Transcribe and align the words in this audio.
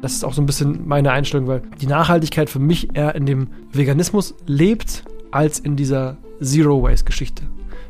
Das 0.00 0.12
ist 0.12 0.24
auch 0.24 0.32
so 0.32 0.40
ein 0.40 0.46
bisschen 0.46 0.86
meine 0.86 1.10
Einstellung, 1.10 1.48
weil 1.48 1.62
die 1.80 1.88
Nachhaltigkeit 1.88 2.48
für 2.48 2.60
mich 2.60 2.94
eher 2.94 3.16
in 3.16 3.26
dem 3.26 3.48
Veganismus 3.72 4.34
lebt, 4.46 5.04
als 5.32 5.58
in 5.58 5.74
dieser 5.74 6.16
Zero-Waste-Geschichte. 6.40 7.42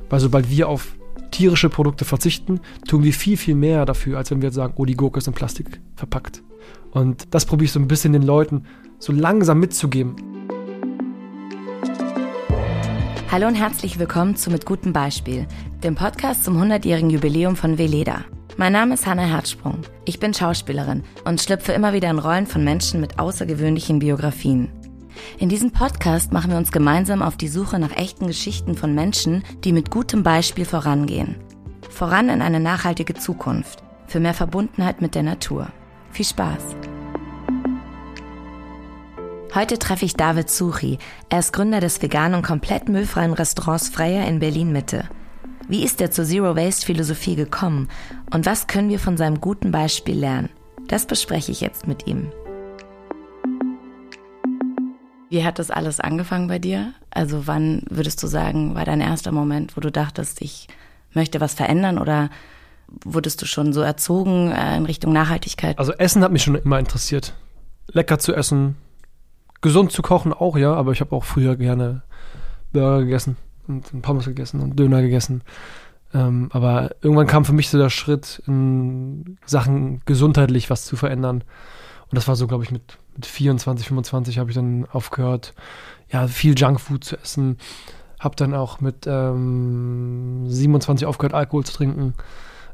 Weil 0.09 0.21
sobald 0.21 0.49
wir 0.49 0.69
auf 0.69 0.97
tierische 1.31 1.69
Produkte 1.69 2.07
verzichten, 2.07 2.61
tun 2.89 3.05
wir 3.05 3.13
viel, 3.13 3.37
viel 3.37 3.55
mehr 3.55 3.85
dafür, 3.85 4.17
als 4.17 4.31
wenn 4.31 4.41
wir 4.41 4.47
jetzt 4.47 4.55
sagen, 4.55 4.73
oh, 4.77 4.87
die 4.87 4.97
Gurke 4.97 5.19
ist 5.19 5.29
in 5.29 5.35
Plastik 5.35 5.81
verpackt. 5.97 6.43
Und 6.93 7.35
das 7.35 7.45
probiere 7.45 7.67
ich 7.67 7.73
so 7.73 7.81
ein 7.81 7.89
bisschen 7.89 8.15
den 8.15 8.23
Leuten 8.23 8.65
so 8.99 9.13
langsam 9.13 9.61
mitzugeben. 9.61 10.17
Hallo 13.31 13.47
und 13.47 13.55
herzlich 13.55 13.99
willkommen 13.99 14.35
zu 14.35 14.51
Mit 14.51 14.65
gutem 14.65 14.95
Beispiel, 14.95 15.47
dem 15.85 15.95
Podcast 15.95 16.45
zum 16.45 16.57
100-jährigen 16.57 17.11
Jubiläum 17.11 17.55
von 17.55 17.77
Veleda. 17.77 18.25
Mein 18.61 18.73
Name 18.73 18.95
ist 18.95 19.07
Hanna 19.07 19.23
Herzsprung. 19.23 19.83
Ich 20.05 20.19
bin 20.19 20.35
Schauspielerin 20.35 21.05
und 21.25 21.41
schlüpfe 21.41 21.71
immer 21.71 21.93
wieder 21.93 22.11
in 22.11 22.19
Rollen 22.19 22.49
von 22.49 22.65
Menschen 22.65 23.01
mit 23.01 23.21
außergewöhnlichen 23.21 24.01
Biografien. 24.01 24.69
In 25.39 25.49
diesem 25.49 25.71
Podcast 25.71 26.33
machen 26.33 26.51
wir 26.51 26.59
uns 26.59 26.73
gemeinsam 26.73 27.23
auf 27.23 27.37
die 27.37 27.47
Suche 27.47 27.79
nach 27.79 27.97
echten 27.97 28.27
Geschichten 28.27 28.75
von 28.75 28.97
Menschen, 28.97 29.45
die 29.63 29.73
mit 29.73 29.93
gutem 29.93 30.25
Beispiel 30.25 30.65
vorangehen. 30.65 31.37
Voran 31.89 32.31
in 32.31 32.43
eine 32.43 32.59
nachhaltige 32.59 33.15
Zukunft, 33.15 33.85
für 34.09 34.19
mehr 34.19 34.35
Verbundenheit 34.35 35.01
mit 35.01 35.15
der 35.15 35.23
Natur. 35.23 35.69
Viel 36.11 36.27
Spaß! 36.27 36.75
Heute 39.55 39.79
treffe 39.79 40.05
ich 40.05 40.15
David 40.15 40.51
Suchi. 40.51 40.99
Er 41.29 41.39
ist 41.39 41.53
Gründer 41.53 41.79
des 41.79 42.03
veganen 42.03 42.35
und 42.35 42.45
komplett 42.45 42.89
müllfreien 42.89 43.35
Restaurants 43.35 43.89
Freier 43.89 44.27
in 44.27 44.41
Berlin 44.41 44.73
Mitte. 44.73 45.09
Wie 45.69 45.85
ist 45.85 46.01
er 46.01 46.11
zur 46.11 46.25
Zero 46.25 46.57
Waste 46.57 46.87
Philosophie 46.87 47.37
gekommen 47.37 47.89
und 48.33 48.47
was 48.47 48.69
können 48.69 48.89
wir 48.89 48.99
von 48.99 49.19
seinem 49.19 49.39
guten 49.39 49.71
Beispiel 49.71 50.19
lernen? 50.19 50.49
Das 50.89 51.05
bespreche 51.05 51.53
ich 51.53 51.61
jetzt 51.61 51.87
mit 51.87 52.07
ihm. 52.07 52.33
Wie 55.29 55.45
hat 55.45 55.59
das 55.59 55.71
alles 55.71 56.01
angefangen 56.01 56.49
bei 56.49 56.59
dir? 56.59 56.95
Also 57.11 57.47
wann 57.47 57.83
würdest 57.91 58.23
du 58.23 58.27
sagen, 58.27 58.75
war 58.75 58.87
dein 58.87 59.03
erster 59.03 59.31
Moment, 59.31 59.77
wo 59.77 59.83
du 59.83 59.93
dachtest, 59.93 60.41
ich 60.41 60.69
möchte 61.13 61.39
was 61.39 61.53
verändern 61.53 61.99
oder 61.99 62.31
wurdest 63.05 63.43
du 63.43 63.47
schon 63.47 63.75
so 63.75 63.83
erzogen 63.83 64.51
äh, 64.51 64.75
in 64.75 64.87
Richtung 64.87 65.13
Nachhaltigkeit? 65.13 65.79
Also 65.79 65.93
Essen 65.93 66.23
hat 66.25 66.33
mich 66.33 66.45
schon 66.45 66.55
immer 66.55 66.79
interessiert. 66.79 67.35
Lecker 67.89 68.19
zu 68.19 68.35
essen, 68.35 68.77
gesund 69.61 69.93
zu 69.93 70.01
kochen 70.01 70.33
auch, 70.33 70.57
ja, 70.57 70.73
aber 70.73 70.93
ich 70.93 71.03
habe 71.03 71.15
auch 71.15 71.25
früher 71.25 71.57
gerne 71.57 72.01
Burger 72.73 73.01
gegessen 73.01 73.37
und 73.69 74.03
Pommes 74.03 74.27
gegessen 74.27 74.61
und 74.61 74.79
Döner 74.79 75.03
gegessen. 75.03 75.43
Ähm, 76.15 76.49
aber 76.53 76.91
irgendwann 77.03 77.27
kam 77.27 77.45
für 77.45 77.53
mich 77.53 77.69
so 77.69 77.79
der 77.79 77.91
Schritt, 77.91 78.43
in 78.47 79.39
Sachen 79.45 80.01
gesundheitlich 80.07 80.71
was 80.71 80.85
zu 80.85 80.97
verändern. 80.97 81.45
Und 82.11 82.17
das 82.17 82.27
war 82.27 82.37
so, 82.37 82.47
glaube 82.47 82.65
ich, 82.65 82.71
mit, 82.71 82.99
mit 83.15 83.27
24, 83.27 83.87
25 83.89 84.39
habe 84.39 84.51
ich 84.51 84.57
dann 84.57 84.87
aufgehört, 84.91 85.55
ja, 86.11 86.27
viel 86.27 86.59
Junkfood 86.59 87.05
zu 87.05 87.19
essen. 87.19 87.59
Habe 88.19 88.37
dann 88.37 88.55
auch 88.55 88.81
mit 88.81 89.07
ähm, 89.07 90.45
27 90.47 91.07
aufgehört, 91.07 91.35
Alkohol 91.35 91.65
zu 91.65 91.75
trinken. 91.75 92.15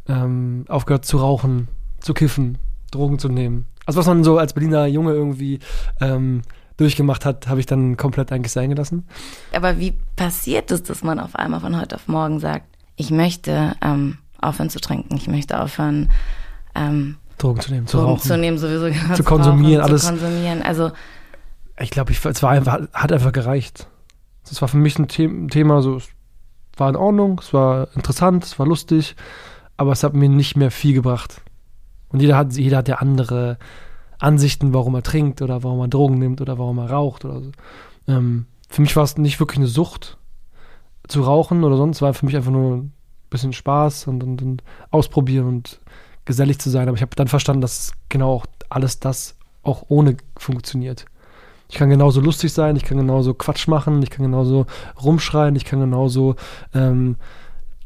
Ähm, 0.09 0.65
aufgehört 0.69 1.05
zu 1.05 1.17
rauchen, 1.17 1.69
zu 1.99 2.15
kiffen, 2.15 2.59
Drogen 2.91 3.19
zu 3.19 3.29
nehmen. 3.29 3.67
Also 3.87 3.99
was 3.99 4.07
man 4.07 4.23
so 4.23 4.39
als 4.39 4.53
Berliner 4.53 4.87
Junge 4.87 5.13
irgendwie 5.13 5.59
ähm, 6.01 6.43
durchgemacht 6.77 7.25
hat, 7.25 7.49
habe 7.49 7.61
ich 7.61 7.67
dann 7.67 7.97
komplett 7.97 8.33
eigentlich 8.33 8.53
sein 8.53 8.71
gelassen. 8.71 9.07
Aber 9.53 9.79
wie 9.79 9.93
passiert 10.17 10.71
es, 10.71 10.83
dass 10.83 11.03
man 11.03 11.21
auf 11.21 11.37
einmal 11.37 11.61
von 11.61 11.81
heute 11.81 11.97
auf 11.97 12.09
morgen 12.09 12.41
sagt, 12.41 12.67
ich 12.97 13.11
möchte 13.11 13.75
ähm, 13.81 14.19
aufhören 14.41 14.71
zu 14.71 14.81
trinken, 14.81 15.17
ich 15.17 15.29
möchte 15.29 15.61
aufhören, 15.61 16.11
ähm, 16.75 17.17
Drogen 17.39 17.61
zu 17.61 17.73
nehmen, 17.73 17.87
zu 17.87 17.97
Drogen 17.97 18.11
rauchen, 18.11 18.23
zu 18.23 18.39
nehmen, 18.39 18.59
sowieso 18.59 19.15
zu 19.15 19.25
konsumieren, 19.25 19.81
rauchen, 19.81 19.91
alles. 19.91 20.03
Zu 20.03 20.09
konsumieren. 20.09 20.63
Also 20.63 20.91
ich 21.79 21.91
glaube, 21.91 22.13
ich, 22.13 22.25
es 22.25 22.43
war 22.43 22.51
einfach, 22.51 22.81
hat 22.93 23.13
einfach 23.13 23.33
gereicht. 23.33 23.89
Das 24.49 24.61
war 24.61 24.69
für 24.69 24.77
mich 24.77 24.99
ein 24.99 25.09
The 25.09 25.47
Thema, 25.49 25.83
so, 25.83 25.97
es 25.97 26.09
war 26.77 26.89
in 26.89 26.97
Ordnung, 26.97 27.41
es 27.41 27.53
war 27.53 27.89
interessant, 27.95 28.45
es 28.45 28.59
war 28.59 28.67
lustig, 28.67 29.17
aber 29.77 29.93
es 29.93 30.03
hat 30.03 30.15
mir 30.15 30.29
nicht 30.29 30.57
mehr 30.57 30.71
viel 30.71 30.95
gebracht. 30.95 31.41
Und 32.09 32.21
jeder 32.21 32.37
hat, 32.37 32.53
jeder 32.53 32.79
hat 32.79 32.89
ja 32.89 32.97
andere 32.97 33.59
Ansichten, 34.19 34.75
warum 34.75 34.95
er 34.95 35.03
trinkt 35.03 35.43
oder 35.43 35.63
warum 35.63 35.81
er 35.81 35.89
Drogen 35.89 36.19
nimmt 36.19 36.41
oder 36.41 36.59
warum 36.59 36.79
er 36.79 36.91
raucht 36.91 37.25
oder 37.25 37.41
so. 37.41 37.51
Ähm, 38.09 38.47
für 38.69 38.83
mich 38.83 38.97
war 38.97 39.05
es 39.05 39.17
nicht 39.19 39.41
wirklich 39.41 39.59
eine 39.59 39.67
Sucht 39.67 40.19
zu 41.07 41.23
rauchen 41.23 41.65
oder 41.65 41.77
sonst, 41.77 42.03
war 42.03 42.15
für 42.15 42.27
mich 42.27 42.37
einfach 42.37 42.51
nur 42.51 42.77
ein 42.77 42.93
bisschen 43.31 43.53
Spaß 43.53 44.07
und, 44.07 44.23
und, 44.23 44.43
und 44.43 44.63
ausprobieren 44.91 45.47
und 45.47 45.81
gesellig 46.25 46.59
zu 46.59 46.71
sein. 46.71 46.89
Aber 46.89 46.97
ich 46.97 47.03
habe 47.03 47.17
dann 47.17 47.29
verstanden, 47.29 47.61
dass 47.61 47.93
genau 48.09 48.33
auch 48.33 48.47
alles 48.69 49.01
das 49.01 49.37
auch 49.63 49.85
ohne 49.89 50.17
funktioniert. 50.37 51.07
Ich 51.69 51.77
kann 51.77 51.91
genauso 51.91 52.21
lustig 52.21 52.53
sein, 52.53 52.77
ich 52.77 52.85
kann 52.85 52.99
genauso 52.99 53.35
Quatsch 53.35 53.69
machen, 53.69 54.03
ich 54.03 54.11
kann 54.11 54.25
genauso 54.25 54.67
rumschreien, 55.03 55.57
ich 55.57 55.65
kann 55.65 55.81
genauso 55.81 56.37
ähm, 56.75 57.17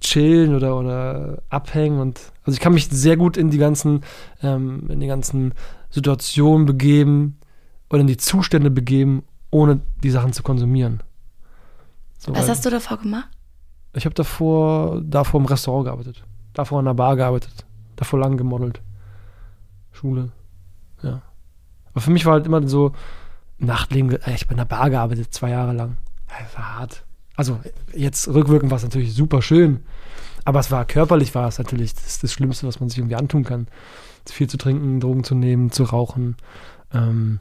chillen 0.01 0.55
oder, 0.55 0.79
oder 0.79 1.43
abhängen 1.51 2.01
und 2.01 2.21
also 2.45 2.55
ich 2.55 2.61
kann 2.61 2.75
mich 2.75 2.89
sehr 2.89 3.17
gut 3.17 3.37
in 3.37 3.51
die 3.51 3.59
ganzen, 3.59 4.03
ähm, 4.43 4.89
in 4.89 5.01
die 5.01 5.07
ganzen 5.07 5.55
Situationen 5.91 6.67
begeben 6.67 7.39
oder 7.91 8.01
in 8.01 8.07
die 8.07 8.17
Zustände 8.17 8.71
begeben, 8.71 9.25
ohne 9.51 9.81
die 10.03 10.11
Sachen 10.11 10.33
zu 10.33 10.43
konsumieren. 10.43 11.03
So, 12.19 12.35
Was 12.35 12.49
hast 12.49 12.65
du 12.65 12.71
davor 12.71 12.99
gemacht? 12.99 13.29
Ich 13.95 14.05
habe 14.05 14.15
davor, 14.15 15.01
davor 15.03 15.41
im 15.41 15.47
Restaurant 15.47 15.87
gearbeitet, 15.87 16.23
davor 16.53 16.79
in 16.81 16.85
der 16.87 16.95
Bar 16.95 17.17
gearbeitet, 17.17 17.65
davor 17.97 18.19
lang 18.19 18.37
gemodelt. 18.37 18.81
Schule, 19.93 20.31
ja. 21.03 21.23
Aber 21.91 22.01
für 22.01 22.11
mich 22.11 22.25
war 22.27 22.35
halt 22.35 22.47
immer 22.47 22.67
so, 22.69 22.93
Nachtleben, 23.59 24.17
ich 24.27 24.47
bin 24.47 24.55
in 24.55 24.59
der 24.59 24.65
Bar 24.67 24.91
gearbeitet, 24.91 25.35
zwei 25.35 25.51
Jahre 25.51 25.73
lang. 25.73 25.97
Das 26.29 26.57
war 26.57 26.79
hart. 26.79 27.05
Also 27.39 27.61
jetzt 27.95 28.27
rückwirkend 28.27 28.71
war 28.71 28.79
es 28.79 28.83
natürlich 28.83 29.15
super 29.15 29.43
schön, 29.43 29.85
aber 30.45 30.59
es 30.59 30.73
war 30.73 30.85
körperlich 30.85 31.35
war 31.37 31.47
es 31.47 31.59
natürlich 31.59 31.95
das, 31.95 32.19
das 32.19 32.33
Schlimmste, 32.33 32.67
was 32.67 32.81
man 32.81 32.89
sich 32.89 32.99
irgendwie 32.99 33.15
antun 33.15 33.45
kann 33.45 33.69
viel 34.33 34.49
zu 34.49 34.57
trinken, 34.57 35.01
Drogen 35.01 35.25
zu 35.25 35.35
nehmen, 35.35 35.71
zu 35.71 35.85
rauchen, 35.85 36.37
ähm, 36.93 37.41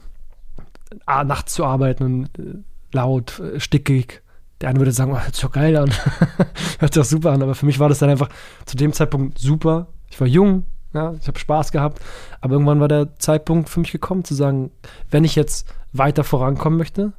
nachts 1.06 1.54
zu 1.54 1.64
arbeiten 1.64 2.04
und 2.04 2.38
äh, 2.38 2.58
laut, 2.92 3.40
äh, 3.40 3.60
stickig. 3.60 4.22
Der 4.60 4.70
eine 4.70 4.78
würde 4.80 4.92
sagen, 4.92 5.12
oh, 5.12 5.18
hört 5.18 5.34
sich 5.34 5.44
doch 5.44 5.52
geil 5.52 5.76
an, 5.76 5.90
hört 6.78 6.94
sich 6.94 7.02
doch 7.02 7.08
super 7.08 7.32
an, 7.32 7.42
aber 7.42 7.54
für 7.54 7.66
mich 7.66 7.78
war 7.78 7.88
das 7.88 7.98
dann 7.98 8.10
einfach 8.10 8.28
zu 8.64 8.76
dem 8.76 8.92
Zeitpunkt 8.92 9.38
super. 9.38 9.88
Ich 10.10 10.20
war 10.20 10.26
jung, 10.26 10.64
ja, 10.94 11.14
ich 11.20 11.28
habe 11.28 11.38
Spaß 11.38 11.70
gehabt, 11.70 12.02
aber 12.40 12.54
irgendwann 12.54 12.80
war 12.80 12.88
der 12.88 13.18
Zeitpunkt 13.18 13.68
für 13.68 13.80
mich 13.80 13.92
gekommen, 13.92 14.24
zu 14.24 14.34
sagen, 14.34 14.70
wenn 15.10 15.24
ich 15.24 15.36
jetzt 15.36 15.72
weiter 15.92 16.24
vorankommen 16.24 16.78
möchte, 16.78 17.12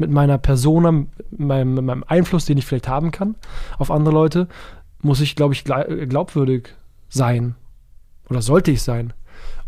mit 0.00 0.10
meiner 0.10 0.38
Persona, 0.38 0.90
mit 0.90 1.08
meinem, 1.30 1.74
mit 1.74 1.84
meinem 1.84 2.04
Einfluss, 2.06 2.46
den 2.46 2.58
ich 2.58 2.66
vielleicht 2.66 2.88
haben 2.88 3.10
kann 3.10 3.36
auf 3.78 3.90
andere 3.90 4.14
Leute, 4.14 4.48
muss 5.02 5.20
ich, 5.20 5.36
glaube 5.36 5.54
ich, 5.54 5.64
glaubwürdig 5.64 6.74
sein 7.08 7.54
oder 8.28 8.42
sollte 8.42 8.70
ich 8.70 8.82
sein? 8.82 9.12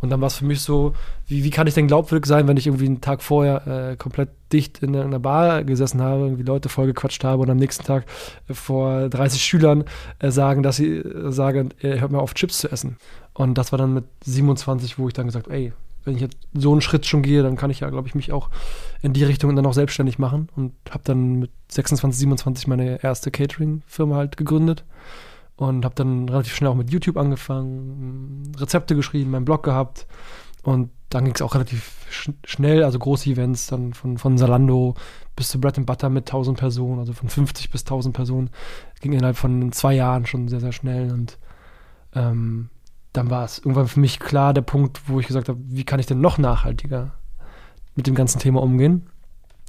Und 0.00 0.10
dann 0.10 0.20
war 0.20 0.26
es 0.26 0.36
für 0.36 0.44
mich 0.44 0.60
so, 0.60 0.94
wie, 1.28 1.44
wie 1.44 1.50
kann 1.50 1.68
ich 1.68 1.74
denn 1.74 1.86
glaubwürdig 1.86 2.26
sein, 2.26 2.48
wenn 2.48 2.56
ich 2.56 2.66
irgendwie 2.66 2.86
einen 2.86 3.00
Tag 3.00 3.22
vorher 3.22 3.66
äh, 3.92 3.96
komplett 3.96 4.30
dicht 4.52 4.82
in, 4.82 4.94
in 4.94 5.00
einer 5.00 5.20
Bar 5.20 5.62
gesessen 5.62 6.02
habe, 6.02 6.24
irgendwie 6.24 6.42
Leute 6.42 6.68
vollgequatscht 6.68 7.22
habe 7.22 7.42
und 7.42 7.50
am 7.50 7.56
nächsten 7.56 7.84
Tag 7.84 8.04
vor 8.50 9.08
30 9.08 9.42
Schülern 9.42 9.84
äh, 10.18 10.30
sagen, 10.30 10.64
dass 10.64 10.76
sie 10.76 10.96
äh, 10.96 11.30
sagen, 11.30 11.70
äh, 11.80 12.00
hört 12.00 12.10
mal 12.10 12.18
auf, 12.18 12.34
Chips 12.34 12.58
zu 12.58 12.70
essen. 12.70 12.96
Und 13.32 13.56
das 13.56 13.70
war 13.70 13.78
dann 13.78 13.94
mit 13.94 14.04
27, 14.24 14.98
wo 14.98 15.06
ich 15.06 15.14
dann 15.14 15.26
gesagt 15.26 15.48
ey, 15.48 15.72
wenn 16.04 16.16
ich 16.16 16.20
jetzt 16.20 16.36
so 16.52 16.72
einen 16.72 16.80
Schritt 16.80 17.06
schon 17.06 17.22
gehe, 17.22 17.42
dann 17.42 17.56
kann 17.56 17.70
ich 17.70 17.80
ja, 17.80 17.90
glaube 17.90 18.08
ich, 18.08 18.14
mich 18.14 18.32
auch 18.32 18.50
in 19.00 19.12
die 19.12 19.24
Richtung 19.24 19.54
dann 19.56 19.66
auch 19.66 19.72
selbstständig 19.72 20.18
machen 20.18 20.48
und 20.56 20.72
habe 20.90 21.02
dann 21.04 21.38
mit 21.38 21.50
26, 21.68 22.20
27 22.20 22.66
meine 22.66 23.02
erste 23.02 23.30
Catering-Firma 23.30 24.16
halt 24.16 24.36
gegründet 24.36 24.84
und 25.56 25.84
habe 25.84 25.94
dann 25.94 26.28
relativ 26.28 26.54
schnell 26.54 26.70
auch 26.70 26.74
mit 26.74 26.90
YouTube 26.90 27.16
angefangen, 27.16 28.52
Rezepte 28.56 28.94
geschrieben, 28.94 29.30
meinen 29.30 29.44
Blog 29.44 29.62
gehabt 29.62 30.06
und 30.62 30.90
dann 31.08 31.24
ging 31.24 31.34
es 31.34 31.42
auch 31.42 31.54
relativ 31.54 32.06
sch 32.10 32.30
schnell, 32.44 32.84
also 32.84 32.98
große 32.98 33.30
Events 33.30 33.66
dann 33.66 33.92
von, 33.92 34.16
von 34.16 34.38
Salando 34.38 34.94
bis 35.36 35.48
zu 35.48 35.60
Bread 35.60 35.78
and 35.78 35.86
Butter 35.86 36.08
mit 36.08 36.28
1000 36.28 36.58
Personen, 36.58 37.00
also 37.00 37.12
von 37.12 37.28
50 37.28 37.70
bis 37.70 37.82
1000 37.82 38.14
Personen, 38.14 38.50
ging 39.00 39.12
innerhalb 39.12 39.36
von 39.36 39.72
zwei 39.72 39.94
Jahren 39.94 40.26
schon 40.26 40.48
sehr, 40.48 40.60
sehr 40.60 40.72
schnell 40.72 41.12
und 41.12 41.38
ähm, 42.14 42.70
dann 43.12 43.30
war 43.30 43.44
es 43.44 43.58
irgendwann 43.58 43.88
für 43.88 44.00
mich 44.00 44.18
klar 44.18 44.54
der 44.54 44.62
Punkt, 44.62 45.02
wo 45.06 45.20
ich 45.20 45.26
gesagt 45.26 45.48
habe, 45.48 45.58
wie 45.64 45.84
kann 45.84 46.00
ich 46.00 46.06
denn 46.06 46.20
noch 46.20 46.38
nachhaltiger 46.38 47.12
mit 47.94 48.06
dem 48.06 48.14
ganzen 48.14 48.38
Thema 48.38 48.62
umgehen? 48.62 49.06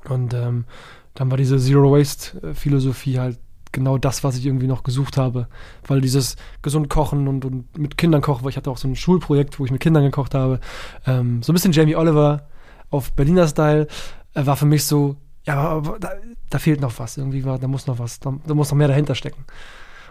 Und 0.08 0.34
ähm, 0.34 0.66
dann 1.14 1.30
war 1.30 1.38
diese 1.38 1.58
Zero 1.58 1.92
Waste 1.92 2.54
Philosophie 2.54 3.20
halt 3.20 3.40
genau 3.74 3.98
das, 3.98 4.24
was 4.24 4.38
ich 4.38 4.46
irgendwie 4.46 4.68
noch 4.68 4.84
gesucht 4.84 5.18
habe. 5.18 5.48
Weil 5.86 6.00
dieses 6.00 6.38
gesund 6.62 6.90
kochen 6.90 7.28
und, 7.28 7.44
und 7.44 7.78
mit 7.78 7.98
Kindern 7.98 8.22
kochen, 8.22 8.44
weil 8.44 8.52
ich 8.52 8.58
hatte 8.58 8.72
auch 8.72 8.78
so 8.78 8.88
ein 8.88 8.96
Schulprojekt, 8.96 9.60
wo 9.60 9.66
ich 9.66 9.72
mit 9.72 9.82
Kindern 9.82 10.04
gekocht 10.04 10.34
habe. 10.34 10.62
Ähm, 11.06 11.44
so 11.44 11.52
ein 11.52 11.56
bisschen 11.56 11.74
Jamie 11.74 11.96
Oliver 11.96 12.48
auf 12.90 13.12
Berliner 13.12 13.48
Style 13.48 13.88
äh, 14.36 14.46
war 14.46 14.56
für 14.56 14.66
mich 14.66 14.86
so, 14.86 15.18
ja, 15.46 15.58
aber 15.58 16.00
da, 16.00 16.12
da, 16.50 16.60
fehlt 16.60 16.80
noch 16.80 16.98
was. 17.00 17.18
Irgendwie 17.18 17.44
war, 17.44 17.60
da 17.60 17.68
muss 17.68 17.88
noch 17.88 18.00
was, 18.00 18.20
da, 18.20 18.34
da, 18.46 18.54
muss 18.54 18.70
noch 18.70 18.78
mehr 18.78 18.88
dahinter 18.88 19.16
stecken. 19.16 19.44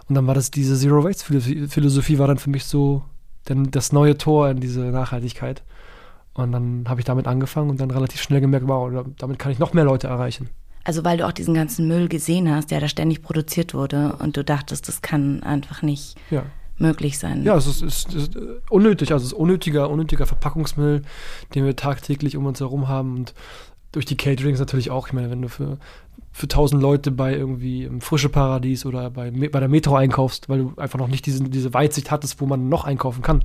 Und 0.08 0.16
dann 0.16 0.26
war 0.26 0.34
das 0.34 0.50
diese 0.50 0.76
Zero 0.76 1.04
Waste 1.04 1.40
Philosophie 1.68 2.18
war 2.18 2.26
dann 2.26 2.38
für 2.38 2.50
mich 2.50 2.64
so 2.64 3.02
denn 3.48 3.70
das 3.70 3.92
neue 3.92 4.16
Tor 4.16 4.50
in 4.50 4.60
diese 4.60 4.80
Nachhaltigkeit. 4.80 5.62
Und 6.34 6.52
dann 6.52 6.84
habe 6.88 7.00
ich 7.00 7.04
damit 7.04 7.26
angefangen 7.26 7.70
und 7.70 7.80
dann 7.80 7.90
relativ 7.90 8.22
schnell 8.22 8.40
gemerkt, 8.40 8.66
wow, 8.66 9.04
damit 9.18 9.38
kann 9.38 9.52
ich 9.52 9.58
noch 9.58 9.74
mehr 9.74 9.84
Leute 9.84 10.06
erreichen. 10.06 10.48
Also 10.84 11.04
weil 11.04 11.18
du 11.18 11.26
auch 11.26 11.32
diesen 11.32 11.54
ganzen 11.54 11.86
Müll 11.86 12.08
gesehen 12.08 12.50
hast, 12.50 12.70
der 12.70 12.80
da 12.80 12.88
ständig 12.88 13.22
produziert 13.22 13.74
wurde 13.74 14.16
und 14.18 14.36
du 14.36 14.42
dachtest, 14.42 14.88
das 14.88 15.02
kann 15.02 15.42
einfach 15.42 15.82
nicht 15.82 16.16
ja. 16.30 16.44
möglich 16.78 17.18
sein. 17.18 17.44
Ja, 17.44 17.56
es 17.56 17.66
ist, 17.66 17.82
es 17.82 18.06
ist, 18.14 18.36
unnötig, 18.68 19.12
also 19.12 19.24
es 19.24 19.32
ist 19.32 19.38
unnötiger, 19.38 19.90
unnötiger 19.90 20.26
Verpackungsmüll, 20.26 21.02
den 21.54 21.64
wir 21.64 21.76
tagtäglich 21.76 22.36
um 22.36 22.46
uns 22.46 22.60
herum 22.60 22.88
haben 22.88 23.16
und 23.16 23.34
durch 23.92 24.06
die 24.06 24.16
Caterings 24.16 24.58
natürlich 24.58 24.90
auch. 24.90 25.06
Ich 25.06 25.12
meine, 25.12 25.30
wenn 25.30 25.42
du 25.42 25.48
für 25.48 25.78
für 26.32 26.48
tausend 26.48 26.80
Leute 26.80 27.10
bei 27.10 27.34
irgendwie 27.34 27.84
im 27.84 28.00
Frische 28.00 28.30
Paradies 28.30 28.86
oder 28.86 29.10
bei, 29.10 29.30
bei 29.30 29.60
der 29.60 29.68
Metro 29.68 29.94
einkaufst, 29.94 30.48
weil 30.48 30.58
du 30.60 30.72
einfach 30.76 30.98
noch 30.98 31.08
nicht 31.08 31.26
diese, 31.26 31.44
diese 31.44 31.74
Weitsicht 31.74 32.10
hattest, 32.10 32.40
wo 32.40 32.46
man 32.46 32.70
noch 32.70 32.84
einkaufen 32.84 33.22
kann, 33.22 33.44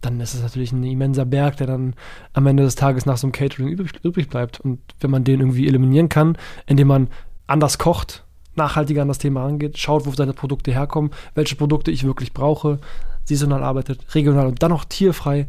dann 0.00 0.20
ist 0.20 0.34
es 0.34 0.42
natürlich 0.42 0.72
ein 0.72 0.82
immenser 0.82 1.24
Berg, 1.24 1.56
der 1.58 1.68
dann 1.68 1.94
am 2.32 2.46
Ende 2.46 2.64
des 2.64 2.74
Tages 2.74 3.06
nach 3.06 3.16
so 3.16 3.28
einem 3.28 3.32
Catering 3.32 3.68
übrig, 3.68 3.92
übrig 4.02 4.28
bleibt. 4.28 4.60
Und 4.60 4.80
wenn 5.00 5.10
man 5.10 5.22
den 5.22 5.40
irgendwie 5.40 5.68
eliminieren 5.68 6.08
kann, 6.08 6.36
indem 6.66 6.88
man 6.88 7.08
anders 7.46 7.78
kocht, 7.78 8.24
nachhaltiger 8.56 9.02
an 9.02 9.08
das 9.08 9.18
Thema 9.18 9.44
angeht, 9.46 9.78
schaut, 9.78 10.04
wo 10.06 10.10
seine 10.10 10.32
Produkte 10.32 10.72
herkommen, 10.72 11.12
welche 11.34 11.56
Produkte 11.56 11.92
ich 11.92 12.04
wirklich 12.04 12.32
brauche, 12.32 12.80
saisonal 13.24 13.62
arbeitet, 13.62 14.14
regional 14.14 14.46
und 14.46 14.62
dann 14.62 14.70
noch 14.70 14.84
tierfrei, 14.84 15.46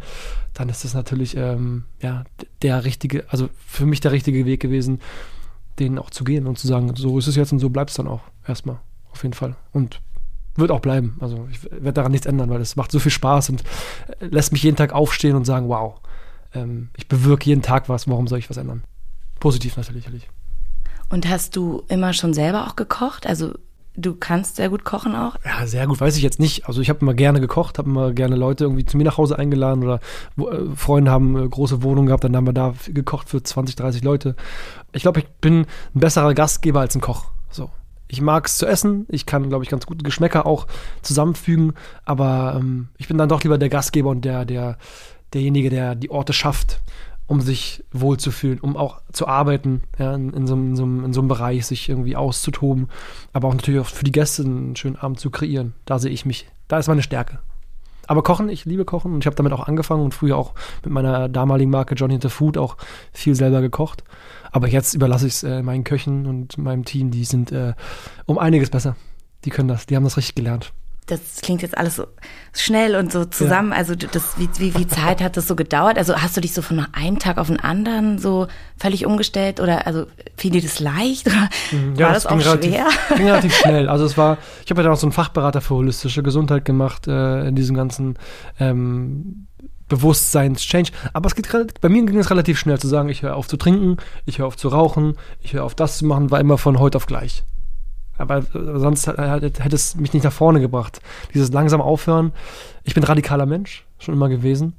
dann 0.54 0.70
ist 0.70 0.84
das 0.86 0.94
natürlich 0.94 1.36
ähm, 1.36 1.86
ja, 2.02 2.24
der 2.62 2.86
richtige, 2.86 3.26
also 3.30 3.50
für 3.68 3.86
mich 3.86 4.00
der 4.00 4.12
richtige 4.12 4.46
Weg 4.46 4.62
gewesen, 4.62 5.02
denen 5.80 5.98
auch 6.00 6.10
zu 6.10 6.24
gehen 6.24 6.48
und 6.48 6.58
zu 6.58 6.68
sagen, 6.68 6.96
so 6.96 7.18
ist 7.18 7.28
es 7.28 7.36
jetzt 7.36 7.52
und 7.52 7.60
so 7.60 7.70
bleibt 7.70 7.90
es 7.90 7.98
dann 7.98 8.08
auch 8.08 8.22
erstmal. 8.48 8.80
Auf 9.12 9.24
jeden 9.24 9.34
Fall. 9.34 9.56
Und 9.72 10.02
wird 10.56 10.72
auch 10.72 10.80
bleiben. 10.80 11.18
Also 11.20 11.48
ich 11.52 11.64
werde 11.64 11.94
daran 11.94 12.12
nichts 12.12 12.28
ändern, 12.28 12.50
weil 12.50 12.62
es 12.62 12.76
macht 12.76 12.92
so 12.92 13.00
viel 13.00 13.12
Spaß 13.12 13.50
und 13.50 13.64
äh, 14.20 14.26
lässt 14.26 14.52
mich 14.52 14.64
jeden 14.64 14.78
Tag 14.78 14.94
aufstehen 14.94 15.36
und 15.36 15.46
sagen, 15.46 15.68
wow, 15.68 16.00
ähm, 16.54 16.90
ich 16.96 17.08
bewirke 17.08 17.46
jeden 17.46 17.62
Tag 17.62 17.90
was, 17.90 18.08
warum 18.08 18.28
soll 18.28 18.40
ich 18.40 18.50
was 18.50 18.58
ändern? 18.58 18.84
Positiv 19.40 19.78
natürlich. 19.78 20.30
Und 21.10 21.28
hast 21.28 21.56
du 21.56 21.84
immer 21.88 22.14
schon 22.14 22.34
selber 22.34 22.68
auch 22.68 22.76
gekocht? 22.76 23.28
Also 23.28 23.54
Du 23.98 24.16
kannst 24.16 24.58
sehr 24.58 24.70
gut 24.70 24.84
kochen 24.84 25.16
auch? 25.16 25.38
Ja, 25.46 25.66
sehr 25.68 25.88
gut, 25.88 26.02
weiß 26.02 26.18
ich 26.18 26.24
jetzt 26.24 26.40
nicht. 26.40 26.68
Also 26.68 26.82
ich 26.82 26.90
habe 26.90 27.00
immer 27.02 27.14
gerne 27.14 27.40
gekocht, 27.40 27.78
habe 27.78 27.90
immer 27.90 28.12
gerne 28.12 28.36
Leute 28.36 28.66
irgendwie 28.66 28.86
zu 28.86 28.98
mir 28.98 29.06
nach 29.06 29.18
Hause 29.18 29.40
eingeladen 29.40 29.84
oder 29.84 30.00
äh, 30.38 30.76
Freunde 30.76 31.12
haben 31.12 31.38
äh, 31.38 31.48
große 31.48 31.82
Wohnungen 31.82 32.08
gehabt, 32.08 32.24
dann 32.24 32.36
haben 32.36 32.48
wir 32.48 32.54
da 32.54 32.74
gekocht 32.88 33.30
für 33.30 33.42
20, 33.42 33.76
30 33.76 34.04
Leute. 34.04 34.36
Ich 34.92 35.04
glaube, 35.04 35.22
ich 35.22 35.28
bin 35.40 35.66
ein 35.94 36.00
besserer 36.00 36.34
Gastgeber 36.34 36.82
als 36.82 36.96
ein 36.96 37.02
Koch. 37.02 37.26
So. 37.50 37.70
Ich 38.08 38.22
mag 38.22 38.48
es 38.48 38.58
zu 38.58 38.68
essen, 38.68 39.06
ich 39.10 39.26
kann, 39.26 39.50
glaube 39.50 39.64
ich, 39.64 39.70
ganz 39.70 39.86
gute 39.86 40.04
Geschmäcker 40.04 40.46
auch 40.46 40.68
zusammenfügen, 41.02 41.74
aber 42.04 42.56
ähm, 42.60 42.90
ich 42.98 43.08
bin 43.08 43.18
dann 43.18 43.30
doch 43.30 43.44
lieber 43.44 43.58
der 43.58 43.70
Gastgeber 43.70 44.10
und 44.10 44.26
der, 44.26 44.46
der, 44.46 44.78
derjenige, 45.34 45.70
der 45.70 45.96
die 45.96 46.12
Orte 46.12 46.34
schafft 46.34 46.82
um 47.28 47.42
sich 47.42 47.84
wohlzufühlen, 47.92 48.60
um 48.60 48.78
auch 48.78 49.02
zu 49.12 49.28
arbeiten, 49.28 49.82
ja, 49.98 50.14
in, 50.14 50.32
in, 50.32 50.48
so, 50.48 50.54
in, 50.56 50.76
so, 50.76 50.84
in, 50.84 51.14
so, 51.14 51.22
einem 51.22 51.28
Bereich, 51.28 51.66
sich 51.66 51.90
irgendwie 51.90 52.16
auszutoben, 52.16 52.90
aber 53.34 53.48
auch 53.48 53.54
natürlich 53.54 53.82
auch 53.82 53.88
für 53.88 54.04
die 54.04 54.12
Gäste 54.12 54.44
einen 54.44 54.76
schönen 54.76 54.96
Abend 54.96 55.20
zu 55.20 55.32
kreieren. 55.32 55.74
Da 55.86 56.00
sehe 56.00 56.12
ich 56.12 56.26
mich, 56.26 56.48
da 56.68 56.78
ist 56.78 56.88
meine 56.88 57.04
Stärke. 57.04 57.40
Aber 58.08 58.22
Kochen, 58.22 58.50
ich 58.50 58.66
liebe 58.66 58.86
Kochen 58.86 59.14
und 59.14 59.24
ich 59.24 59.26
habe 59.26 59.36
damit 59.36 59.52
auch 59.52 59.68
angefangen 59.68 60.04
und 60.04 60.14
früher 60.14 60.38
auch 60.38 60.54
mit 60.84 60.94
meiner 60.94 61.28
damaligen 61.28 61.72
Marke 61.72 61.96
Johnny 61.96 62.20
the 62.22 62.30
Food 62.30 62.58
auch 62.58 62.78
viel 63.12 63.34
selber 63.34 63.62
gekocht. 63.62 64.04
Aber 64.52 64.68
jetzt 64.68 64.94
überlasse 64.94 65.26
ich 65.26 65.34
es 65.34 65.44
äh, 65.44 65.64
meinen 65.64 65.84
Köchen 65.84 66.28
und 66.28 66.60
meinem 66.60 66.86
Team, 66.86 67.10
die 67.10 67.26
sind 67.26 67.52
äh, 67.52 67.74
um 68.28 68.38
einiges 68.38 68.70
besser. 68.70 68.96
Die 69.44 69.50
können 69.50 69.68
das, 69.68 69.88
die 69.88 69.96
haben 69.96 70.04
das 70.04 70.18
richtig 70.18 70.36
gelernt 70.36 70.72
das 71.08 71.42
klingt 71.42 71.62
jetzt 71.62 71.78
alles 71.78 71.98
so 71.98 72.08
schnell 72.54 72.96
und 72.96 73.12
so 73.12 73.26
zusammen. 73.26 73.72
Ja. 73.72 73.78
Also 73.78 73.96
das, 73.96 74.38
wie, 74.38 74.50
wie 74.58 74.72
viel 74.72 74.88
Zeit 74.88 75.22
hat 75.22 75.38
das 75.38 75.48
so 75.48 75.56
gedauert? 75.56 75.98
Also 75.98 76.16
hast 76.16 76.36
du 76.36 76.42
dich 76.42 76.54
so 76.54 76.62
von 76.62 76.86
einem 76.94 77.20
Tag 77.20 77.38
auf 77.38 77.48
den 77.48 77.60
anderen 77.60 78.18
so 78.18 78.48
völlig 78.78 79.06
umgestellt 79.06 79.60
oder 79.60 79.86
also 79.86 80.08
fiel 80.36 80.52
dir 80.52 80.62
das 80.62 80.80
leicht 80.80 81.28
oder 81.28 81.50
mhm. 81.72 81.96
ja, 81.96 82.08
war 82.08 82.14
das, 82.14 82.24
das 82.24 82.32
auch 82.32 82.40
relativ, 82.40 82.72
schwer? 82.72 82.88
Ging 83.16 83.28
relativ 83.28 83.56
schnell. 83.62 83.88
Also 83.88 84.06
es 84.06 84.18
war, 84.18 84.38
ich 84.64 84.72
habe 84.72 84.82
ja 84.82 84.86
dann 84.86 84.94
auch 84.94 85.00
so 85.00 85.06
einen 85.06 85.14
Fachberater 85.14 85.62
für 85.62 85.76
holistische 85.76 86.24
Gesundheit 86.24 86.66
gemacht 86.66 87.08
äh, 87.08 87.48
in 87.48 87.56
diesem 87.56 87.76
ganzen 87.76 88.18
ähm, 88.60 89.48
Bewusstseins-Change. 89.88 90.92
Aber 91.14 91.28
es 91.28 91.36
geht 91.36 91.48
bei 91.82 91.90
mir 91.90 92.04
ging 92.04 92.18
es 92.18 92.32
relativ 92.32 92.58
schnell 92.58 92.80
zu 92.80 92.88
sagen, 92.88 93.10
ich 93.10 93.22
höre 93.22 93.36
auf 93.36 93.48
zu 93.48 93.58
trinken, 93.58 93.98
ich 94.26 94.40
höre 94.40 94.48
auf 94.48 94.58
zu 94.58 94.70
rauchen, 94.70 95.18
ich 95.42 95.54
höre 95.54 95.64
auf 95.64 95.76
das 95.76 96.00
zu 96.00 96.06
machen, 96.06 96.32
war 96.32 96.40
immer 96.40 96.58
von 96.58 96.80
heute 96.80 96.98
auf 96.98 97.06
gleich. 97.06 97.44
Aber 98.18 98.44
sonst 98.44 99.08
hätte 99.08 99.76
es 99.76 99.96
mich 99.96 100.14
nicht 100.14 100.24
nach 100.24 100.32
vorne 100.32 100.62
gebracht. 100.62 101.02
Dieses 101.34 101.52
langsam 101.52 101.82
Aufhören. 101.82 102.32
Ich 102.84 102.94
bin 102.94 103.04
radikaler 103.04 103.46
Mensch, 103.46 103.86
schon 104.00 104.14
immer 104.14 104.30
gewesen. 104.30 104.74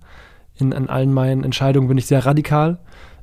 In, 0.55 0.73
in 0.73 0.89
allen 0.89 1.13
meinen 1.13 1.45
Entscheidungen 1.45 1.89
bin 1.89 1.99
ich 1.99 2.07
sehr 2.07 2.25
radikal. 2.25 2.79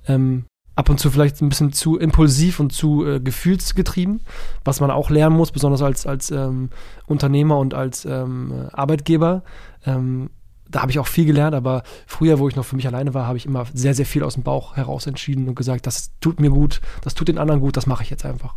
Ähm, 0.07 0.45
ab 0.75 0.89
und 0.89 0.99
zu 0.99 1.09
vielleicht 1.09 1.41
ein 1.41 1.49
bisschen 1.49 1.73
zu 1.73 1.97
impulsiv 1.97 2.59
und 2.59 2.71
zu 2.71 3.05
äh, 3.05 3.19
gefühlsgetrieben, 3.19 4.21
was 4.63 4.79
man 4.79 4.91
auch 4.91 5.09
lernen 5.09 5.35
muss, 5.35 5.51
besonders 5.51 5.81
als, 5.81 6.05
als 6.05 6.31
ähm, 6.31 6.69
Unternehmer 7.07 7.57
und 7.57 7.73
als 7.73 8.05
ähm, 8.05 8.69
Arbeitgeber. 8.71 9.43
Ähm, 9.85 10.29
da 10.69 10.81
habe 10.81 10.91
ich 10.91 10.97
auch 10.97 11.07
viel 11.07 11.25
gelernt, 11.25 11.55
aber 11.55 11.83
früher, 12.07 12.39
wo 12.39 12.47
ich 12.47 12.55
noch 12.55 12.65
für 12.65 12.75
mich 12.75 12.87
alleine 12.87 13.13
war, 13.13 13.27
habe 13.27 13.37
ich 13.37 13.45
immer 13.45 13.65
sehr, 13.73 13.93
sehr 13.93 14.07
viel 14.07 14.23
aus 14.23 14.33
dem 14.33 14.43
Bauch 14.43 14.75
heraus 14.75 15.05
entschieden 15.05 15.47
und 15.47 15.55
gesagt, 15.55 15.85
das 15.85 16.11
tut 16.19 16.39
mir 16.39 16.49
gut, 16.49 16.81
das 17.01 17.13
tut 17.13 17.27
den 17.27 17.37
anderen 17.37 17.61
gut, 17.61 17.77
das 17.77 17.85
mache 17.85 18.03
ich 18.03 18.09
jetzt 18.09 18.25
einfach 18.25 18.55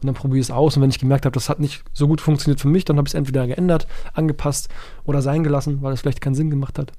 und 0.00 0.06
dann 0.06 0.14
probiere 0.14 0.40
ich 0.40 0.46
es 0.46 0.50
aus. 0.50 0.76
Und 0.76 0.82
wenn 0.82 0.90
ich 0.90 0.98
gemerkt 0.98 1.24
habe, 1.24 1.34
das 1.34 1.48
hat 1.48 1.58
nicht 1.58 1.82
so 1.92 2.06
gut 2.06 2.20
funktioniert 2.20 2.60
für 2.60 2.68
mich, 2.68 2.84
dann 2.84 2.96
habe 2.96 3.08
ich 3.08 3.14
es 3.14 3.18
entweder 3.18 3.46
geändert, 3.46 3.86
angepasst 4.14 4.68
oder 5.04 5.22
sein 5.22 5.42
gelassen, 5.42 5.82
weil 5.82 5.92
es 5.92 6.00
vielleicht 6.00 6.20
keinen 6.20 6.34
Sinn 6.34 6.50
gemacht 6.50 6.78
hat. 6.78 6.92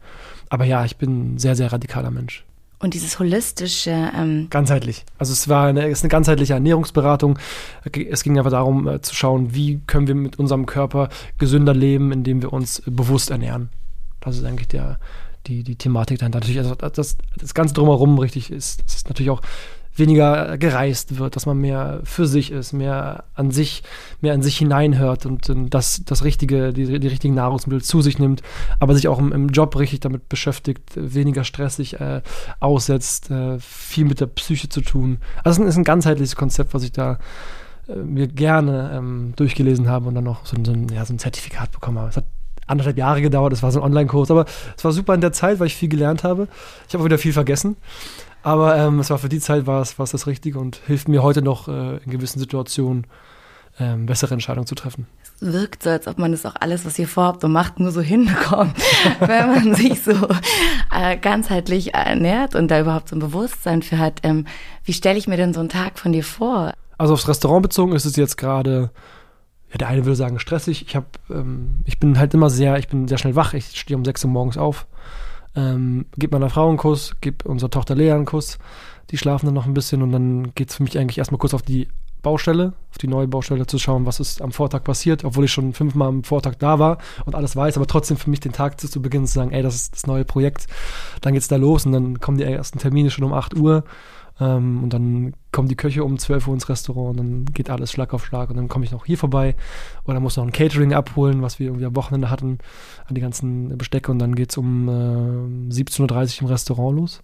Aber 0.49 0.65
ja, 0.65 0.83
ich 0.83 0.97
bin 0.97 1.35
ein 1.35 1.37
sehr, 1.37 1.55
sehr 1.55 1.71
radikaler 1.71 2.11
Mensch. 2.11 2.45
Und 2.81 2.93
dieses 2.93 3.19
holistische. 3.19 4.11
Ähm 4.15 4.47
ganzheitlich. 4.49 5.05
Also 5.17 5.33
es 5.33 5.49
war 5.49 5.67
eine, 5.67 5.85
es 5.87 5.99
ist 5.99 6.03
eine 6.03 6.09
ganzheitliche 6.09 6.53
Ernährungsberatung. 6.53 7.37
Es 8.09 8.23
ging 8.23 8.37
einfach 8.37 8.51
darum 8.51 8.87
äh, 8.87 9.01
zu 9.01 9.13
schauen, 9.13 9.53
wie 9.53 9.81
können 9.85 10.07
wir 10.07 10.15
mit 10.15 10.39
unserem 10.39 10.65
Körper 10.65 11.09
gesünder 11.37 11.73
leben, 11.73 12.11
indem 12.13 12.41
wir 12.41 12.53
uns 12.53 12.81
bewusst 12.85 13.31
ernähren. 13.31 13.69
Das 14.21 14.37
ist 14.37 14.45
eigentlich 14.45 14.69
der, 14.69 14.97
die, 15.47 15.63
die 15.63 15.75
Thematik 15.75 16.19
dahinter. 16.19 16.39
Natürlich, 16.39 16.59
also 16.59 16.75
das, 16.75 17.17
das 17.37 17.53
Ganze 17.53 17.73
drumherum 17.73 18.17
richtig 18.17 18.49
ist, 18.49 18.83
das 18.83 18.95
ist 18.95 19.09
natürlich 19.09 19.29
auch 19.29 19.41
weniger 19.99 20.57
gereist 20.57 21.19
wird, 21.19 21.35
dass 21.35 21.45
man 21.45 21.57
mehr 21.57 22.01
für 22.03 22.25
sich 22.25 22.51
ist, 22.51 22.73
mehr 22.73 23.25
an 23.35 23.51
sich, 23.51 23.83
mehr 24.21 24.33
an 24.33 24.41
sich 24.41 24.57
hineinhört 24.57 25.25
und, 25.25 25.49
und 25.49 25.69
das, 25.69 26.01
das 26.05 26.23
richtige, 26.23 26.73
die, 26.73 26.99
die 26.99 27.07
richtigen 27.07 27.35
Nahrungsmittel 27.35 27.83
zu 27.83 28.01
sich 28.01 28.19
nimmt, 28.19 28.41
aber 28.79 28.95
sich 28.95 29.07
auch 29.07 29.19
im, 29.19 29.31
im 29.31 29.49
Job 29.49 29.77
richtig 29.77 29.99
damit 29.99 30.29
beschäftigt, 30.29 30.91
weniger 30.95 31.43
stressig 31.43 31.99
äh, 31.99 32.21
aussetzt, 32.59 33.29
äh, 33.29 33.59
viel 33.59 34.05
mit 34.05 34.19
der 34.19 34.27
Psyche 34.27 34.69
zu 34.69 34.81
tun. 34.81 35.19
Also 35.43 35.61
es 35.63 35.69
ist 35.69 35.77
ein 35.77 35.83
ganzheitliches 35.83 36.35
Konzept, 36.35 36.73
was 36.73 36.83
ich 36.83 36.91
da 36.91 37.19
äh, 37.87 37.95
mir 37.95 38.27
gerne 38.27 38.91
ähm, 38.93 39.33
durchgelesen 39.35 39.89
habe 39.89 40.07
und 40.07 40.15
dann 40.15 40.23
noch 40.23 40.45
so, 40.45 40.57
so, 40.63 40.71
ein, 40.71 40.87
ja, 40.89 41.05
so 41.05 41.13
ein 41.13 41.19
Zertifikat 41.19 41.71
bekommen 41.71 41.99
habe. 41.99 42.09
Es 42.09 42.17
hat 42.17 42.25
anderthalb 42.69 42.97
Jahre 42.97 43.21
gedauert, 43.21 43.51
es 43.53 43.63
war 43.63 43.71
so 43.71 43.79
ein 43.79 43.85
Online-Kurs, 43.85 44.31
aber 44.31 44.45
es 44.77 44.83
war 44.83 44.91
super 44.91 45.15
in 45.15 45.21
der 45.21 45.33
Zeit, 45.33 45.59
weil 45.59 45.67
ich 45.67 45.75
viel 45.75 45.89
gelernt 45.89 46.23
habe. 46.23 46.47
Ich 46.87 46.93
habe 46.93 47.01
auch 47.01 47.05
wieder 47.05 47.17
viel 47.17 47.33
vergessen. 47.33 47.75
Aber 48.41 48.77
ähm, 48.77 48.99
es 48.99 49.09
war 49.09 49.17
für 49.17 49.29
die 49.29 49.39
Zeit 49.39 49.67
war 49.67 49.81
es, 49.81 49.99
war 49.99 50.05
es 50.05 50.11
das 50.11 50.27
Richtige 50.27 50.59
und 50.59 50.77
hilft 50.87 51.07
mir 51.07 51.23
heute 51.23 51.41
noch 51.41 51.67
äh, 51.67 51.97
in 51.97 52.11
gewissen 52.11 52.39
Situationen 52.39 53.05
ähm, 53.79 54.05
bessere 54.05 54.33
Entscheidungen 54.33 54.67
zu 54.67 54.75
treffen. 54.75 55.07
Es 55.23 55.53
wirkt 55.53 55.83
so, 55.83 55.89
als 55.89 56.07
ob 56.07 56.17
man 56.17 56.31
das 56.31 56.45
auch 56.45 56.55
alles, 56.59 56.85
was 56.85 56.99
ihr 56.99 57.07
vorhabt 57.07 57.43
und 57.43 57.51
macht, 57.51 57.79
nur 57.79 57.91
so 57.91 58.01
hinbekommt, 58.01 58.75
wenn 59.19 59.47
man 59.47 59.75
sich 59.75 60.03
so 60.03 60.13
äh, 60.93 61.17
ganzheitlich 61.17 61.93
ernährt 61.93 62.55
und 62.55 62.69
da 62.69 62.79
überhaupt 62.79 63.09
so 63.09 63.15
ein 63.15 63.19
Bewusstsein 63.19 63.81
für 63.81 63.97
hat. 63.97 64.19
Ähm, 64.23 64.45
wie 64.83 64.93
stelle 64.93 65.17
ich 65.17 65.27
mir 65.27 65.37
denn 65.37 65.53
so 65.53 65.59
einen 65.59 65.69
Tag 65.69 65.99
von 65.99 66.11
dir 66.11 66.23
vor? 66.23 66.73
Also 66.97 67.13
aufs 67.13 67.27
Restaurant 67.27 67.63
bezogen 67.63 67.93
ist 67.93 68.05
es 68.05 68.15
jetzt 68.15 68.37
gerade 68.37 68.91
ja, 69.71 69.77
der 69.77 69.87
eine 69.87 70.05
würde 70.05 70.15
sagen 70.15 70.39
stressig. 70.39 70.85
Ich 70.87 70.95
habe, 70.95 71.05
ähm, 71.29 71.81
ich 71.85 71.99
bin 71.99 72.17
halt 72.17 72.33
immer 72.33 72.49
sehr, 72.49 72.77
ich 72.77 72.87
bin 72.87 73.07
sehr 73.07 73.19
schnell 73.19 73.35
wach. 73.35 73.53
Ich 73.53 73.79
stehe 73.79 73.97
um 73.97 74.03
6 74.03 74.25
Uhr 74.25 74.31
morgens 74.31 74.57
auf 74.57 74.87
ähm, 75.59 76.05
gebe 76.17 76.37
meiner 76.37 76.49
Frau 76.49 76.69
einen 76.69 76.77
Kuss, 76.77 77.15
gebe 77.21 77.47
unserer 77.47 77.69
Tochter 77.69 77.95
Lea 77.95 78.11
einen 78.11 78.25
Kuss. 78.25 78.57
Die 79.11 79.17
schlafen 79.17 79.47
dann 79.47 79.55
noch 79.55 79.65
ein 79.65 79.73
bisschen 79.73 80.01
und 80.01 80.11
dann 80.11 80.53
geht 80.55 80.69
es 80.69 80.75
für 80.75 80.83
mich 80.83 80.97
eigentlich 80.97 81.17
erstmal 81.17 81.39
kurz 81.39 81.53
auf 81.53 81.63
die 81.63 81.87
Baustelle, 82.21 82.73
auf 82.91 82.97
die 82.97 83.07
neue 83.07 83.27
Baustelle 83.27 83.65
zu 83.65 83.79
schauen, 83.79 84.05
was 84.05 84.19
ist 84.19 84.41
am 84.41 84.51
Vortag 84.51 84.83
passiert, 84.83 85.23
obwohl 85.23 85.45
ich 85.45 85.51
schon 85.51 85.73
fünfmal 85.73 86.09
am 86.09 86.23
Vortag 86.23 86.55
da 86.55 86.77
war 86.77 86.97
und 87.25 87.33
alles 87.33 87.55
weiß, 87.55 87.77
aber 87.77 87.87
trotzdem 87.87 88.17
für 88.17 88.29
mich 88.29 88.41
den 88.41 88.51
Tag 88.51 88.79
zu, 88.79 88.89
zu 88.89 89.01
beginnen 89.01 89.25
zu 89.25 89.33
sagen, 89.33 89.51
ey, 89.51 89.63
das 89.63 89.75
ist 89.75 89.95
das 89.95 90.05
neue 90.05 90.25
Projekt, 90.25 90.67
dann 91.21 91.33
geht's 91.33 91.47
da 91.47 91.55
los 91.55 91.85
und 91.85 91.93
dann 91.93 92.19
kommen 92.19 92.37
die 92.37 92.43
ersten 92.43 92.77
Termine 92.77 93.09
schon 93.09 93.23
um 93.23 93.33
8 93.33 93.55
Uhr 93.55 93.85
ähm, 94.39 94.83
und 94.83 94.93
dann 94.93 95.33
kommen 95.51 95.67
die 95.67 95.75
Köche 95.75 96.03
um 96.03 96.17
12 96.17 96.47
Uhr 96.47 96.53
ins 96.53 96.69
Restaurant 96.69 97.11
und 97.11 97.17
dann 97.17 97.45
geht 97.45 97.69
alles 97.69 97.91
Schlag 97.91 98.13
auf 98.13 98.25
Schlag 98.25 98.49
und 98.49 98.57
dann 98.57 98.67
komme 98.67 98.85
ich 98.85 98.91
noch 98.91 99.05
hier 99.05 99.17
vorbei 99.17 99.55
oder 100.05 100.19
muss 100.19 100.37
noch 100.37 100.45
ein 100.45 100.51
Catering 100.51 100.93
abholen, 100.93 101.41
was 101.41 101.59
wir 101.59 101.67
irgendwie 101.67 101.85
am 101.85 101.95
Wochenende 101.95 102.29
hatten, 102.29 102.59
an 103.07 103.15
die 103.15 103.21
ganzen 103.21 103.77
Bestecke 103.77 104.11
und 104.11 104.19
dann 104.19 104.35
geht 104.35 104.51
es 104.51 104.57
um 104.57 104.87
äh, 104.87 105.73
17.30 105.73 106.37
Uhr 106.37 106.41
im 106.41 106.47
Restaurant 106.47 106.97
los. 106.97 107.23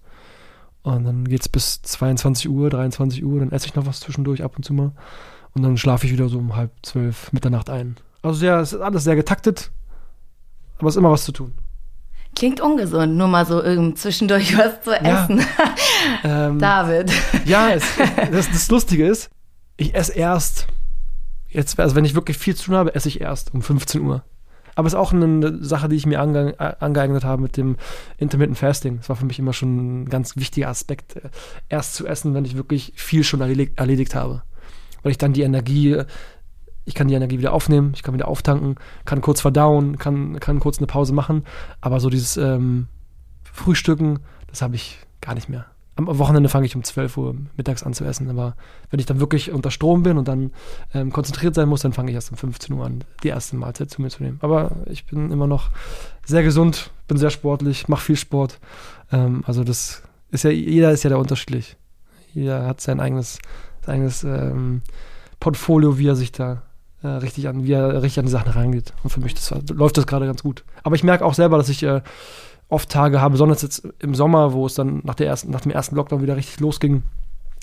Und 0.83 1.03
dann 1.03 1.25
geht 1.25 1.41
es 1.41 1.49
bis 1.49 1.81
22 1.81 2.47
Uhr, 2.47 2.69
23 2.69 3.25
Uhr, 3.25 3.39
dann 3.39 3.51
esse 3.51 3.65
ich 3.65 3.73
noch 3.73 3.87
was 3.87 4.01
zwischendurch 4.01 4.43
ab 4.43 4.55
und 4.55 4.63
zu 4.63 4.73
mal. 4.73 4.91
Und 5.55 5.63
dann 5.63 5.77
schlafe 5.77 6.05
ich 6.05 6.13
wieder 6.13 6.29
so 6.29 6.37
um 6.37 6.55
halb 6.55 6.71
zwölf 6.83 7.33
Mitternacht 7.33 7.71
ein. 7.71 7.95
Also 8.21 8.39
sehr, 8.39 8.59
es 8.59 8.73
ist 8.73 8.81
alles 8.81 9.03
sehr 9.03 9.15
getaktet, 9.15 9.71
aber 10.77 10.89
es 10.89 10.95
ist 10.95 10.99
immer 10.99 11.11
was 11.11 11.25
zu 11.25 11.31
tun. 11.31 11.53
Klingt 12.35 12.59
ungesund, 12.59 13.15
nur 13.15 13.27
mal 13.27 13.45
so 13.45 13.61
irgend 13.61 13.97
zwischendurch 13.97 14.57
was 14.57 14.81
zu 14.81 14.91
essen. 14.91 15.39
Ja. 16.23 16.47
ähm, 16.47 16.59
David. 16.59 17.11
Ja, 17.45 17.69
es, 17.69 17.83
das, 18.31 18.51
das 18.51 18.69
Lustige 18.69 19.07
ist, 19.07 19.29
ich 19.77 19.95
esse 19.95 20.13
erst, 20.13 20.67
jetzt, 21.49 21.79
also 21.79 21.95
wenn 21.95 22.05
ich 22.05 22.15
wirklich 22.15 22.37
viel 22.37 22.55
zu 22.55 22.65
tun 22.65 22.75
habe, 22.75 22.93
esse 22.93 23.07
ich 23.07 23.21
erst 23.21 23.53
um 23.53 23.61
15 23.61 24.01
Uhr. 24.01 24.23
Aber 24.75 24.87
es 24.87 24.93
ist 24.93 24.99
auch 24.99 25.13
eine 25.13 25.63
Sache, 25.63 25.87
die 25.87 25.95
ich 25.95 26.05
mir 26.05 26.19
ange 26.19 26.59
angeeignet 26.59 27.23
habe 27.23 27.41
mit 27.41 27.55
dem 27.55 27.77
Intermittent 28.17 28.57
Fasting. 28.57 28.97
Das 28.97 29.07
war 29.07 29.15
für 29.15 29.25
mich 29.25 29.39
immer 29.39 29.53
schon 29.53 30.03
ein 30.03 30.09
ganz 30.09 30.35
wichtiger 30.35 30.67
Aspekt, 30.67 31.15
äh, 31.15 31.29
erst 31.69 31.95
zu 31.95 32.05
essen, 32.05 32.33
wenn 32.33 32.43
ich 32.43 32.57
wirklich 32.57 32.91
viel 32.95 33.23
schon 33.23 33.39
erledigt, 33.39 33.79
erledigt 33.79 34.15
habe. 34.15 34.43
Weil 35.01 35.11
ich 35.11 35.17
dann 35.17 35.33
die 35.33 35.43
Energie 35.43 36.01
ich 36.85 36.93
kann 36.93 37.07
die 37.07 37.15
Energie 37.15 37.39
wieder 37.39 37.53
aufnehmen, 37.53 37.91
ich 37.95 38.03
kann 38.03 38.13
wieder 38.13 38.27
auftanken, 38.27 38.75
kann 39.05 39.21
kurz 39.21 39.41
verdauen, 39.41 39.97
kann, 39.97 40.39
kann 40.39 40.59
kurz 40.59 40.77
eine 40.77 40.87
Pause 40.87 41.13
machen. 41.13 41.43
Aber 41.81 41.99
so 41.99 42.09
dieses 42.09 42.37
ähm, 42.37 42.87
Frühstücken, 43.43 44.19
das 44.47 44.61
habe 44.61 44.75
ich 44.75 44.99
gar 45.19 45.33
nicht 45.33 45.49
mehr. 45.49 45.65
Am 45.97 46.07
Wochenende 46.19 46.49
fange 46.49 46.65
ich 46.65 46.75
um 46.75 46.83
12 46.83 47.17
Uhr 47.17 47.35
mittags 47.55 47.81
an 47.83 47.93
zu 47.93 48.03
essen. 48.03 48.29
Aber 48.29 48.55
wenn 48.89 48.99
ich 48.99 49.05
dann 49.05 49.21
wirklich 49.21 49.51
unter 49.51 49.71
Strom 49.71 50.03
bin 50.03 50.17
und 50.17 50.27
dann 50.27 50.51
ähm, 50.93 51.11
konzentriert 51.11 51.55
sein 51.55 51.69
muss, 51.69 51.81
dann 51.81 51.93
fange 51.93 52.11
ich 52.11 52.15
erst 52.15 52.31
um 52.31 52.37
15 52.37 52.75
Uhr 52.75 52.85
an, 52.85 53.03
die 53.23 53.29
erste 53.29 53.55
Mahlzeit 53.55 53.89
zu 53.89 54.01
mir 54.01 54.09
zu 54.09 54.21
nehmen. 54.21 54.37
Aber 54.41 54.75
ich 54.87 55.05
bin 55.05 55.31
immer 55.31 55.47
noch 55.47 55.71
sehr 56.25 56.43
gesund, 56.43 56.91
bin 57.07 57.17
sehr 57.17 57.29
sportlich, 57.29 57.87
mache 57.87 58.03
viel 58.03 58.17
Sport. 58.17 58.59
Ähm, 59.11 59.43
also 59.47 59.63
das 59.63 60.03
ist 60.31 60.43
ja, 60.43 60.49
jeder 60.49 60.91
ist 60.91 61.03
ja 61.03 61.09
da 61.09 61.15
unterschiedlich. 61.15 61.77
Jeder 62.33 62.67
hat 62.67 62.81
sein 62.81 62.99
eigenes, 62.99 63.39
sein 63.85 63.95
eigenes 63.95 64.25
ähm, 64.25 64.81
Portfolio, 65.39 65.97
wie 65.97 66.07
er 66.07 66.17
sich 66.17 66.33
da 66.33 66.63
äh, 67.05 67.17
richtig 67.17 67.47
an, 67.47 67.63
wie 67.63 67.73
er 67.73 68.01
richtig 68.01 68.19
an 68.19 68.25
die 68.25 68.31
Sachen 68.31 68.51
rangeht. 68.51 68.93
Und 69.03 69.09
für 69.09 69.19
mich 69.19 69.33
das, 69.33 69.53
läuft 69.69 69.97
das 69.97 70.07
gerade 70.07 70.25
ganz 70.25 70.43
gut. 70.43 70.63
Aber 70.83 70.95
ich 70.95 71.03
merke 71.03 71.25
auch 71.25 71.33
selber, 71.33 71.57
dass 71.57 71.69
ich 71.69 71.83
äh, 71.83 72.01
oft 72.67 72.89
Tage 72.89 73.21
habe, 73.21 73.33
besonders 73.33 73.61
jetzt 73.61 73.87
im 73.99 74.15
Sommer, 74.15 74.53
wo 74.53 74.65
es 74.65 74.73
dann 74.73 75.01
nach, 75.03 75.15
der 75.15 75.27
ersten, 75.27 75.51
nach 75.51 75.61
dem 75.61 75.71
ersten 75.71 75.95
Lockdown 75.95 76.21
wieder 76.21 76.35
richtig 76.35 76.59
losging, 76.59 77.03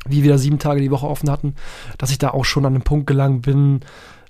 wie 0.06 0.16
wir 0.16 0.24
wieder 0.24 0.38
sieben 0.38 0.58
Tage 0.58 0.80
die 0.80 0.90
Woche 0.90 1.08
offen 1.08 1.30
hatten, 1.30 1.54
dass 1.98 2.10
ich 2.10 2.18
da 2.18 2.30
auch 2.30 2.44
schon 2.44 2.66
an 2.66 2.72
den 2.72 2.82
Punkt 2.82 3.06
gelangt 3.06 3.42
bin, 3.42 3.80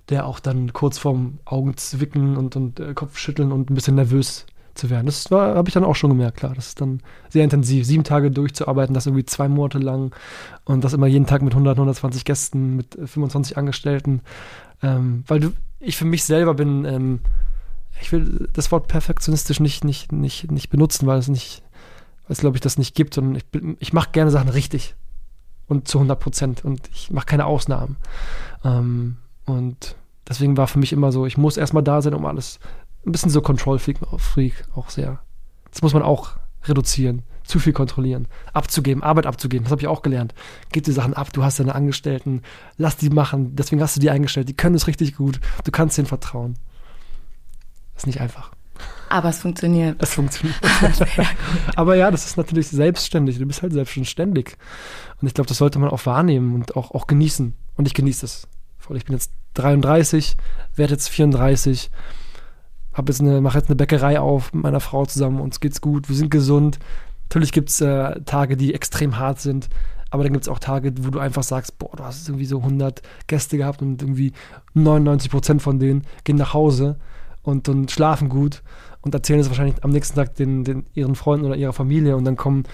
der 0.08 0.26
auch 0.26 0.40
dann 0.40 0.72
kurz 0.72 0.98
vorm 0.98 1.38
Augenzwicken 1.44 2.36
und, 2.36 2.56
und 2.56 2.80
äh, 2.80 2.94
Kopfschütteln 2.94 3.52
und 3.52 3.70
ein 3.70 3.74
bisschen 3.74 3.94
nervös 3.94 4.46
zu 4.74 4.90
werden. 4.90 5.06
Das 5.06 5.30
habe 5.30 5.68
ich 5.68 5.74
dann 5.74 5.84
auch 5.84 5.96
schon 5.96 6.10
gemerkt, 6.10 6.38
klar. 6.38 6.54
Das 6.54 6.68
ist 6.68 6.80
dann 6.80 7.00
sehr 7.28 7.44
intensiv. 7.44 7.86
Sieben 7.86 8.04
Tage 8.04 8.30
durchzuarbeiten, 8.30 8.94
das 8.94 9.06
irgendwie 9.06 9.24
zwei 9.24 9.48
Monate 9.48 9.78
lang 9.78 10.14
und 10.64 10.84
das 10.84 10.92
immer 10.92 11.06
jeden 11.06 11.26
Tag 11.26 11.42
mit 11.42 11.52
100, 11.52 11.76
120 11.76 12.24
Gästen, 12.24 12.76
mit 12.76 12.96
25 13.04 13.56
Angestellten. 13.56 14.20
Ähm, 14.82 15.24
weil 15.26 15.40
du, 15.40 15.52
ich 15.80 15.96
für 15.96 16.04
mich 16.04 16.24
selber 16.24 16.54
bin, 16.54 16.84
ähm, 16.84 17.20
ich 18.00 18.12
will 18.12 18.48
das 18.52 18.72
Wort 18.72 18.88
perfektionistisch 18.88 19.60
nicht, 19.60 19.84
nicht, 19.84 20.12
nicht, 20.12 20.50
nicht 20.50 20.70
benutzen, 20.70 21.06
weil 21.06 21.18
es 21.18 21.28
nicht, 21.28 21.62
weil 22.26 22.32
es 22.32 22.40
glaube 22.40 22.56
ich 22.56 22.60
das 22.60 22.78
nicht 22.78 22.94
gibt, 22.94 23.14
sondern 23.14 23.36
ich, 23.36 23.44
ich 23.78 23.92
mache 23.92 24.10
gerne 24.12 24.30
Sachen 24.30 24.48
richtig 24.48 24.94
und 25.68 25.88
zu 25.88 25.98
100 25.98 26.18
Prozent 26.18 26.64
und 26.64 26.88
ich 26.92 27.10
mache 27.10 27.26
keine 27.26 27.46
Ausnahmen. 27.46 27.96
Ähm, 28.64 29.16
und 29.44 29.96
deswegen 30.28 30.56
war 30.56 30.66
für 30.66 30.78
mich 30.78 30.92
immer 30.92 31.12
so, 31.12 31.26
ich 31.26 31.38
muss 31.38 31.56
erstmal 31.56 31.82
da 31.82 32.02
sein, 32.02 32.14
um 32.14 32.26
alles, 32.26 32.58
ein 33.06 33.12
bisschen 33.12 33.30
so 33.30 33.40
Control-Freak 33.40 34.64
auch 34.74 34.90
sehr. 34.90 35.20
Das 35.70 35.82
muss 35.82 35.94
man 35.94 36.02
auch 36.02 36.36
reduzieren 36.64 37.22
zu 37.44 37.58
viel 37.58 37.72
kontrollieren, 37.72 38.28
abzugeben, 38.52 39.02
Arbeit 39.02 39.26
abzugeben. 39.26 39.64
Das 39.64 39.72
habe 39.72 39.82
ich 39.82 39.88
auch 39.88 40.02
gelernt. 40.02 40.34
Gib 40.70 40.84
die 40.84 40.92
Sachen 40.92 41.14
ab, 41.14 41.32
du 41.32 41.42
hast 41.42 41.58
deine 41.58 41.74
Angestellten, 41.74 42.42
lass 42.76 42.96
die 42.96 43.10
machen. 43.10 43.56
Deswegen 43.56 43.82
hast 43.82 43.96
du 43.96 44.00
die 44.00 44.10
eingestellt. 44.10 44.48
Die 44.48 44.56
können 44.56 44.74
es 44.74 44.86
richtig 44.86 45.16
gut. 45.16 45.40
Du 45.64 45.70
kannst 45.70 45.98
denen 45.98 46.06
vertrauen. 46.06 46.54
ist 47.96 48.06
nicht 48.06 48.20
einfach. 48.20 48.52
Aber 49.08 49.28
es 49.28 49.40
funktioniert. 49.40 50.02
Es 50.02 50.14
funktioniert. 50.14 50.56
Aber 51.76 51.94
ja, 51.94 52.10
das 52.10 52.24
ist 52.24 52.36
natürlich 52.36 52.68
selbstständig. 52.68 53.38
Du 53.38 53.46
bist 53.46 53.62
halt 53.62 53.72
selbstständig. 53.72 54.56
Und 55.20 55.28
ich 55.28 55.34
glaube, 55.34 55.48
das 55.48 55.58
sollte 55.58 55.78
man 55.78 55.90
auch 55.90 56.06
wahrnehmen 56.06 56.54
und 56.54 56.76
auch, 56.76 56.92
auch 56.92 57.06
genießen. 57.06 57.54
Und 57.76 57.86
ich 57.86 57.94
genieße 57.94 58.24
es. 58.24 58.48
Ich 58.94 59.04
bin 59.04 59.14
jetzt 59.14 59.30
33, 59.54 60.36
werde 60.74 60.94
jetzt 60.94 61.08
34, 61.08 61.90
habe 62.94 63.10
jetzt 63.10 63.20
eine, 63.20 63.40
mache 63.40 63.58
jetzt 63.58 63.68
eine 63.68 63.76
Bäckerei 63.76 64.20
auf 64.20 64.52
mit 64.52 64.64
meiner 64.64 64.80
Frau 64.80 65.06
zusammen. 65.06 65.40
Uns 65.40 65.60
geht's 65.60 65.80
gut, 65.80 66.08
wir 66.08 66.16
sind 66.16 66.30
gesund. 66.30 66.78
Natürlich 67.28 67.52
gibt 67.52 67.70
es 67.70 67.80
äh, 67.80 68.20
Tage, 68.22 68.56
die 68.56 68.74
extrem 68.74 69.18
hart 69.18 69.40
sind, 69.40 69.68
aber 70.10 70.22
dann 70.22 70.34
gibt 70.34 70.44
es 70.44 70.48
auch 70.48 70.58
Tage, 70.58 70.92
wo 71.00 71.10
du 71.10 71.18
einfach 71.18 71.42
sagst, 71.42 71.78
boah, 71.78 71.96
du 71.96 72.04
hast 72.04 72.28
irgendwie 72.28 72.44
so 72.44 72.58
100 72.58 73.00
Gäste 73.26 73.56
gehabt 73.56 73.80
und 73.80 74.02
irgendwie 74.02 74.32
99 74.74 75.30
Prozent 75.30 75.62
von 75.62 75.78
denen 75.78 76.02
gehen 76.24 76.36
nach 76.36 76.52
Hause 76.52 76.98
und, 77.42 77.68
und 77.70 77.90
schlafen 77.90 78.28
gut 78.28 78.62
und 79.00 79.14
erzählen 79.14 79.40
es 79.40 79.48
wahrscheinlich 79.48 79.82
am 79.82 79.90
nächsten 79.90 80.16
Tag 80.16 80.34
den, 80.34 80.64
den, 80.64 80.84
ihren 80.92 81.14
Freunden 81.14 81.46
oder 81.46 81.56
ihrer 81.56 81.72
Familie 81.72 82.16
und 82.16 82.24
dann 82.24 82.36
kommen 82.36 82.64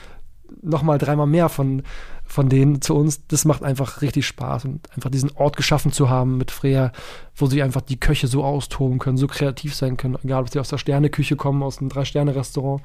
nochmal 0.63 0.99
dreimal 0.99 1.27
mehr 1.27 1.49
von, 1.49 1.83
von 2.25 2.49
denen 2.49 2.81
zu 2.83 2.95
uns. 2.95 3.27
Das 3.27 3.45
macht 3.45 3.63
einfach 3.63 4.03
richtig 4.03 4.27
Spaß 4.27 4.65
und 4.65 4.91
einfach 4.93 5.11
diesen 5.11 5.31
Ort 5.37 5.57
geschaffen 5.57 5.93
zu 5.93 6.09
haben 6.11 6.37
mit 6.39 6.51
Freya, 6.51 6.93
wo 7.37 7.47
sie 7.47 7.63
einfach 7.63 7.83
die 7.83 8.01
Köche 8.01 8.27
so 8.27 8.45
austoben 8.45 8.99
können, 8.99 9.17
so 9.17 9.27
kreativ 9.27 9.75
sein 9.75 9.97
können, 9.97 10.19
egal 10.23 10.43
ob 10.43 10.51
sie 10.51 10.61
aus 10.61 10.69
der 10.69 10.79
Sterneküche 10.79 11.37
kommen, 11.37 11.63
aus 11.63 11.79
einem 11.79 11.89
Drei-Sterne-Restaurant. 11.89 12.83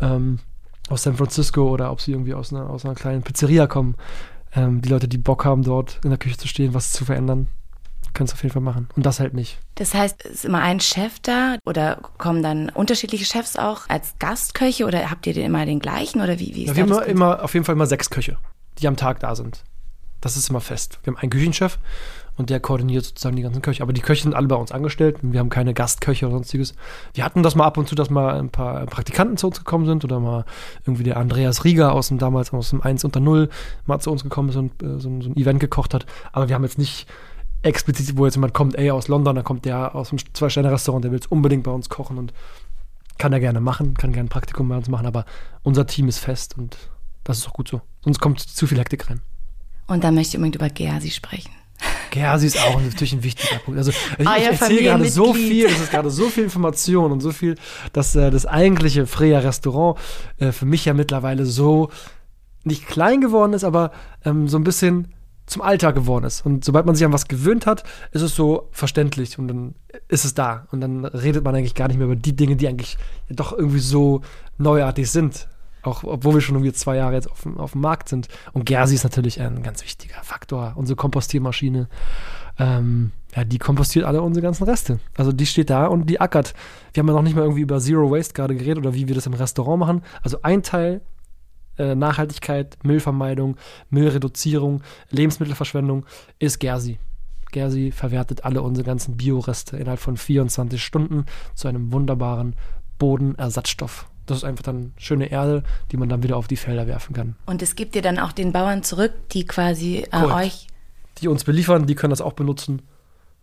Ähm, 0.00 0.38
aus 0.90 1.04
San 1.04 1.14
Francisco 1.14 1.68
oder 1.68 1.92
ob 1.92 2.00
sie 2.00 2.12
irgendwie 2.12 2.34
aus 2.34 2.52
einer, 2.52 2.68
aus 2.68 2.84
einer 2.84 2.94
kleinen 2.94 3.22
Pizzeria 3.22 3.66
kommen. 3.66 3.94
Ähm, 4.52 4.82
die 4.82 4.88
Leute, 4.88 5.08
die 5.08 5.18
Bock 5.18 5.44
haben, 5.44 5.62
dort 5.62 6.00
in 6.02 6.10
der 6.10 6.18
Küche 6.18 6.36
zu 6.36 6.48
stehen, 6.48 6.74
was 6.74 6.92
zu 6.92 7.04
verändern, 7.04 7.46
können 8.14 8.26
es 8.26 8.32
auf 8.32 8.42
jeden 8.42 8.52
Fall 8.52 8.62
machen. 8.62 8.88
Und 8.96 9.06
das 9.06 9.20
halt 9.20 9.34
nicht. 9.34 9.58
Das 9.76 9.94
heißt, 9.94 10.22
ist 10.22 10.44
immer 10.44 10.60
ein 10.60 10.80
Chef 10.80 11.20
da 11.20 11.56
oder 11.64 11.96
kommen 12.18 12.42
dann 12.42 12.68
unterschiedliche 12.70 13.24
Chefs 13.24 13.56
auch 13.56 13.88
als 13.88 14.14
Gastköche 14.18 14.86
oder 14.86 15.10
habt 15.10 15.26
ihr 15.26 15.34
den 15.34 15.46
immer 15.46 15.64
den 15.66 15.80
gleichen 15.80 16.20
oder 16.20 16.38
wie, 16.38 16.54
wie 16.54 16.64
ist 16.64 16.76
ja, 16.76 16.88
Wir 16.88 16.96
haben 16.96 17.04
immer, 17.04 17.42
auf 17.42 17.54
jeden 17.54 17.64
Fall 17.64 17.74
immer 17.74 17.86
sechs 17.86 18.10
Köche, 18.10 18.36
die 18.78 18.88
am 18.88 18.96
Tag 18.96 19.20
da 19.20 19.34
sind. 19.34 19.64
Das 20.20 20.36
ist 20.36 20.50
immer 20.50 20.60
fest. 20.60 20.98
Wir 21.02 21.12
haben 21.12 21.20
einen 21.20 21.30
Küchenchef 21.30 21.78
und 22.40 22.50
der 22.50 22.60
koordiniert 22.60 23.04
sozusagen 23.04 23.36
die 23.36 23.42
ganzen 23.42 23.62
Köche. 23.62 23.82
Aber 23.82 23.92
die 23.92 24.00
Köche 24.00 24.22
sind 24.22 24.34
alle 24.34 24.48
bei 24.48 24.56
uns 24.56 24.72
angestellt. 24.72 25.18
Wir 25.22 25.40
haben 25.40 25.50
keine 25.50 25.74
Gastköche 25.74 26.26
oder 26.26 26.36
sonstiges. 26.36 26.74
Wir 27.14 27.24
hatten 27.24 27.42
das 27.42 27.54
mal 27.54 27.66
ab 27.66 27.76
und 27.76 27.88
zu, 27.88 27.94
dass 27.94 28.10
mal 28.10 28.38
ein 28.38 28.50
paar 28.50 28.86
Praktikanten 28.86 29.36
zu 29.36 29.48
uns 29.48 29.58
gekommen 29.58 29.86
sind 29.86 30.04
oder 30.04 30.20
mal 30.20 30.44
irgendwie 30.86 31.04
der 31.04 31.16
Andreas 31.16 31.64
Rieger 31.64 31.92
aus 31.92 32.08
dem 32.08 32.18
damals 32.18 32.52
aus 32.52 32.70
dem 32.70 32.82
1 32.82 33.04
unter 33.04 33.20
0 33.20 33.50
mal 33.86 33.98
zu 33.98 34.10
uns 34.10 34.22
gekommen 34.22 34.48
ist 34.48 34.56
und 34.56 34.82
äh, 34.82 34.98
so, 34.98 35.20
so 35.20 35.30
ein 35.30 35.36
Event 35.36 35.60
gekocht 35.60 35.92
hat. 35.92 36.06
Aber 36.32 36.48
wir 36.48 36.54
haben 36.54 36.64
jetzt 36.64 36.78
nicht 36.78 37.06
explizit, 37.62 38.16
wo 38.16 38.24
jetzt 38.24 38.36
jemand 38.36 38.54
kommt, 38.54 38.76
ey, 38.76 38.90
aus 38.90 39.08
London, 39.08 39.36
da 39.36 39.42
kommt 39.42 39.64
der 39.64 39.94
aus 39.94 40.10
einem 40.10 40.18
Zwei-Sterne-Restaurant, 40.32 41.04
der 41.04 41.10
will 41.10 41.18
jetzt 41.18 41.30
unbedingt 41.30 41.64
bei 41.64 41.70
uns 41.70 41.88
kochen 41.88 42.18
und 42.18 42.32
kann 43.18 43.32
er 43.32 43.40
gerne 43.40 43.60
machen, 43.60 43.94
kann 43.94 44.12
gerne 44.12 44.26
ein 44.26 44.30
Praktikum 44.30 44.68
bei 44.68 44.76
uns 44.76 44.88
machen, 44.88 45.06
aber 45.06 45.26
unser 45.62 45.86
Team 45.86 46.08
ist 46.08 46.18
fest 46.18 46.56
und 46.56 46.76
das 47.24 47.38
ist 47.38 47.48
auch 47.48 47.52
gut 47.52 47.68
so. 47.68 47.82
Sonst 48.02 48.18
kommt 48.18 48.40
zu 48.40 48.66
viel 48.66 48.78
Hektik 48.78 49.10
rein. 49.10 49.20
Und 49.86 50.04
dann 50.04 50.14
möchte 50.14 50.30
ich 50.30 50.36
unbedingt 50.36 50.56
über 50.56 50.70
Gersi 50.70 51.10
sprechen. 51.10 51.50
Gersi 52.10 52.46
ist 52.46 52.60
auch 52.60 52.80
natürlich 52.80 53.12
ein 53.12 53.22
wichtiger 53.22 53.58
Punkt. 53.58 53.78
Also 53.78 53.92
ich, 54.18 54.26
ah, 54.26 54.36
erzähle 54.36 54.82
gerade 54.82 55.08
so 55.08 55.34
viel, 55.34 55.66
es 55.66 55.80
ist 55.80 55.90
gerade 55.90 56.10
so 56.10 56.28
viel 56.28 56.44
Information 56.44 57.12
und 57.12 57.20
so 57.20 57.32
viel, 57.32 57.56
dass 57.92 58.14
äh, 58.16 58.30
das 58.30 58.46
eigentliche 58.46 59.06
Freya 59.06 59.40
Restaurant 59.40 59.98
äh, 60.38 60.52
für 60.52 60.66
mich 60.66 60.84
ja 60.84 60.94
mittlerweile 60.94 61.46
so 61.46 61.90
nicht 62.64 62.86
klein 62.86 63.20
geworden 63.20 63.52
ist, 63.52 63.64
aber 63.64 63.92
ähm, 64.24 64.48
so 64.48 64.58
ein 64.58 64.64
bisschen 64.64 65.08
zum 65.50 65.62
Alltag 65.62 65.94
geworden 65.94 66.24
ist. 66.24 66.46
Und 66.46 66.64
sobald 66.64 66.86
man 66.86 66.94
sich 66.94 67.04
an 67.04 67.12
was 67.12 67.28
gewöhnt 67.28 67.66
hat, 67.66 67.82
ist 68.12 68.22
es 68.22 68.34
so 68.34 68.68
verständlich 68.70 69.38
und 69.38 69.48
dann 69.48 69.74
ist 70.08 70.24
es 70.24 70.34
da. 70.34 70.66
Und 70.70 70.80
dann 70.80 71.04
redet 71.04 71.44
man 71.44 71.54
eigentlich 71.54 71.74
gar 71.74 71.88
nicht 71.88 71.96
mehr 71.96 72.06
über 72.06 72.16
die 72.16 72.36
Dinge, 72.36 72.56
die 72.56 72.68
eigentlich 72.68 72.96
doch 73.28 73.52
irgendwie 73.52 73.80
so 73.80 74.22
neuartig 74.58 75.10
sind. 75.10 75.48
Auch 75.82 76.04
obwohl 76.04 76.34
wir 76.34 76.40
schon 76.40 76.56
irgendwie 76.56 76.72
zwei 76.72 76.96
Jahre 76.96 77.14
jetzt 77.14 77.30
auf, 77.30 77.46
auf 77.56 77.72
dem 77.72 77.80
Markt 77.80 78.08
sind. 78.08 78.28
Und 78.52 78.64
Gersi 78.64 78.94
ist 78.94 79.04
natürlich 79.04 79.40
ein 79.40 79.62
ganz 79.62 79.82
wichtiger 79.82 80.22
Faktor. 80.22 80.74
Unsere 80.76 80.96
Kompostiermaschine, 80.96 81.88
ähm, 82.58 83.12
ja, 83.34 83.44
die 83.44 83.58
kompostiert 83.58 84.04
alle 84.04 84.22
unsere 84.22 84.42
ganzen 84.42 84.64
Reste. 84.64 85.00
Also 85.16 85.32
die 85.32 85.46
steht 85.46 85.70
da 85.70 85.86
und 85.86 86.06
die 86.06 86.20
ackert. 86.20 86.54
Wir 86.92 87.00
haben 87.00 87.08
ja 87.08 87.14
noch 87.14 87.22
nicht 87.22 87.34
mal 87.34 87.42
irgendwie 87.42 87.62
über 87.62 87.80
Zero 87.80 88.10
Waste 88.10 88.34
gerade 88.34 88.54
geredet 88.54 88.78
oder 88.78 88.94
wie 88.94 89.08
wir 89.08 89.14
das 89.14 89.26
im 89.26 89.34
Restaurant 89.34 89.80
machen. 89.80 90.02
Also 90.22 90.42
ein 90.42 90.62
Teil 90.62 91.00
äh, 91.80 91.94
Nachhaltigkeit, 91.94 92.76
Müllvermeidung, 92.82 93.56
Müllreduzierung, 93.88 94.82
Lebensmittelverschwendung 95.10 96.04
ist 96.38 96.60
Gersi. 96.60 96.98
Gersi 97.52 97.90
verwertet 97.90 98.44
alle 98.44 98.62
unsere 98.62 98.86
ganzen 98.86 99.16
Bioreste 99.16 99.76
innerhalb 99.76 100.00
von 100.00 100.16
24 100.16 100.82
Stunden 100.82 101.24
zu 101.54 101.68
einem 101.68 101.92
wunderbaren 101.92 102.54
Bodenersatzstoff. 102.98 104.06
Das 104.26 104.38
ist 104.38 104.44
einfach 104.44 104.62
dann 104.62 104.92
schöne 104.96 105.26
Erde, 105.26 105.64
die 105.90 105.96
man 105.96 106.08
dann 106.08 106.22
wieder 106.22 106.36
auf 106.36 106.46
die 106.46 106.56
Felder 106.56 106.86
werfen 106.86 107.14
kann. 107.14 107.34
Und 107.46 107.62
es 107.62 107.74
gibt 107.74 107.96
ihr 107.96 108.02
dann 108.02 108.18
auch 108.18 108.32
den 108.32 108.52
Bauern 108.52 108.82
zurück, 108.84 109.12
die 109.32 109.44
quasi 109.44 110.04
äh, 110.12 110.22
euch. 110.22 110.68
Die 111.18 111.28
uns 111.28 111.42
beliefern, 111.42 111.86
die 111.86 111.96
können 111.96 112.10
das 112.10 112.20
auch 112.20 112.34
benutzen 112.34 112.82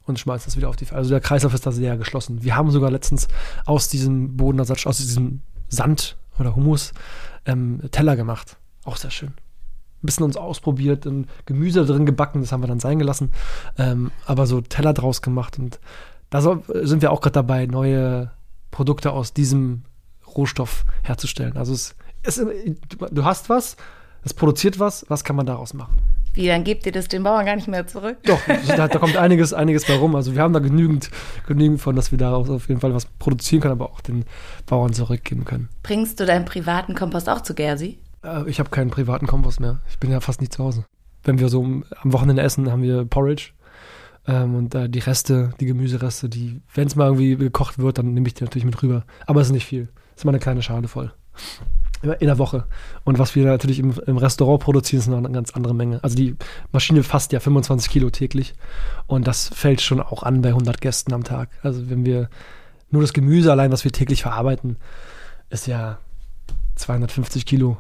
und 0.05 0.19
schmeißen 0.19 0.45
das 0.45 0.55
wieder 0.55 0.69
auf 0.69 0.77
die 0.77 0.85
Felder. 0.85 0.99
Also 0.99 1.09
der 1.09 1.19
Kreislauf 1.19 1.53
ist 1.53 1.65
da 1.65 1.71
sehr 1.71 1.97
geschlossen. 1.97 2.43
Wir 2.43 2.55
haben 2.55 2.71
sogar 2.71 2.91
letztens 2.91 3.27
aus 3.65 3.89
diesem 3.89 4.37
Bodenersatz, 4.37 4.85
aus 4.85 4.97
diesem 4.97 5.41
Sand 5.67 6.15
oder 6.39 6.55
Humus 6.55 6.93
ähm, 7.45 7.81
Teller 7.91 8.15
gemacht. 8.15 8.57
Auch 8.85 8.97
sehr 8.97 9.11
schön. 9.11 9.29
Ein 9.29 10.05
bisschen 10.05 10.23
uns 10.23 10.37
ausprobiert, 10.37 11.05
und 11.05 11.27
Gemüse 11.45 11.85
drin 11.85 12.05
gebacken, 12.05 12.41
das 12.41 12.51
haben 12.51 12.61
wir 12.61 12.67
dann 12.67 12.79
sein 12.79 12.99
gelassen. 12.99 13.31
Ähm, 13.77 14.11
aber 14.25 14.45
so 14.45 14.61
Teller 14.61 14.93
draus 14.93 15.21
gemacht 15.21 15.57
und 15.57 15.79
da 16.29 16.41
sind 16.41 17.01
wir 17.01 17.11
auch 17.11 17.21
gerade 17.21 17.33
dabei, 17.33 17.65
neue 17.65 18.31
Produkte 18.69 19.11
aus 19.11 19.33
diesem 19.33 19.83
Rohstoff 20.35 20.85
herzustellen. 21.03 21.55
Also 21.55 21.73
es, 21.73 21.95
es, 22.23 22.35
du 22.35 23.23
hast 23.23 23.49
was, 23.49 23.77
es 24.23 24.33
produziert 24.33 24.77
was, 24.79 25.05
was 25.09 25.23
kann 25.23 25.37
man 25.37 25.45
daraus 25.45 25.73
machen? 25.73 25.97
Wie, 26.37 26.45
dann 26.45 26.63
gebt 26.63 26.85
ihr 26.85 26.91
das 26.91 27.07
den 27.07 27.23
Bauern 27.23 27.47
gar 27.47 27.55
nicht 27.55 27.67
mehr 27.67 27.87
zurück? 27.87 28.17
Doch, 28.23 28.39
da, 28.67 28.87
da, 28.87 28.99
kommt 28.99 29.17
einiges, 29.17 29.53
einiges 29.53 29.85
bei 29.85 29.95
rum. 29.95 30.15
Also 30.15 30.35
wir 30.35 30.43
haben 30.43 30.53
da 30.53 30.59
genügend, 30.59 31.09
genügend 31.47 31.81
von, 31.81 31.95
dass 31.95 32.11
wir 32.11 32.19
daraus 32.19 32.47
auf 32.51 32.69
jeden 32.69 32.79
Fall 32.79 32.93
was 32.93 33.07
produzieren 33.07 33.61
können, 33.61 33.71
aber 33.71 33.89
auch 33.89 34.01
den 34.01 34.23
Bauern 34.67 34.93
zurückgeben 34.93 35.45
können. 35.45 35.69
Bringst 35.81 36.19
du 36.19 36.27
deinen 36.27 36.45
privaten 36.45 36.93
Kompost 36.93 37.27
auch 37.27 37.41
zu 37.41 37.55
Gersi? 37.55 37.97
Äh, 38.23 38.47
ich 38.47 38.59
habe 38.59 38.69
keinen 38.69 38.91
privaten 38.91 39.25
Kompost 39.25 39.59
mehr. 39.59 39.79
Ich 39.89 39.97
bin 39.97 40.11
ja 40.11 40.19
fast 40.19 40.39
nicht 40.39 40.53
zu 40.53 40.63
Hause. 40.63 40.85
Wenn 41.23 41.39
wir 41.39 41.49
so 41.49 41.63
am 41.63 41.83
Wochenende 42.03 42.43
essen, 42.43 42.71
haben 42.71 42.83
wir 42.83 43.03
Porridge. 43.05 43.53
Ähm, 44.27 44.53
und 44.53 44.75
äh, 44.75 44.87
die 44.87 44.99
Reste, 44.99 45.49
die 45.59 45.65
Gemüsereste, 45.65 46.29
die, 46.29 46.61
wenn 46.75 46.85
es 46.85 46.95
mal 46.95 47.07
irgendwie 47.07 47.35
gekocht 47.35 47.79
wird, 47.79 47.97
dann 47.97 48.13
nehme 48.13 48.27
ich 48.27 48.35
die 48.35 48.43
natürlich 48.43 48.65
mit 48.65 48.83
rüber. 48.83 49.05
Aber 49.25 49.41
es 49.41 49.47
ist 49.47 49.53
nicht 49.53 49.65
viel. 49.65 49.87
Es 50.13 50.21
ist 50.21 50.25
mal 50.25 50.31
eine 50.31 50.39
kleine 50.39 50.61
Schale 50.61 50.87
voll 50.87 51.11
in 52.13 52.27
der 52.27 52.37
Woche. 52.37 52.65
Und 53.03 53.19
was 53.19 53.35
wir 53.35 53.45
natürlich 53.45 53.79
im, 53.79 53.93
im, 54.05 54.17
Restaurant 54.17 54.61
produzieren, 54.61 54.99
ist 54.99 55.09
eine 55.09 55.31
ganz 55.31 55.51
andere 55.51 55.73
Menge. 55.73 56.03
Also 56.03 56.15
die 56.15 56.35
Maschine 56.71 57.03
fasst 57.03 57.31
ja 57.31 57.39
25 57.39 57.89
Kilo 57.89 58.09
täglich 58.09 58.55
und 59.05 59.27
das 59.27 59.49
fällt 59.49 59.81
schon 59.81 60.01
auch 60.01 60.23
an 60.23 60.41
bei 60.41 60.49
100 60.49 60.81
Gästen 60.81 61.13
am 61.13 61.23
Tag. 61.23 61.49
Also 61.63 61.89
wenn 61.89 62.05
wir 62.05 62.29
nur 62.89 63.01
das 63.01 63.13
Gemüse 63.13 63.51
allein, 63.51 63.71
was 63.71 63.83
wir 63.83 63.91
täglich 63.91 64.21
verarbeiten, 64.21 64.77
ist 65.49 65.67
ja 65.67 65.99
250 66.75 67.45
Kilo. 67.45 67.77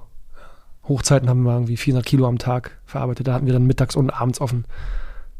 Hochzeiten 0.87 1.29
haben 1.29 1.43
wir 1.43 1.53
irgendwie 1.53 1.77
400 1.77 2.05
Kilo 2.05 2.27
am 2.27 2.37
Tag 2.37 2.79
verarbeitet. 2.85 3.27
Da 3.27 3.33
hatten 3.33 3.45
wir 3.45 3.53
dann 3.53 3.67
mittags 3.67 3.95
und 3.95 4.09
abends 4.09 4.39
offen. 4.39 4.65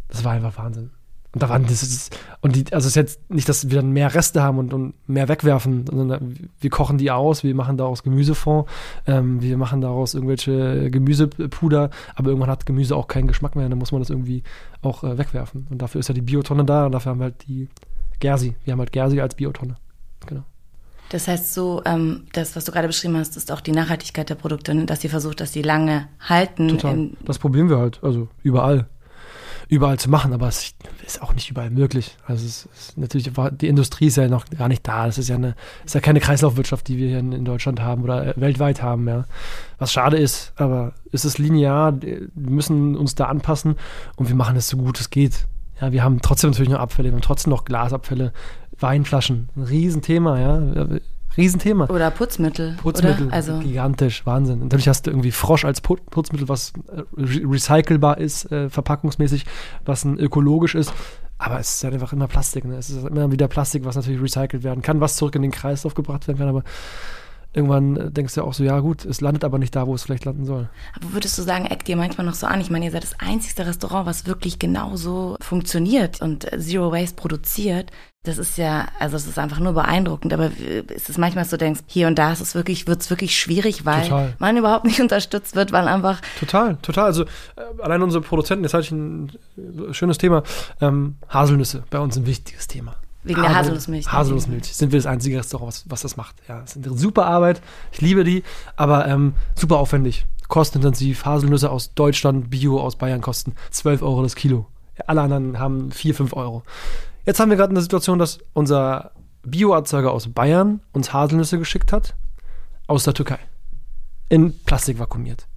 Das 0.09 0.23
war 0.23 0.33
einfach 0.33 0.57
Wahnsinn. 0.57 0.91
Und 1.33 1.43
da 1.43 1.49
waren 1.49 1.63
das 1.63 1.83
ist, 1.83 2.17
und 2.41 2.55
die, 2.55 2.65
also 2.73 2.85
es 2.85 2.91
ist 2.91 2.95
jetzt 2.95 3.29
nicht, 3.29 3.47
dass 3.49 3.69
wir 3.69 3.81
dann 3.81 3.91
mehr 3.91 4.13
Reste 4.13 4.41
haben 4.41 4.57
und, 4.57 4.73
und 4.73 4.93
mehr 5.07 5.27
wegwerfen, 5.27 5.85
sondern 5.85 6.49
wir 6.59 6.69
kochen 6.69 6.97
die 6.97 7.11
aus, 7.11 7.43
wir 7.43 7.53
machen 7.53 7.77
daraus 7.77 8.01
Gemüsefond, 8.01 8.67
ähm, 9.05 9.41
wir 9.41 9.57
machen 9.57 9.81
daraus 9.81 10.13
irgendwelche 10.13 10.89
Gemüsepuder, 10.89 11.89
aber 12.15 12.29
irgendwann 12.29 12.49
hat 12.49 12.65
Gemüse 12.65 12.95
auch 12.95 13.07
keinen 13.07 13.27
Geschmack 13.27 13.55
mehr, 13.55 13.67
dann 13.67 13.77
muss 13.77 13.91
man 13.91 14.01
das 14.01 14.09
irgendwie 14.09 14.43
auch 14.81 15.03
äh, 15.03 15.17
wegwerfen. 15.17 15.67
Und 15.69 15.81
dafür 15.81 15.99
ist 15.99 16.07
ja 16.07 16.13
die 16.13 16.21
Biotonne 16.21 16.63
da 16.63 16.85
und 16.85 16.93
dafür 16.93 17.11
haben 17.11 17.19
wir 17.19 17.25
halt 17.25 17.45
die 17.47 17.67
Gersi. 18.19 18.55
Wir 18.63 18.71
haben 18.71 18.79
halt 18.79 18.91
Gersi 18.91 19.19
als 19.19 19.35
Biotonne. 19.35 19.75
Genau. 20.25 20.43
Das 21.09 21.27
heißt, 21.27 21.53
so, 21.53 21.81
ähm, 21.85 22.23
das, 22.33 22.55
was 22.55 22.65
du 22.65 22.71
gerade 22.71 22.87
beschrieben 22.87 23.15
hast, 23.15 23.37
ist 23.37 23.51
auch 23.51 23.61
die 23.61 23.71
Nachhaltigkeit 23.71 24.29
der 24.29 24.35
Produkte, 24.35 24.73
ne? 24.73 24.85
dass 24.85 25.03
ihr 25.03 25.09
versucht, 25.09 25.39
dass 25.39 25.53
sie 25.53 25.61
lange 25.61 26.07
halten. 26.19 26.69
Total. 26.69 27.11
Das 27.25 27.39
probieren 27.39 27.69
wir 27.69 27.77
halt, 27.77 28.03
also 28.03 28.27
überall 28.43 28.87
überall 29.69 29.99
zu 29.99 30.09
machen, 30.09 30.33
aber 30.33 30.47
es 30.47 30.73
ist 31.05 31.21
auch 31.21 31.33
nicht 31.33 31.49
überall 31.49 31.69
möglich. 31.69 32.15
Also 32.25 32.45
es 32.45 32.65
ist 32.65 32.97
natürlich, 32.97 33.31
die 33.59 33.67
Industrie 33.67 34.07
ist 34.07 34.17
ja 34.17 34.27
noch 34.27 34.45
gar 34.45 34.67
nicht 34.67 34.87
da. 34.87 35.07
Es 35.07 35.17
ist 35.17 35.27
ja 35.27 35.35
eine, 35.35 35.55
ist 35.85 35.95
ja 35.95 36.01
keine 36.01 36.19
Kreislaufwirtschaft, 36.19 36.87
die 36.87 36.97
wir 36.97 37.09
hier 37.09 37.19
in, 37.19 37.31
in 37.33 37.45
Deutschland 37.45 37.81
haben 37.81 38.03
oder 38.03 38.27
äh, 38.27 38.33
weltweit 38.39 38.81
haben, 38.81 39.07
ja. 39.07 39.25
Was 39.79 39.91
schade 39.91 40.17
ist, 40.17 40.53
aber 40.55 40.93
es 41.11 41.25
ist 41.25 41.37
linear, 41.37 42.01
wir 42.01 42.29
müssen 42.33 42.95
uns 42.95 43.15
da 43.15 43.25
anpassen 43.25 43.75
und 44.15 44.27
wir 44.29 44.35
machen 44.35 44.55
es 44.55 44.69
so 44.69 44.77
gut 44.77 44.99
es 44.99 45.09
geht. 45.09 45.47
Ja, 45.81 45.91
wir 45.91 46.03
haben 46.03 46.21
trotzdem 46.21 46.51
natürlich 46.51 46.71
noch 46.71 46.79
Abfälle, 46.79 47.09
wir 47.09 47.13
haben 47.13 47.21
trotzdem 47.21 47.51
noch 47.51 47.65
Glasabfälle, 47.65 48.33
Weinflaschen, 48.79 49.49
ein 49.55 49.63
Riesenthema, 49.63 50.39
ja. 50.39 50.99
Riesenthema. 51.37 51.89
Oder 51.89 52.09
Putzmittel. 52.11 52.75
Putzmittel, 52.81 53.27
oder? 53.27 53.33
Also 53.33 53.59
gigantisch, 53.59 54.25
Wahnsinn. 54.25 54.59
Natürlich 54.59 54.87
hast 54.87 55.05
du 55.05 55.11
irgendwie 55.11 55.31
Frosch 55.31 55.65
als 55.65 55.81
Putzmittel, 55.81 56.49
was 56.49 56.73
äh, 56.87 57.03
recycelbar 57.15 58.17
ist, 58.17 58.51
äh, 58.51 58.69
verpackungsmäßig, 58.69 59.45
was 59.85 60.03
ein 60.03 60.17
ökologisch 60.17 60.75
ist. 60.75 60.91
Aber 61.37 61.59
es 61.59 61.75
ist 61.75 61.83
halt 61.83 61.93
einfach 61.93 62.13
immer 62.13 62.27
Plastik. 62.27 62.65
Ne? 62.65 62.75
Es 62.75 62.89
ist 62.89 63.05
immer 63.05 63.31
wieder 63.31 63.47
Plastik, 63.47 63.85
was 63.85 63.95
natürlich 63.95 64.21
recycelt 64.21 64.63
werden 64.63 64.81
kann, 64.81 64.99
was 64.99 65.15
zurück 65.17 65.35
in 65.35 65.43
den 65.43 65.51
Kreislauf 65.51 65.93
gebracht 65.93 66.27
werden 66.27 66.39
kann. 66.39 66.49
Aber 66.49 66.63
irgendwann 67.57 67.97
äh, 67.97 68.11
denkst 68.11 68.35
du 68.35 68.41
ja 68.41 68.47
auch 68.47 68.53
so, 68.53 68.63
ja 68.63 68.79
gut, 68.79 69.03
es 69.03 69.19
landet 69.19 69.43
aber 69.43 69.57
nicht 69.57 69.75
da, 69.75 69.87
wo 69.87 69.95
es 69.95 70.03
vielleicht 70.03 70.25
landen 70.25 70.45
soll. 70.45 70.69
Aber 70.95 71.13
würdest 71.13 71.37
du 71.37 71.41
sagen, 71.41 71.65
eckt 71.65 71.89
ihr 71.89 71.97
manchmal 71.97 72.25
noch 72.25 72.35
so 72.35 72.47
an? 72.47 72.61
Ich 72.61 72.69
meine, 72.69 72.85
ihr 72.85 72.91
seid 72.91 73.03
das 73.03 73.19
einzigste 73.19 73.65
Restaurant, 73.65 74.05
was 74.05 74.27
wirklich 74.27 74.59
genauso 74.59 75.35
funktioniert 75.41 76.21
und 76.21 76.47
Zero 76.57 76.91
Waste 76.91 77.15
produziert. 77.15 77.91
Das 78.23 78.37
ist 78.37 78.57
ja, 78.57 78.87
also 78.99 79.15
es 79.15 79.25
ist 79.25 79.39
einfach 79.39 79.59
nur 79.59 79.73
beeindruckend, 79.73 80.33
aber 80.33 80.51
ist 80.93 81.09
es 81.09 81.17
manchmal 81.17 81.45
so, 81.45 81.57
denkst, 81.57 81.81
hier 81.87 82.07
und 82.07 82.19
da 82.19 82.33
ist 82.33 82.41
es 82.41 82.55
wirklich, 82.55 82.85
wird 82.85 83.01
es 83.01 83.09
wirklich 83.09 83.37
schwierig, 83.37 83.85
weil 83.85 84.03
total. 84.03 84.33
man 84.37 84.57
überhaupt 84.57 84.85
nicht 84.85 84.99
unterstützt 85.01 85.55
wird, 85.55 85.71
weil 85.71 85.87
einfach. 85.87 86.21
Total, 86.39 86.77
total. 86.81 87.05
Also 87.05 87.23
äh, 87.23 87.81
allein 87.81 88.03
unsere 88.03 88.21
Produzenten, 88.21 88.65
jetzt 88.65 88.73
hatte 88.73 88.83
ich 88.83 88.91
ein 88.91 89.31
äh, 89.57 89.93
schönes 89.93 90.17
Thema, 90.17 90.43
ähm, 90.81 91.15
Haselnüsse, 91.29 91.83
bei 91.89 91.99
uns 91.99 92.17
ein 92.17 92.25
wichtiges 92.25 92.67
Thema. 92.67 92.95
Wegen 93.23 93.41
der 93.41 93.55
Haselnussmilch. 93.55 94.11
Haselnussmilch. 94.11 94.73
Sind 94.73 94.91
wir 94.91 94.99
das 94.99 95.05
einzige 95.05 95.37
Restaurant, 95.37 95.67
was, 95.67 95.85
was 95.87 96.01
das 96.01 96.17
macht. 96.17 96.35
Ja, 96.47 96.61
es 96.63 96.75
ist 96.75 96.85
eine 96.85 96.97
super 96.97 97.25
Arbeit. 97.25 97.61
Ich 97.91 98.01
liebe 98.01 98.23
die, 98.23 98.43
aber 98.75 99.07
ähm, 99.07 99.33
super 99.55 99.77
aufwendig. 99.77 100.25
Kostenintensiv. 100.47 101.25
Haselnüsse 101.25 101.69
aus 101.69 101.93
Deutschland, 101.93 102.49
Bio 102.49 102.79
aus 102.79 102.95
Bayern 102.95 103.21
kosten 103.21 103.53
12 103.71 104.01
Euro 104.01 104.23
das 104.23 104.35
Kilo. 104.35 104.67
Alle 105.05 105.21
anderen 105.21 105.59
haben 105.59 105.91
4, 105.91 106.15
5 106.15 106.33
Euro. 106.33 106.63
Jetzt 107.25 107.39
haben 107.39 107.49
wir 107.49 107.57
gerade 107.57 107.71
eine 107.71 107.81
Situation, 107.81 108.19
dass 108.19 108.39
unser 108.53 109.11
Bioerzeuger 109.43 110.11
aus 110.11 110.29
Bayern 110.29 110.81
uns 110.93 111.13
Haselnüsse 111.13 111.59
geschickt 111.59 111.91
hat 111.91 112.15
aus 112.87 113.03
der 113.03 113.13
Türkei. 113.13 113.39
In 114.29 114.57
Plastik 114.63 114.99
vakuumiert. 114.99 115.47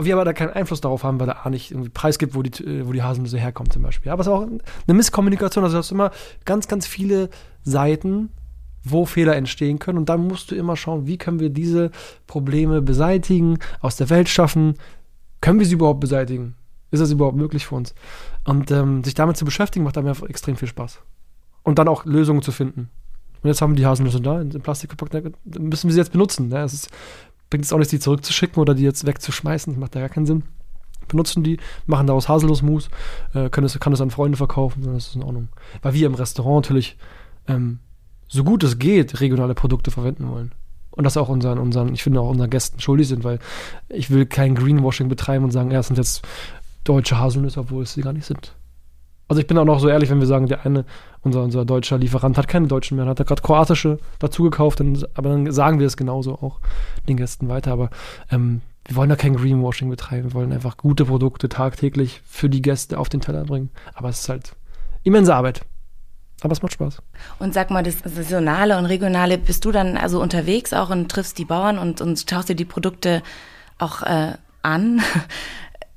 Wir 0.00 0.14
aber 0.14 0.24
da 0.24 0.32
keinen 0.32 0.50
Einfluss 0.50 0.80
darauf 0.80 1.04
haben, 1.04 1.18
weil 1.20 1.28
er 1.28 1.46
A 1.46 1.50
nicht 1.50 1.70
irgendwie 1.70 1.88
Preis 1.88 2.18
gibt, 2.18 2.34
wo 2.34 2.42
die, 2.42 2.64
äh, 2.64 2.86
wo 2.86 2.92
die 2.92 3.02
Haselnüsse 3.02 3.38
herkommen 3.38 3.70
zum 3.70 3.82
Beispiel. 3.82 4.12
Aber 4.12 4.20
es 4.20 4.26
ist 4.26 4.32
auch 4.32 4.42
eine 4.42 4.96
Misskommunikation. 4.96 5.64
Also 5.64 5.74
du 5.74 5.78
hast 5.78 5.90
immer 5.90 6.10
ganz, 6.44 6.68
ganz 6.68 6.86
viele 6.86 7.30
Seiten, 7.62 8.30
wo 8.84 9.06
Fehler 9.06 9.36
entstehen 9.36 9.78
können. 9.78 9.98
Und 9.98 10.08
dann 10.08 10.26
musst 10.26 10.50
du 10.50 10.54
immer 10.54 10.76
schauen, 10.76 11.06
wie 11.06 11.18
können 11.18 11.40
wir 11.40 11.50
diese 11.50 11.90
Probleme 12.26 12.82
beseitigen, 12.82 13.58
aus 13.80 13.96
der 13.96 14.10
Welt 14.10 14.28
schaffen. 14.28 14.74
Können 15.40 15.58
wir 15.58 15.66
sie 15.66 15.74
überhaupt 15.74 16.00
beseitigen? 16.00 16.54
Ist 16.90 17.00
das 17.00 17.10
überhaupt 17.10 17.36
möglich 17.36 17.66
für 17.66 17.74
uns? 17.74 17.94
Und 18.44 18.70
ähm, 18.70 19.02
sich 19.02 19.14
damit 19.14 19.36
zu 19.36 19.44
beschäftigen, 19.44 19.84
macht 19.84 19.98
einem 19.98 20.08
einfach 20.08 20.28
extrem 20.28 20.56
viel 20.56 20.68
Spaß. 20.68 21.00
Und 21.62 21.78
dann 21.78 21.88
auch 21.88 22.04
Lösungen 22.04 22.42
zu 22.42 22.52
finden. 22.52 22.90
Und 23.42 23.48
jetzt 23.48 23.60
haben 23.60 23.72
wir 23.72 23.76
die 23.76 23.86
Haselnüsse 23.86 24.20
da, 24.20 24.40
in, 24.40 24.50
Plastik 24.50 24.90
verpackt, 24.90 25.14
dann 25.44 25.68
müssen 25.68 25.88
wir 25.88 25.92
sie 25.92 26.00
jetzt 26.00 26.12
benutzen. 26.12 26.48
Ne? 26.48 26.62
Es 26.62 26.72
ist, 26.72 26.90
bringt 27.50 27.64
es 27.64 27.72
auch 27.72 27.78
nichts, 27.78 27.90
die 27.90 27.98
zurückzuschicken 27.98 28.60
oder 28.60 28.74
die 28.74 28.82
jetzt 28.82 29.06
wegzuschmeißen. 29.06 29.72
Das 29.72 29.80
macht 29.80 29.94
da 29.94 30.00
gar 30.00 30.08
keinen 30.08 30.26
Sinn. 30.26 30.44
Benutzen 31.08 31.44
die, 31.44 31.58
machen 31.86 32.06
daraus 32.06 32.28
Haselnussmus, 32.28 32.88
äh, 33.32 33.48
kann 33.48 33.64
es 33.64 34.00
an 34.00 34.10
Freunde 34.10 34.36
verkaufen, 34.36 34.82
das 34.82 35.08
ist 35.08 35.14
in 35.14 35.22
Ordnung. 35.22 35.48
Weil 35.82 35.94
wir 35.94 36.06
im 36.06 36.14
Restaurant 36.14 36.64
natürlich 36.64 36.96
ähm, 37.46 37.78
so 38.26 38.42
gut 38.42 38.64
es 38.64 38.78
geht 38.78 39.20
regionale 39.20 39.54
Produkte 39.54 39.92
verwenden 39.92 40.28
wollen 40.28 40.52
und 40.96 41.04
das 41.04 41.16
auch 41.16 41.28
unseren, 41.28 41.58
unseren, 41.58 41.94
ich 41.94 42.02
finde 42.02 42.20
auch 42.20 42.30
unseren 42.30 42.50
Gästen 42.50 42.80
schuldig 42.80 43.06
sind, 43.06 43.22
weil 43.22 43.38
ich 43.88 44.10
will 44.10 44.26
kein 44.26 44.54
Greenwashing 44.54 45.08
betreiben 45.08 45.44
und 45.44 45.50
sagen, 45.50 45.70
ja, 45.70 45.80
es 45.80 45.88
sind 45.88 45.96
jetzt 45.96 46.26
deutsche 46.84 47.18
Haselnüsse, 47.18 47.60
obwohl 47.60 47.82
es 47.82 47.92
sie 47.92 48.00
gar 48.00 48.14
nicht 48.14 48.26
sind. 48.26 48.56
Also 49.28 49.40
ich 49.40 49.46
bin 49.46 49.58
auch 49.58 49.64
noch 49.64 49.78
so 49.78 49.88
ehrlich, 49.88 50.08
wenn 50.08 50.20
wir 50.20 50.26
sagen, 50.26 50.46
der 50.46 50.64
eine, 50.64 50.84
unser, 51.26 51.42
unser 51.42 51.64
deutscher 51.64 51.98
Lieferant 51.98 52.38
hat 52.38 52.48
keine 52.48 52.68
deutschen 52.68 52.96
mehr, 52.96 53.06
hat 53.06 53.18
er 53.18 53.24
gerade 53.24 53.42
kroatische 53.42 53.98
dazu 54.18 54.44
gekauft, 54.44 54.80
dann, 54.80 55.04
aber 55.14 55.28
dann 55.28 55.52
sagen 55.52 55.78
wir 55.78 55.86
es 55.86 55.96
genauso 55.96 56.34
auch 56.34 56.60
den 57.08 57.16
Gästen 57.16 57.48
weiter. 57.48 57.72
Aber 57.72 57.90
ähm, 58.30 58.62
wir 58.86 58.96
wollen 58.96 59.10
da 59.10 59.16
kein 59.16 59.36
Greenwashing 59.36 59.90
betreiben, 59.90 60.30
wir 60.30 60.34
wollen 60.34 60.52
einfach 60.52 60.76
gute 60.76 61.04
Produkte 61.04 61.48
tagtäglich 61.48 62.22
für 62.24 62.48
die 62.48 62.62
Gäste 62.62 62.98
auf 62.98 63.08
den 63.08 63.20
Teller 63.20 63.44
bringen. 63.44 63.70
Aber 63.94 64.08
es 64.08 64.20
ist 64.20 64.28
halt 64.28 64.56
immense 65.02 65.34
Arbeit. 65.34 65.62
Aber 66.42 66.52
es 66.52 66.62
macht 66.62 66.74
Spaß. 66.74 67.02
Und 67.38 67.54
sag 67.54 67.70
mal, 67.70 67.82
das 67.82 67.98
Saisonale 68.04 68.78
und 68.78 68.86
Regionale, 68.86 69.38
bist 69.38 69.64
du 69.64 69.72
dann 69.72 69.96
also 69.96 70.20
unterwegs 70.20 70.72
auch 70.72 70.90
und 70.90 71.10
triffst 71.10 71.38
die 71.38 71.44
Bauern 71.44 71.78
und, 71.78 72.00
und 72.00 72.24
schaust 72.28 72.48
dir 72.48 72.54
die 72.54 72.64
Produkte 72.64 73.22
auch 73.78 74.02
äh, 74.02 74.34
an? 74.62 75.00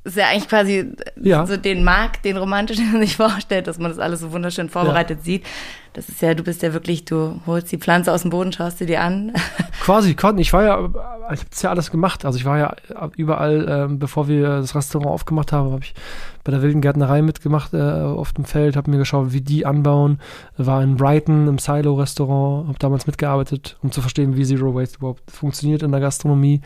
Ist 0.04 0.18
ja 0.18 0.28
eigentlich 0.28 0.48
quasi 0.48 0.94
ja. 1.22 1.46
so 1.46 1.58
den 1.58 1.84
Markt, 1.84 2.26
den 2.26 2.38
romantischen 2.38 3.00
sich 3.00 3.18
vorstellt, 3.18 3.68
dass 3.68 3.80
man 3.80 3.92
das 3.92 4.00
alles 4.00 4.22
so 4.22 4.32
wunderschön 4.32 4.70
vorbereitet 4.70 5.20
ja. 5.20 5.24
sieht. 5.26 5.46
Das 5.94 6.08
ist 6.08 6.22
ja, 6.22 6.36
du 6.36 6.44
bist 6.44 6.62
ja 6.62 6.72
wirklich, 6.72 7.04
du 7.04 7.42
holst 7.48 7.72
die 7.72 7.78
Pflanze 7.78 8.14
aus 8.14 8.22
dem 8.22 8.30
Boden, 8.30 8.54
schaust 8.54 8.78
sie 8.78 8.86
dir 8.86 9.02
an. 9.02 9.34
Quasi, 9.82 10.16
ich 10.38 10.54
war 10.54 10.64
ja, 10.64 10.86
ich 11.34 11.40
habe 11.40 11.50
das 11.50 11.62
ja 11.64 11.72
alles 11.72 11.90
gemacht. 11.90 12.26
Also 12.26 12.38
ich 12.38 12.46
war 12.46 12.58
ja 12.60 12.76
überall, 13.18 13.66
ähm, 13.68 14.00
bevor 14.00 14.28
wir 14.28 14.60
das 14.60 14.76
Restaurant 14.76 15.10
aufgemacht 15.10 15.52
haben, 15.52 15.72
habe 15.72 15.84
ich 15.84 15.96
bei 16.44 16.52
der 16.52 16.62
wilden 16.62 16.82
Gärtnerei 16.82 17.22
mitgemacht 17.22 17.74
äh, 17.74 17.82
auf 17.82 18.34
dem 18.34 18.46
Feld, 18.46 18.76
habe 18.76 18.90
mir 18.92 18.98
geschaut, 18.98 19.34
wie 19.34 19.42
die 19.42 19.66
anbauen. 19.66 20.20
War 20.58 20.82
in 20.84 20.96
Brighton 20.96 21.48
im 21.48 21.58
Silo-Restaurant, 21.58 22.68
habe 22.68 22.80
damals 22.80 23.08
mitgearbeitet, 23.08 23.78
um 23.82 23.92
zu 23.92 24.02
verstehen, 24.02 24.38
wie 24.38 24.46
Zero 24.46 24.76
Waste 24.76 24.98
überhaupt 25.00 25.30
funktioniert 25.32 25.82
in 25.82 25.92
der 25.92 26.02
Gastronomie. 26.02 26.62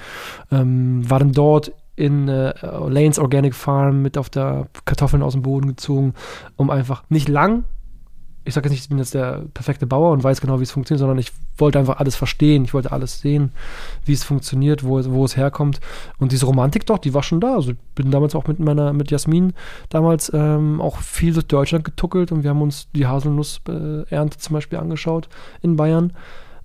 Ähm, 0.52 1.10
war 1.10 1.20
dann 1.20 1.32
dort 1.32 1.72
in 1.96 2.28
äh, 2.28 2.54
Lanes 2.64 3.20
Organic 3.20 3.54
Farm 3.54 4.02
mit 4.02 4.18
auf 4.18 4.30
der 4.30 4.68
Kartoffeln 4.86 5.22
aus 5.24 5.34
dem 5.34 5.44
Boden 5.44 5.68
gezogen, 5.68 6.14
um 6.56 6.70
einfach 6.70 7.04
nicht 7.10 7.30
lang, 7.30 7.66
ich 8.46 8.54
sage 8.54 8.66
jetzt 8.66 8.72
nicht, 8.72 8.84
ich 8.84 8.90
bin 8.90 8.98
jetzt 8.98 9.14
der 9.14 9.44
perfekte 9.54 9.88
Bauer 9.88 10.12
und 10.12 10.24
weiß 10.24 10.42
genau, 10.42 10.60
wie 10.60 10.64
es 10.64 10.72
funktioniert, 10.72 11.00
sondern 11.00 11.18
ich 11.18 11.32
wollte 11.58 11.80
einfach 11.80 12.00
alles 12.00 12.16
verstehen, 12.16 12.66
ich 12.66 12.74
wollte 12.74 12.92
alles 12.92 13.22
sehen, 13.22 13.52
wie 14.06 14.12
es 14.12 14.24
funktioniert, 14.24 14.84
wo, 14.84 15.02
wo 15.12 15.24
es 15.24 15.38
herkommt. 15.38 15.80
Und 16.18 16.34
diese 16.34 16.46
Romantik 16.46 16.86
doch, 16.86 16.98
die 16.98 17.14
war 17.14 17.24
schon 17.24 17.40
da. 17.40 17.56
Also 17.56 17.72
ich 17.72 17.78
bin 17.96 18.12
damals 18.12 18.36
auch 18.36 18.48
mit 18.48 18.60
meiner, 18.60 18.92
mit 18.92 19.12
Jasmin 19.12 19.54
damals 19.90 20.32
ähm, 20.34 20.82
auch 20.82 20.98
viel 20.98 21.34
durch 21.34 21.48
Deutschland 21.48 21.86
getuckelt 21.86 22.32
und 22.32 22.44
wir 22.44 22.50
haben 22.50 22.62
uns 22.62 22.90
die 22.92 23.08
Haselnussernte 23.08 24.38
zum 24.38 24.54
Beispiel 24.54 24.80
angeschaut 24.80 25.30
in 25.62 25.78
Bayern. 25.78 26.12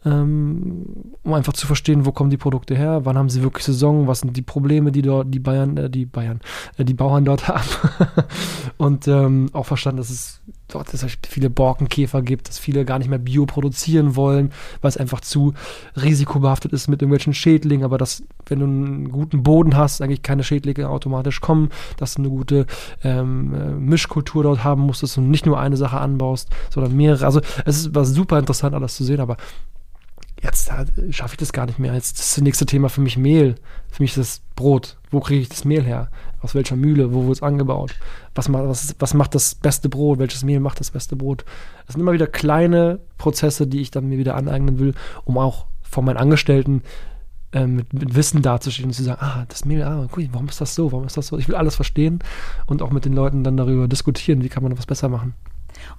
Ähm, 0.09 0.87
um 1.23 1.35
einfach 1.35 1.53
zu 1.53 1.67
verstehen, 1.67 2.07
wo 2.07 2.13
kommen 2.13 2.31
die 2.31 2.37
Produkte 2.37 2.77
her, 2.77 3.05
wann 3.05 3.19
haben 3.19 3.29
sie 3.29 3.43
wirklich 3.43 3.65
Saison, 3.65 4.07
was 4.07 4.21
sind 4.21 4.37
die 4.37 4.43
Probleme, 4.43 4.93
die 4.93 5.03
dort 5.03 5.33
die 5.33 5.39
Bayern, 5.39 5.77
äh, 5.77 5.91
die 5.91 6.07
Bayern, 6.07 6.41
äh, 6.77 6.85
die 6.85 6.95
Bauern 6.95 7.25
dort 7.25 7.49
haben. 7.49 7.65
und 8.79 9.09
ähm, 9.09 9.51
auch 9.53 9.67
verstanden, 9.67 9.99
dass 9.99 10.11
es 10.11 10.41
dort 10.69 10.93
dass 10.93 11.03
es 11.03 11.19
viele 11.27 11.51
Borkenkäfer 11.51 12.23
gibt, 12.23 12.49
dass 12.49 12.59
viele 12.59 12.85
gar 12.85 12.99
nicht 12.99 13.09
mehr 13.09 13.19
Bio 13.19 13.47
produzieren 13.47 14.17
wollen, 14.17 14.53
weil 14.81 14.89
es 14.91 14.97
einfach 14.97 15.21
zu 15.21 15.55
risikobehaftet 15.97 16.73
ist 16.73 16.89
mit 16.89 17.01
irgendwelchen 17.03 17.35
Schädlingen, 17.35 17.85
aber 17.85 17.99
dass, 17.99 18.23
wenn 18.47 18.61
du 18.61 18.67
einen 18.67 19.11
guten 19.11 19.43
Boden 19.43 19.77
hast, 19.77 20.03
eigentlich 20.03 20.23
keine 20.23 20.45
Schädlinge 20.45 20.89
automatisch 20.89 21.41
kommen, 21.41 21.71
dass 21.97 22.15
du 22.15 22.23
eine 22.23 22.31
gute 22.31 22.67
ähm, 23.03 23.55
äh, 23.55 23.71
Mischkultur 23.71 24.43
dort 24.43 24.63
haben 24.63 24.83
musst, 24.83 25.03
dass 25.03 25.15
du 25.15 25.21
nicht 25.21 25.47
nur 25.47 25.59
eine 25.59 25.77
Sache 25.77 25.99
anbaust, 25.99 26.51
sondern 26.71 26.95
mehrere. 26.95 27.25
Also 27.25 27.41
es 27.65 27.95
war 27.95 28.05
super 28.05 28.39
interessant 28.39 28.75
alles 28.75 28.97
zu 28.97 29.05
sehen, 29.05 29.21
aber 29.21 29.37
jetzt 30.43 30.71
schaffe 31.11 31.35
ich 31.35 31.39
das 31.39 31.53
gar 31.53 31.67
nicht 31.67 31.79
mehr. 31.79 31.95
Jetzt 31.95 32.19
ist 32.19 32.37
das 32.37 32.43
nächste 32.43 32.67
Thema 32.67 32.89
für 32.89 33.01
mich 33.01 33.17
Mehl. 33.17 33.57
Für 33.91 34.03
mich 34.03 34.13
ist 34.13 34.19
das 34.19 34.41
Brot. 34.55 34.97
Wo 35.11 35.21
kriege 35.21 35.43
ich 35.43 35.49
das 35.49 35.65
Mehl 35.65 35.85
her? 35.85 36.11
Aus 36.41 36.55
welcher 36.55 36.77
Mühle? 36.77 37.13
Wo 37.13 37.23
wurde 37.23 37.33
es 37.33 37.43
angebaut? 37.43 37.95
Was, 38.35 38.53
was, 38.53 38.95
was 38.99 39.15
macht 39.15 39.35
das 39.35 39.55
beste 39.55 39.89
Brot? 39.89 40.19
Welches 40.19 40.45
Mehl 40.45 40.61
macht 40.61 40.81
das 40.81 40.91
beste 40.91 41.17
Brot? 41.17 41.45
Das 41.87 41.95
sind 41.95 42.03
immer 42.03 42.13
wieder 42.13 42.27
kleine 42.27 43.01
Prozesse, 43.17 43.67
die 43.67 43.81
ich 43.81 43.91
dann 43.91 44.09
mir 44.09 44.19
wieder 44.19 44.37
aneignen 44.37 44.79
will, 44.79 44.95
um 45.25 45.39
auch 45.39 45.67
von 45.83 46.05
meinen 46.05 46.19
Angestellten 46.19 46.83
äh, 47.53 47.67
mit, 47.67 47.93
mit, 47.93 48.15
Wissen 48.15 48.43
dazustehen 48.43 48.89
und 48.89 48.93
zu 48.93 49.03
sagen, 49.03 49.21
ah, 49.23 49.45
das 49.49 49.65
Mehl, 49.65 49.83
ah, 49.83 50.07
cool, 50.17 50.29
warum 50.33 50.49
ist 50.49 50.61
das 50.61 50.75
so? 50.75 50.93
Warum 50.93 51.07
ist 51.07 51.17
das 51.17 51.29
so? 51.29 51.39
Ich 51.39 51.49
will 51.49 51.57
alles 51.57 51.77
verstehen 51.77 52.21
und 52.67 52.83
auch 52.83 52.91
mit 52.91 53.05
den 53.05 53.15
Leuten 53.15 53.43
dann 53.43 53.57
darüber 53.57 53.89
diskutieren, 53.89 54.43
wie 54.43 54.49
kann 54.49 54.63
man 54.63 54.77
was 54.77 54.87
besser 54.87 55.09
machen. 55.09 55.35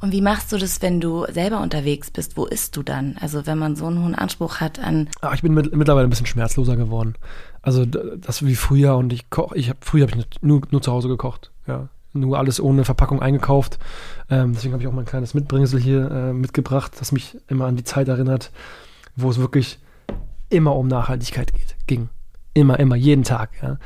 Und 0.01 0.11
wie 0.11 0.21
machst 0.21 0.51
du 0.51 0.57
das, 0.57 0.81
wenn 0.81 0.99
du 0.99 1.25
selber 1.31 1.61
unterwegs 1.61 2.11
bist? 2.11 2.37
Wo 2.37 2.45
isst 2.45 2.75
du 2.77 2.83
dann? 2.83 3.17
Also 3.19 3.45
wenn 3.45 3.57
man 3.57 3.75
so 3.75 3.85
einen 3.85 4.03
hohen 4.03 4.15
Anspruch 4.15 4.59
hat 4.59 4.79
an. 4.79 5.09
Ach, 5.21 5.33
ich 5.33 5.41
bin 5.41 5.53
mit, 5.53 5.75
mittlerweile 5.75 6.07
ein 6.07 6.09
bisschen 6.09 6.25
schmerzloser 6.25 6.75
geworden. 6.75 7.15
Also 7.61 7.85
das 7.85 8.45
wie 8.45 8.55
früher 8.55 8.95
und 8.95 9.11
ich 9.11 9.29
koche, 9.29 9.57
ich 9.57 9.69
habe 9.69 9.79
früher 9.81 10.07
habe 10.07 10.17
ich 10.17 10.41
nur, 10.41 10.61
nur 10.71 10.81
zu 10.81 10.91
Hause 10.91 11.07
gekocht. 11.07 11.51
Ja, 11.67 11.89
nur 12.13 12.37
alles 12.37 12.59
ohne 12.59 12.85
Verpackung 12.85 13.21
eingekauft. 13.21 13.79
Ähm, 14.29 14.53
deswegen 14.53 14.73
habe 14.73 14.83
ich 14.83 14.87
auch 14.87 14.93
mein 14.93 15.05
kleines 15.05 15.33
Mitbringsel 15.33 15.79
hier 15.79 16.09
äh, 16.09 16.33
mitgebracht, 16.33 16.93
das 16.99 17.11
mich 17.11 17.37
immer 17.47 17.65
an 17.65 17.75
die 17.75 17.83
Zeit 17.83 18.07
erinnert, 18.07 18.51
wo 19.15 19.29
es 19.29 19.39
wirklich 19.39 19.79
immer 20.49 20.75
um 20.75 20.87
Nachhaltigkeit 20.87 21.53
geht, 21.53 21.75
ging. 21.87 22.09
Immer, 22.53 22.79
immer, 22.79 22.95
jeden 22.95 23.23
Tag. 23.23 23.51
Ja. 23.61 23.77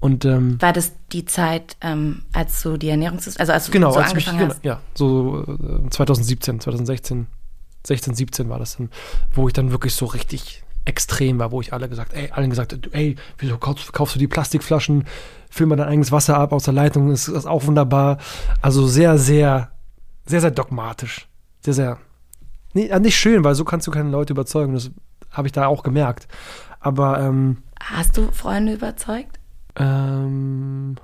Und, 0.00 0.24
ähm, 0.24 0.60
War 0.60 0.72
das 0.72 0.92
die 1.12 1.24
Zeit, 1.24 1.76
ähm, 1.80 2.22
als 2.32 2.62
du 2.62 2.76
die 2.76 2.88
Ernährungs... 2.88 3.36
Also 3.36 3.52
als 3.52 3.66
du 3.66 3.72
genau, 3.72 3.90
so 3.90 3.98
als 3.98 4.10
angefangen 4.10 4.38
mich, 4.38 4.48
hast? 4.48 4.62
Genau, 4.62 4.74
ja, 4.74 4.80
so 4.94 5.44
äh, 5.86 5.90
2017, 5.90 6.60
2016, 6.60 7.26
16, 7.84 8.14
17 8.14 8.48
war 8.48 8.58
das 8.58 8.76
dann, 8.76 8.90
wo 9.32 9.48
ich 9.48 9.54
dann 9.54 9.72
wirklich 9.72 9.94
so 9.94 10.06
richtig 10.06 10.62
extrem 10.84 11.38
war, 11.38 11.52
wo 11.52 11.60
ich 11.60 11.72
alle 11.72 11.88
gesagt, 11.88 12.14
ey, 12.14 12.30
allen 12.30 12.50
gesagt, 12.50 12.78
ey, 12.92 13.16
wieso 13.38 13.58
kaufst, 13.58 13.92
kaufst 13.92 14.14
du 14.14 14.18
die 14.18 14.28
Plastikflaschen, 14.28 15.04
füll 15.50 15.66
mal 15.66 15.76
dein 15.76 15.88
eigenes 15.88 16.12
Wasser 16.12 16.38
ab 16.38 16.52
aus 16.52 16.64
der 16.64 16.74
Leitung, 16.74 17.10
ist 17.10 17.28
das 17.28 17.46
auch 17.46 17.66
wunderbar. 17.66 18.18
Also 18.62 18.86
sehr, 18.86 19.18
sehr, 19.18 19.70
sehr, 20.24 20.40
sehr 20.40 20.50
dogmatisch. 20.50 21.28
Sehr, 21.60 21.74
sehr, 21.74 21.98
nee, 22.72 22.90
nicht 23.00 23.16
schön, 23.16 23.44
weil 23.44 23.54
so 23.54 23.64
kannst 23.64 23.86
du 23.86 23.90
keine 23.90 24.10
Leute 24.10 24.32
überzeugen. 24.32 24.74
Das 24.74 24.90
habe 25.30 25.48
ich 25.48 25.52
da 25.52 25.66
auch 25.66 25.82
gemerkt. 25.82 26.26
Aber, 26.80 27.20
ähm, 27.20 27.58
Hast 27.80 28.16
du 28.16 28.30
Freunde 28.32 28.74
überzeugt? 28.74 29.37
Ähm, 29.78 30.96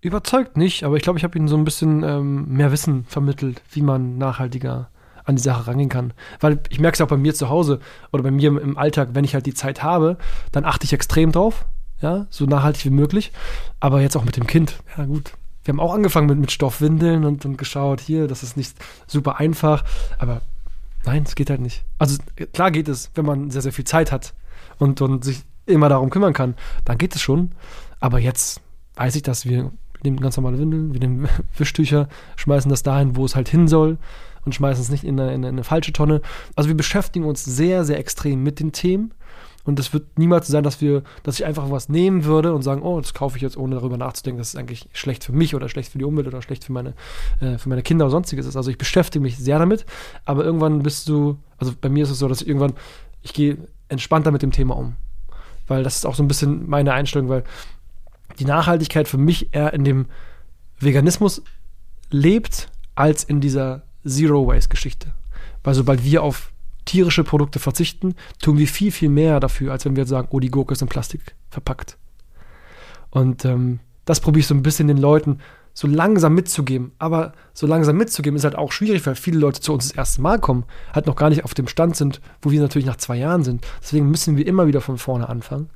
überzeugt 0.00 0.56
nicht, 0.56 0.84
aber 0.84 0.96
ich 0.96 1.02
glaube, 1.02 1.18
ich 1.18 1.24
habe 1.24 1.36
ihnen 1.38 1.48
so 1.48 1.56
ein 1.56 1.64
bisschen 1.64 2.02
ähm, 2.02 2.48
mehr 2.48 2.72
Wissen 2.72 3.04
vermittelt, 3.04 3.62
wie 3.70 3.82
man 3.82 4.18
nachhaltiger 4.18 4.88
an 5.24 5.36
die 5.36 5.42
Sache 5.42 5.66
rangehen 5.66 5.88
kann. 5.88 6.12
Weil 6.40 6.60
ich 6.70 6.80
merke 6.80 6.94
es 6.94 7.00
auch 7.00 7.08
bei 7.08 7.16
mir 7.16 7.34
zu 7.34 7.48
Hause 7.48 7.80
oder 8.12 8.22
bei 8.22 8.30
mir 8.30 8.48
im, 8.48 8.78
Alltag, 8.78 9.10
wenn 9.12 9.24
ich 9.24 9.34
halt 9.34 9.46
die 9.46 9.54
Zeit 9.54 9.82
habe, 9.82 10.16
dann 10.52 10.64
achte 10.64 10.84
ich 10.84 10.92
extrem 10.92 11.32
drauf, 11.32 11.66
ja, 12.00 12.26
so 12.30 12.46
nachhaltig 12.46 12.84
wie 12.86 12.90
möglich. 12.90 13.32
Aber 13.78 14.00
jetzt 14.00 14.16
auch 14.16 14.24
mit 14.24 14.36
dem 14.36 14.46
Kind, 14.46 14.82
ja 14.96 15.04
gut. 15.04 15.32
Wir 15.64 15.72
haben 15.72 15.80
auch 15.80 15.94
angefangen 15.94 16.26
mit, 16.26 16.38
mit 16.38 16.52
Stoffwindeln 16.52 17.24
und, 17.24 17.44
und 17.44 17.58
geschaut, 17.58 18.00
hier, 18.00 18.26
das 18.26 18.42
ist 18.42 18.56
nicht 18.56 18.74
super 19.06 19.38
einfach, 19.38 19.84
aber 20.18 20.40
nein, 21.04 21.24
es 21.26 21.34
geht 21.34 21.50
halt 21.50 21.60
nicht. 21.60 21.84
Also 21.98 22.16
klar 22.54 22.70
geht 22.70 22.88
es, 22.88 23.10
wenn 23.14 23.26
man 23.26 23.50
sehr, 23.50 23.60
sehr 23.60 23.72
viel 23.72 23.84
Zeit 23.84 24.10
hat 24.10 24.32
und, 24.78 25.02
und 25.02 25.22
sich 25.22 25.42
immer 25.72 25.88
darum 25.88 26.10
kümmern 26.10 26.32
kann, 26.32 26.54
dann 26.84 26.98
geht 26.98 27.14
es 27.14 27.20
schon. 27.20 27.52
Aber 28.00 28.18
jetzt 28.18 28.60
weiß 28.96 29.16
ich, 29.16 29.22
dass 29.22 29.46
wir 29.46 29.70
nehmen 30.02 30.18
ganz 30.18 30.36
normale 30.36 30.58
Windeln, 30.58 30.92
wir 30.92 31.00
nehmen 31.00 31.28
Wischtücher, 31.56 32.08
schmeißen 32.36 32.70
das 32.70 32.82
dahin, 32.82 33.16
wo 33.16 33.24
es 33.24 33.36
halt 33.36 33.48
hin 33.48 33.68
soll 33.68 33.98
und 34.44 34.54
schmeißen 34.54 34.82
es 34.82 34.90
nicht 34.90 35.04
in 35.04 35.20
eine, 35.20 35.34
in 35.34 35.44
eine 35.44 35.64
falsche 35.64 35.92
Tonne. 35.92 36.22
Also 36.56 36.68
wir 36.68 36.76
beschäftigen 36.76 37.24
uns 37.24 37.44
sehr, 37.44 37.84
sehr 37.84 37.98
extrem 37.98 38.42
mit 38.42 38.60
den 38.60 38.72
Themen. 38.72 39.12
Und 39.64 39.78
es 39.78 39.92
wird 39.92 40.18
niemals 40.18 40.46
sein, 40.46 40.64
dass 40.64 40.80
wir, 40.80 41.02
dass 41.22 41.38
ich 41.38 41.44
einfach 41.44 41.70
was 41.70 41.90
nehmen 41.90 42.24
würde 42.24 42.54
und 42.54 42.62
sagen, 42.62 42.80
oh, 42.80 42.98
das 42.98 43.12
kaufe 43.12 43.36
ich 43.36 43.42
jetzt, 43.42 43.58
ohne 43.58 43.76
darüber 43.76 43.98
nachzudenken, 43.98 44.38
dass 44.38 44.48
es 44.48 44.56
eigentlich 44.56 44.88
schlecht 44.94 45.22
für 45.22 45.32
mich 45.32 45.54
oder 45.54 45.68
schlecht 45.68 45.92
für 45.92 45.98
die 45.98 46.06
Umwelt 46.06 46.26
oder 46.26 46.40
schlecht 46.40 46.64
für 46.64 46.72
meine, 46.72 46.94
äh, 47.40 47.58
für 47.58 47.68
meine 47.68 47.82
Kinder 47.82 48.06
oder 48.06 48.10
sonstiges 48.10 48.46
ist. 48.46 48.56
Also 48.56 48.70
ich 48.70 48.78
beschäftige 48.78 49.22
mich 49.22 49.36
sehr 49.36 49.58
damit, 49.58 49.84
aber 50.24 50.44
irgendwann 50.44 50.82
bist 50.82 51.10
du, 51.10 51.36
also 51.58 51.74
bei 51.78 51.90
mir 51.90 52.04
ist 52.04 52.10
es 52.10 52.18
so, 52.18 52.26
dass 52.26 52.40
ich 52.40 52.48
irgendwann, 52.48 52.72
ich 53.22 53.34
gehe 53.34 53.58
entspannter 53.88 54.30
mit 54.30 54.40
dem 54.40 54.50
Thema 54.50 54.76
um 54.76 54.96
weil 55.70 55.84
das 55.84 55.96
ist 55.96 56.04
auch 56.04 56.16
so 56.16 56.22
ein 56.22 56.28
bisschen 56.28 56.68
meine 56.68 56.92
Einstellung, 56.92 57.28
weil 57.28 57.44
die 58.38 58.44
Nachhaltigkeit 58.44 59.08
für 59.08 59.18
mich 59.18 59.54
eher 59.54 59.72
in 59.72 59.84
dem 59.84 60.06
Veganismus 60.78 61.42
lebt, 62.10 62.68
als 62.96 63.24
in 63.24 63.40
dieser 63.40 63.82
Zero-Waste-Geschichte. 64.06 65.14
Weil 65.62 65.74
sobald 65.74 66.04
wir 66.04 66.22
auf 66.22 66.52
tierische 66.84 67.22
Produkte 67.22 67.58
verzichten, 67.58 68.14
tun 68.42 68.58
wir 68.58 68.66
viel, 68.66 68.90
viel 68.90 69.08
mehr 69.08 69.38
dafür, 69.40 69.72
als 69.72 69.84
wenn 69.84 69.94
wir 69.94 70.02
jetzt 70.02 70.10
sagen, 70.10 70.28
oh, 70.30 70.40
die 70.40 70.50
Gurke 70.50 70.72
ist 70.72 70.82
in 70.82 70.88
Plastik 70.88 71.34
verpackt. 71.50 71.96
Und 73.10 73.44
ähm, 73.44 73.80
das 74.04 74.20
probiere 74.20 74.40
ich 74.40 74.46
so 74.46 74.54
ein 74.54 74.62
bisschen 74.62 74.88
den 74.88 74.98
Leuten 74.98 75.38
so 75.72 75.86
langsam 75.86 76.34
mitzugeben. 76.34 76.92
Aber 76.98 77.32
so 77.52 77.66
langsam 77.66 77.96
mitzugeben 77.96 78.36
ist 78.36 78.44
halt 78.44 78.56
auch 78.56 78.72
schwierig, 78.72 79.06
weil 79.06 79.14
viele 79.14 79.38
Leute 79.38 79.60
zu 79.60 79.72
uns 79.72 79.88
das 79.88 79.96
erste 79.96 80.22
Mal 80.22 80.38
kommen, 80.38 80.64
halt 80.92 81.06
noch 81.06 81.16
gar 81.16 81.30
nicht 81.30 81.44
auf 81.44 81.54
dem 81.54 81.68
Stand 81.68 81.96
sind, 81.96 82.20
wo 82.42 82.50
wir 82.50 82.60
natürlich 82.60 82.86
nach 82.86 82.96
zwei 82.96 83.16
Jahren 83.16 83.42
sind. 83.44 83.66
Deswegen 83.80 84.10
müssen 84.10 84.36
wir 84.36 84.46
immer 84.46 84.66
wieder 84.66 84.80
von 84.80 84.98
vorne 84.98 85.28
anfangen. 85.28 85.70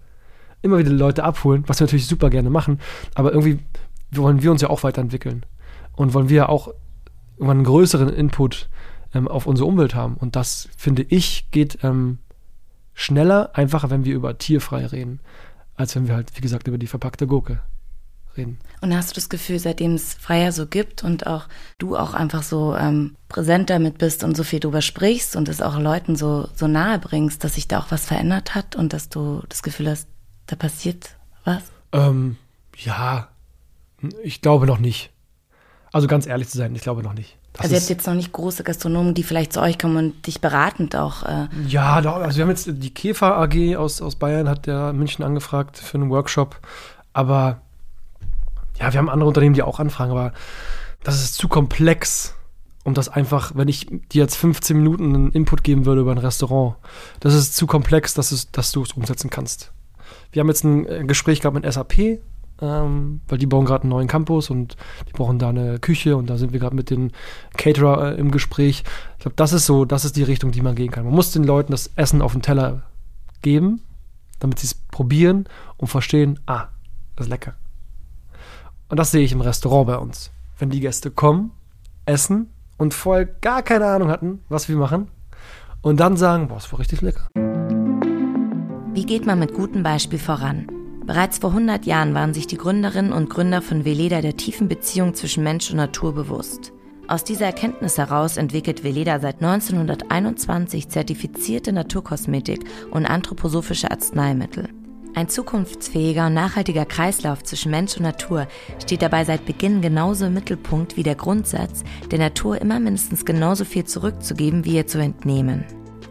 Immer 0.62 0.78
wieder 0.78 0.90
Leute 0.90 1.24
abholen, 1.24 1.64
was 1.66 1.80
wir 1.80 1.86
natürlich 1.86 2.06
super 2.06 2.30
gerne 2.30 2.50
machen. 2.50 2.80
Aber 3.14 3.32
irgendwie 3.32 3.58
wollen 4.10 4.42
wir 4.42 4.50
uns 4.50 4.62
ja 4.62 4.70
auch 4.70 4.82
weiterentwickeln. 4.82 5.44
Und 5.92 6.14
wollen 6.14 6.28
wir 6.28 6.36
ja 6.36 6.48
auch 6.48 6.68
irgendwann 7.36 7.58
einen 7.58 7.66
größeren 7.66 8.08
Input 8.08 8.68
ähm, 9.14 9.28
auf 9.28 9.46
unsere 9.46 9.68
Umwelt 9.68 9.94
haben. 9.94 10.14
Und 10.14 10.36
das, 10.36 10.68
finde 10.76 11.02
ich, 11.02 11.50
geht 11.50 11.78
ähm, 11.82 12.18
schneller, 12.94 13.50
einfacher, 13.54 13.90
wenn 13.90 14.04
wir 14.04 14.14
über 14.14 14.38
tierfrei 14.38 14.86
reden, 14.86 15.20
als 15.76 15.94
wenn 15.94 16.08
wir 16.08 16.14
halt, 16.14 16.36
wie 16.36 16.40
gesagt, 16.40 16.66
über 16.66 16.78
die 16.78 16.86
verpackte 16.86 17.26
Gurke 17.26 17.60
reden. 18.36 18.58
Und 18.80 18.94
hast 18.94 19.10
du 19.10 19.14
das 19.14 19.28
Gefühl, 19.28 19.58
seitdem 19.58 19.94
es 19.94 20.14
Freier 20.14 20.52
so 20.52 20.66
gibt 20.66 21.04
und 21.04 21.26
auch 21.26 21.46
du 21.78 21.96
auch 21.96 22.14
einfach 22.14 22.42
so 22.42 22.76
ähm, 22.76 23.16
präsent 23.28 23.70
damit 23.70 23.98
bist 23.98 24.24
und 24.24 24.36
so 24.36 24.44
viel 24.44 24.60
drüber 24.60 24.82
sprichst 24.82 25.36
und 25.36 25.48
es 25.48 25.60
auch 25.60 25.78
Leuten 25.78 26.16
so, 26.16 26.48
so 26.54 26.66
nahe 26.66 26.98
bringst, 26.98 27.44
dass 27.44 27.54
sich 27.54 27.68
da 27.68 27.78
auch 27.78 27.90
was 27.90 28.06
verändert 28.06 28.54
hat 28.54 28.76
und 28.76 28.92
dass 28.92 29.08
du 29.08 29.42
das 29.48 29.62
Gefühl 29.62 29.90
hast, 29.90 30.08
da 30.46 30.56
passiert 30.56 31.16
was? 31.44 31.62
Ähm, 31.92 32.36
ja, 32.76 33.28
ich 34.22 34.40
glaube 34.40 34.66
noch 34.66 34.78
nicht. 34.78 35.10
Also 35.92 36.08
ganz 36.08 36.26
ehrlich 36.26 36.48
zu 36.48 36.58
sein, 36.58 36.74
ich 36.74 36.82
glaube 36.82 37.02
noch 37.02 37.14
nicht. 37.14 37.38
Das 37.52 37.62
also 37.62 37.74
ihr 37.76 37.80
habt 37.80 37.90
jetzt 37.90 38.06
noch 38.08 38.14
nicht 38.14 38.32
große 38.32 38.64
Gastronomen, 38.64 39.14
die 39.14 39.22
vielleicht 39.22 39.52
zu 39.52 39.60
euch 39.60 39.78
kommen 39.78 39.96
und 39.96 40.26
dich 40.26 40.40
beratend 40.40 40.96
auch. 40.96 41.22
Äh 41.22 41.46
ja, 41.68 41.94
also 41.94 42.36
wir 42.36 42.42
haben 42.42 42.50
jetzt 42.50 42.68
die 42.68 42.92
Käfer 42.92 43.36
AG 43.36 43.76
aus, 43.76 44.02
aus 44.02 44.16
Bayern, 44.16 44.48
hat 44.48 44.66
der 44.66 44.92
München 44.92 45.24
angefragt 45.24 45.78
für 45.78 45.96
einen 45.96 46.10
Workshop. 46.10 46.60
Aber 47.12 47.60
ja, 48.78 48.92
wir 48.92 48.98
haben 48.98 49.08
andere 49.08 49.28
Unternehmen, 49.28 49.54
die 49.54 49.62
auch 49.62 49.78
anfragen, 49.78 50.12
aber 50.12 50.32
das 51.02 51.22
ist 51.22 51.34
zu 51.34 51.48
komplex, 51.48 52.34
um 52.84 52.94
das 52.94 53.08
einfach, 53.08 53.52
wenn 53.54 53.68
ich 53.68 53.86
dir 53.86 54.22
jetzt 54.22 54.36
15 54.36 54.76
Minuten 54.76 55.14
einen 55.14 55.32
Input 55.32 55.64
geben 55.64 55.86
würde 55.86 56.02
über 56.02 56.12
ein 56.12 56.18
Restaurant, 56.18 56.76
das 57.20 57.34
ist 57.34 57.56
zu 57.56 57.66
komplex, 57.66 58.14
dass, 58.14 58.32
es, 58.32 58.50
dass 58.50 58.72
du 58.72 58.82
es 58.82 58.92
umsetzen 58.92 59.30
kannst. 59.30 59.72
Wir 60.32 60.40
haben 60.40 60.48
jetzt 60.48 60.64
ein 60.64 60.86
äh, 60.86 61.04
Gespräch 61.04 61.40
gehabt 61.40 61.54
mit 61.54 61.70
SAP, 61.72 62.20
ähm, 62.60 63.20
weil 63.28 63.38
die 63.38 63.46
bauen 63.46 63.64
gerade 63.64 63.82
einen 63.82 63.90
neuen 63.90 64.08
Campus 64.08 64.50
und 64.50 64.76
die 65.08 65.12
brauchen 65.12 65.38
da 65.38 65.48
eine 65.48 65.78
Küche 65.78 66.16
und 66.16 66.28
da 66.28 66.36
sind 66.36 66.52
wir 66.52 66.60
gerade 66.60 66.76
mit 66.76 66.90
den 66.90 67.12
Caterer 67.56 68.12
äh, 68.12 68.20
im 68.20 68.30
Gespräch. 68.30 68.84
Ich 69.14 69.22
glaube, 69.22 69.36
das 69.36 69.52
ist 69.52 69.66
so, 69.66 69.84
das 69.84 70.04
ist 70.04 70.16
die 70.16 70.22
Richtung, 70.22 70.52
die 70.52 70.62
man 70.62 70.74
gehen 70.74 70.90
kann. 70.90 71.04
Man 71.04 71.14
muss 71.14 71.32
den 71.32 71.44
Leuten 71.44 71.72
das 71.72 71.90
Essen 71.96 72.22
auf 72.22 72.32
den 72.32 72.42
Teller 72.42 72.82
geben, 73.42 73.82
damit 74.40 74.58
sie 74.58 74.66
es 74.66 74.74
probieren 74.74 75.48
und 75.76 75.88
verstehen, 75.88 76.38
ah, 76.46 76.68
das 77.16 77.26
ist 77.26 77.30
lecker. 77.30 77.54
Und 78.88 78.98
das 78.98 79.10
sehe 79.10 79.22
ich 79.22 79.32
im 79.32 79.40
Restaurant 79.40 79.86
bei 79.86 79.96
uns. 79.96 80.30
Wenn 80.58 80.70
die 80.70 80.80
Gäste 80.80 81.10
kommen, 81.10 81.52
essen 82.06 82.50
und 82.76 82.94
vorher 82.94 83.24
gar 83.24 83.62
keine 83.62 83.86
Ahnung 83.86 84.08
hatten, 84.08 84.40
was 84.48 84.68
wir 84.68 84.76
machen, 84.76 85.08
und 85.82 86.00
dann 86.00 86.16
sagen, 86.16 86.48
boah, 86.48 86.56
es 86.56 86.70
war 86.72 86.78
richtig 86.78 87.02
lecker. 87.02 87.28
Wie 88.94 89.04
geht 89.04 89.26
man 89.26 89.38
mit 89.38 89.54
gutem 89.54 89.82
Beispiel 89.82 90.18
voran? 90.18 90.66
Bereits 91.06 91.38
vor 91.38 91.50
100 91.50 91.84
Jahren 91.84 92.14
waren 92.14 92.32
sich 92.32 92.46
die 92.46 92.56
Gründerinnen 92.56 93.12
und 93.12 93.28
Gründer 93.28 93.60
von 93.60 93.84
Veleda 93.84 94.22
der 94.22 94.36
tiefen 94.36 94.68
Beziehung 94.68 95.14
zwischen 95.14 95.44
Mensch 95.44 95.70
und 95.70 95.76
Natur 95.76 96.14
bewusst. 96.14 96.72
Aus 97.06 97.22
dieser 97.24 97.44
Erkenntnis 97.44 97.98
heraus 97.98 98.38
entwickelt 98.38 98.82
Veleda 98.82 99.20
seit 99.20 99.42
1921 99.42 100.88
zertifizierte 100.88 101.72
Naturkosmetik 101.74 102.64
und 102.90 103.04
anthroposophische 103.04 103.90
Arzneimittel. 103.90 104.70
Ein 105.14 105.28
zukunftsfähiger 105.28 106.26
und 106.26 106.34
nachhaltiger 106.34 106.84
Kreislauf 106.84 107.44
zwischen 107.44 107.70
Mensch 107.70 107.96
und 107.96 108.02
Natur 108.02 108.48
steht 108.82 109.00
dabei 109.00 109.24
seit 109.24 109.46
Beginn 109.46 109.80
genauso 109.80 110.26
im 110.26 110.34
Mittelpunkt 110.34 110.96
wie 110.96 111.04
der 111.04 111.14
Grundsatz, 111.14 111.84
der 112.10 112.18
Natur 112.18 112.60
immer 112.60 112.80
mindestens 112.80 113.24
genauso 113.24 113.64
viel 113.64 113.84
zurückzugeben 113.84 114.64
wie 114.64 114.74
ihr 114.74 114.88
zu 114.88 114.98
entnehmen. 114.98 115.64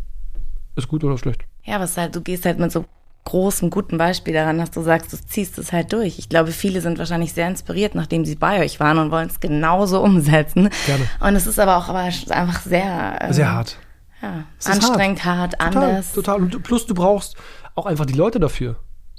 ist 0.77 0.87
gut 0.87 1.03
oder 1.03 1.19
schlecht. 1.19 1.43
Ja, 1.65 1.81
was 1.81 1.97
halt, 1.97 2.15
du 2.15 2.21
gehst 2.21 2.47
halt 2.47 2.61
mit 2.61 2.71
so 2.71 2.85
großem, 3.25 3.71
guten 3.71 3.99
Beispiel 3.99 4.35
daran, 4.35 4.59
dass 4.59 4.71
du 4.71 4.83
sagst, 4.83 5.13
du 5.13 5.17
ziehst 5.17 5.59
es 5.59 5.73
halt 5.73 5.93
durch. 5.93 6.21
Ich 6.21 6.29
glaube, 6.29 6.53
viele 6.53 6.81
sind 6.81 6.99
wahrscheinlich 6.99 7.33
sehr 7.33 7.49
inspiriert, 7.49 7.97
nachdem 7.97 8.25
sie 8.25 8.37
bei 8.37 8.63
euch 8.63 8.79
waren 8.79 8.99
und 8.99 9.11
wollen 9.11 9.29
es 9.29 9.41
genauso 9.41 10.03
umsetzen. 10.03 10.69
Gerne. 10.87 11.09
Und 11.21 11.35
es 11.35 11.49
ist 11.49 11.59
aber 11.59 11.79
auch 11.79 11.89
aber 11.89 12.01
einfach 12.01 12.61
sehr... 12.61 13.19
Ähm, 13.23 13.33
sehr 13.33 13.51
hart 13.51 13.79
ja, 14.25 14.73
anstrengend, 14.73 15.25
hart, 15.25 15.59
hart 15.59 15.73
total, 15.73 15.89
anders. 15.89 16.13
Total. 16.13 16.37
Und 16.41 16.63
plus 16.63 16.87
du 16.87 16.95
brauchst 16.95 17.37
auch 17.75 17.87
einfach 17.87 18.07
die 18.07 18.15
Leute 18.15 18.41
dafür. 18.41 18.77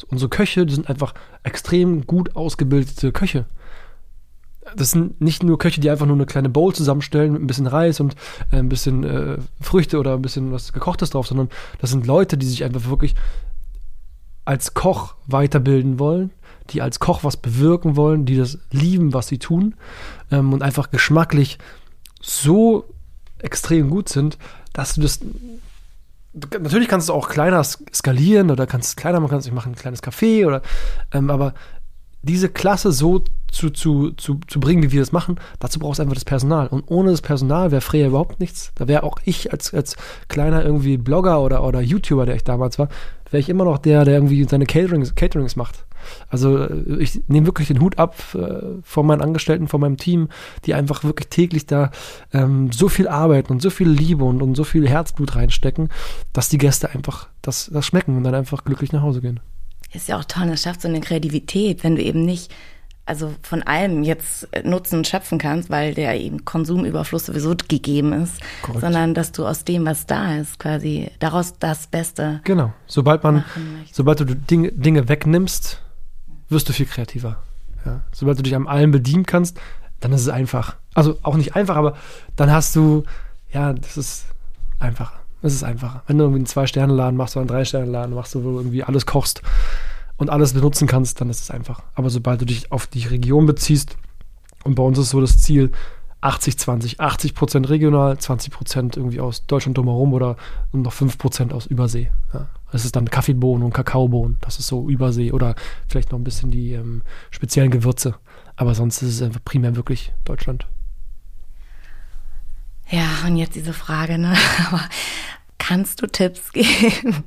Unsere 0.09 0.29
Köche, 0.29 0.65
die 0.65 0.73
sind 0.73 0.89
einfach 0.89 1.13
extrem 1.43 2.05
gut 2.05 2.35
ausgebildete 2.35 3.11
Köche. 3.11 3.45
Das 4.75 4.91
sind 4.91 5.21
nicht 5.21 5.43
nur 5.43 5.57
Köche, 5.57 5.79
die 5.79 5.89
einfach 5.89 6.05
nur 6.05 6.15
eine 6.15 6.25
kleine 6.25 6.49
Bowl 6.49 6.73
zusammenstellen 6.73 7.33
mit 7.33 7.41
ein 7.41 7.47
bisschen 7.47 7.67
Reis 7.67 7.99
und 7.99 8.15
äh, 8.51 8.57
ein 8.57 8.67
bisschen 8.67 9.03
äh, 9.03 9.37
Früchte 9.61 9.99
oder 9.99 10.13
ein 10.13 10.21
bisschen 10.21 10.51
was 10.51 10.73
gekochtes 10.73 11.11
drauf, 11.11 11.27
sondern 11.27 11.49
das 11.79 11.91
sind 11.91 12.07
Leute, 12.07 12.37
die 12.37 12.47
sich 12.47 12.63
einfach 12.63 12.89
wirklich 12.89 13.15
als 14.43 14.73
Koch 14.73 15.15
weiterbilden 15.27 15.99
wollen, 15.99 16.31
die 16.71 16.81
als 16.81 16.99
Koch 16.99 17.23
was 17.23 17.37
bewirken 17.37 17.95
wollen, 17.95 18.25
die 18.25 18.37
das 18.37 18.59
lieben, 18.71 19.13
was 19.13 19.27
sie 19.27 19.39
tun 19.39 19.75
ähm, 20.31 20.51
und 20.51 20.61
einfach 20.61 20.91
geschmacklich 20.91 21.57
so 22.21 22.85
extrem 23.39 23.89
gut 23.89 24.09
sind, 24.09 24.37
dass 24.75 24.95
du 24.95 25.01
das. 25.01 25.19
Natürlich 26.33 26.89
kannst 26.89 27.07
du 27.07 27.13
auch 27.13 27.29
kleiner 27.29 27.63
skalieren 27.63 28.51
oder 28.51 28.67
kannst 28.67 28.89
es 28.89 28.95
kleiner 28.97 29.21
machen, 29.21 29.31
kannst 29.31 29.47
ich 29.47 29.53
mache 29.53 29.69
ein 29.69 29.75
kleines 29.75 30.03
Café 30.03 30.45
oder 30.45 30.61
ähm, 31.13 31.29
aber 31.29 31.53
diese 32.21 32.49
Klasse 32.49 32.91
so 32.91 33.23
zu, 33.51 33.69
zu, 33.69 34.11
zu, 34.11 34.39
zu 34.47 34.59
bringen, 34.59 34.83
wie 34.83 34.91
wir 34.91 34.99
das 34.99 35.13
machen, 35.13 35.39
dazu 35.59 35.79
brauchst 35.79 35.99
du 35.99 36.03
einfach 36.03 36.15
das 36.15 36.25
Personal. 36.25 36.67
Und 36.67 36.83
ohne 36.87 37.11
das 37.11 37.21
Personal 37.21 37.71
wäre 37.71 37.81
Freya 37.81 38.07
überhaupt 38.07 38.39
nichts. 38.39 38.71
Da 38.75 38.87
wäre 38.87 39.03
auch 39.03 39.19
ich 39.23 39.53
als, 39.53 39.73
als 39.73 39.95
kleiner 40.27 40.65
irgendwie 40.65 40.97
Blogger 40.97 41.39
oder, 41.39 41.63
oder 41.63 41.79
YouTuber, 41.79 42.25
der 42.25 42.35
ich 42.35 42.43
damals 42.43 42.79
war, 42.79 42.89
wäre 43.35 43.41
ich 43.41 43.49
immer 43.49 43.65
noch 43.65 43.79
der, 43.79 44.05
der 44.05 44.13
irgendwie 44.13 44.45
seine 44.45 44.65
Caterings, 44.65 45.13
Caterings 45.13 45.57
macht. 45.57 45.83
Also 46.29 46.57
äh, 46.57 46.95
ich 46.99 47.21
nehme 47.27 47.47
wirklich 47.47 47.67
den 47.67 47.81
Hut 47.81 47.99
ab 47.99 48.15
äh, 48.33 48.81
von 48.81 49.05
meinen 49.05 49.21
Angestellten, 49.21 49.67
von 49.67 49.81
meinem 49.81 49.97
Team, 49.97 50.29
die 50.63 50.73
einfach 50.73 51.03
wirklich 51.03 51.27
täglich 51.27 51.65
da 51.65 51.91
ähm, 52.31 52.71
so 52.71 52.87
viel 52.87 53.09
arbeiten 53.09 53.51
und 53.51 53.61
so 53.61 53.69
viel 53.69 53.89
Liebe 53.89 54.23
und, 54.23 54.41
und 54.41 54.55
so 54.55 54.63
viel 54.63 54.87
Herzblut 54.87 55.35
reinstecken, 55.35 55.89
dass 56.31 56.47
die 56.47 56.57
Gäste 56.57 56.91
einfach 56.91 57.27
das, 57.41 57.69
das 57.73 57.85
schmecken 57.85 58.15
und 58.15 58.23
dann 58.23 58.35
einfach 58.35 58.63
glücklich 58.63 58.93
nach 58.93 59.01
Hause 59.01 59.19
gehen. 59.19 59.41
Ist 59.91 60.07
ja 60.07 60.17
auch 60.17 60.25
toll, 60.25 60.47
das 60.47 60.61
schafft 60.61 60.81
so 60.81 60.87
eine 60.87 61.01
Kreativität, 61.01 61.83
wenn 61.83 61.97
du 61.97 62.01
eben 62.01 62.23
nicht 62.23 62.53
also 63.05 63.33
von 63.43 63.61
allem 63.63 64.03
jetzt 64.03 64.47
Nutzen 64.63 65.05
schöpfen 65.05 65.37
kannst, 65.37 65.69
weil 65.69 65.93
der 65.93 66.19
eben 66.19 66.43
Konsumüberfluss 66.43 67.27
sowieso 67.27 67.55
gegeben 67.55 68.13
ist, 68.13 68.41
Korrekt. 68.63 68.81
sondern 68.81 69.13
dass 69.13 69.31
du 69.31 69.45
aus 69.45 69.63
dem, 69.63 69.85
was 69.85 70.07
da 70.07 70.35
ist, 70.37 70.59
quasi 70.59 71.11
daraus 71.19 71.57
das 71.59 71.87
Beste. 71.87 72.41
Genau. 72.43 72.73
Sobald 72.87 73.23
man, 73.23 73.45
sobald 73.91 74.19
du 74.21 74.25
Dinge, 74.25 74.71
Dinge 74.71 75.07
wegnimmst, 75.07 75.81
wirst 76.49 76.67
du 76.67 76.73
viel 76.73 76.87
kreativer. 76.87 77.37
Ja? 77.85 78.01
Sobald 78.11 78.39
du 78.39 78.43
dich 78.43 78.55
an 78.55 78.67
allem 78.67 78.91
bedienen 78.91 79.25
kannst, 79.25 79.59
dann 79.99 80.11
ist 80.11 80.21
es 80.21 80.29
einfach. 80.29 80.75
Also 80.95 81.17
auch 81.21 81.35
nicht 81.35 81.55
einfach, 81.55 81.75
aber 81.75 81.95
dann 82.35 82.51
hast 82.51 82.75
du, 82.75 83.03
ja, 83.51 83.73
das 83.73 83.97
ist 83.97 84.25
einfacher. 84.79 85.19
Es 85.43 85.53
ist 85.53 85.63
einfacher. 85.63 86.01
Wenn 86.07 86.17
du 86.17 86.23
irgendwie 86.23 86.39
einen 86.39 86.47
Zwei-Sterne-Laden 86.47 87.17
machst 87.17 87.35
oder 87.35 87.41
einen 87.41 87.49
Drei-Sterne-Laden 87.49 88.15
machst, 88.15 88.35
wo 88.35 88.39
du 88.39 88.57
irgendwie 88.57 88.83
alles 88.83 89.05
kochst 89.05 89.43
und 90.17 90.29
alles 90.29 90.53
benutzen 90.53 90.87
kannst, 90.87 91.21
dann 91.21 91.29
ist 91.29 91.41
es 91.41 91.51
einfach. 91.51 91.83
Aber 91.93 92.09
sobald 92.09 92.41
du 92.41 92.45
dich 92.45 92.71
auf 92.71 92.87
die 92.87 93.05
Region 93.05 93.45
beziehst, 93.45 93.97
und 94.63 94.75
bei 94.75 94.83
uns 94.83 94.97
ist 94.97 95.09
so 95.09 95.21
das 95.21 95.39
Ziel, 95.41 95.71
80, 96.21 96.57
20, 96.57 96.99
80 96.99 97.35
Prozent 97.35 97.69
regional, 97.69 98.17
20 98.17 98.51
Prozent 98.51 98.97
irgendwie 98.97 99.19
aus 99.19 99.45
Deutschland 99.45 99.77
drumherum 99.77 100.11
oder 100.13 100.37
noch 100.71 100.93
5 100.93 101.19
Prozent 101.19 101.53
aus 101.53 101.67
Übersee. 101.67 102.11
Ja. 102.33 102.47
Das 102.71 102.83
ist 102.83 102.95
dann 102.95 103.09
Kaffeebohnen 103.09 103.63
und 103.63 103.73
Kakaobohnen. 103.73 104.37
Das 104.41 104.57
ist 104.57 104.67
so 104.67 104.89
Übersee 104.89 105.31
oder 105.31 105.55
vielleicht 105.87 106.11
noch 106.11 106.17
ein 106.17 106.23
bisschen 106.23 106.49
die 106.49 106.73
ähm, 106.73 107.03
speziellen 107.29 107.69
Gewürze. 107.69 108.15
Aber 108.55 108.73
sonst 108.73 109.03
ist 109.03 109.15
es 109.15 109.21
einfach 109.21 109.43
primär 109.45 109.75
wirklich 109.75 110.13
Deutschland. 110.23 110.65
Ja, 112.89 113.07
und 113.25 113.37
jetzt 113.37 113.55
diese 113.55 113.73
Frage, 113.73 114.17
ne? 114.17 114.35
Aber 114.67 114.81
kannst 115.59 116.01
du 116.01 116.07
Tipps 116.07 116.51
geben? 116.51 117.23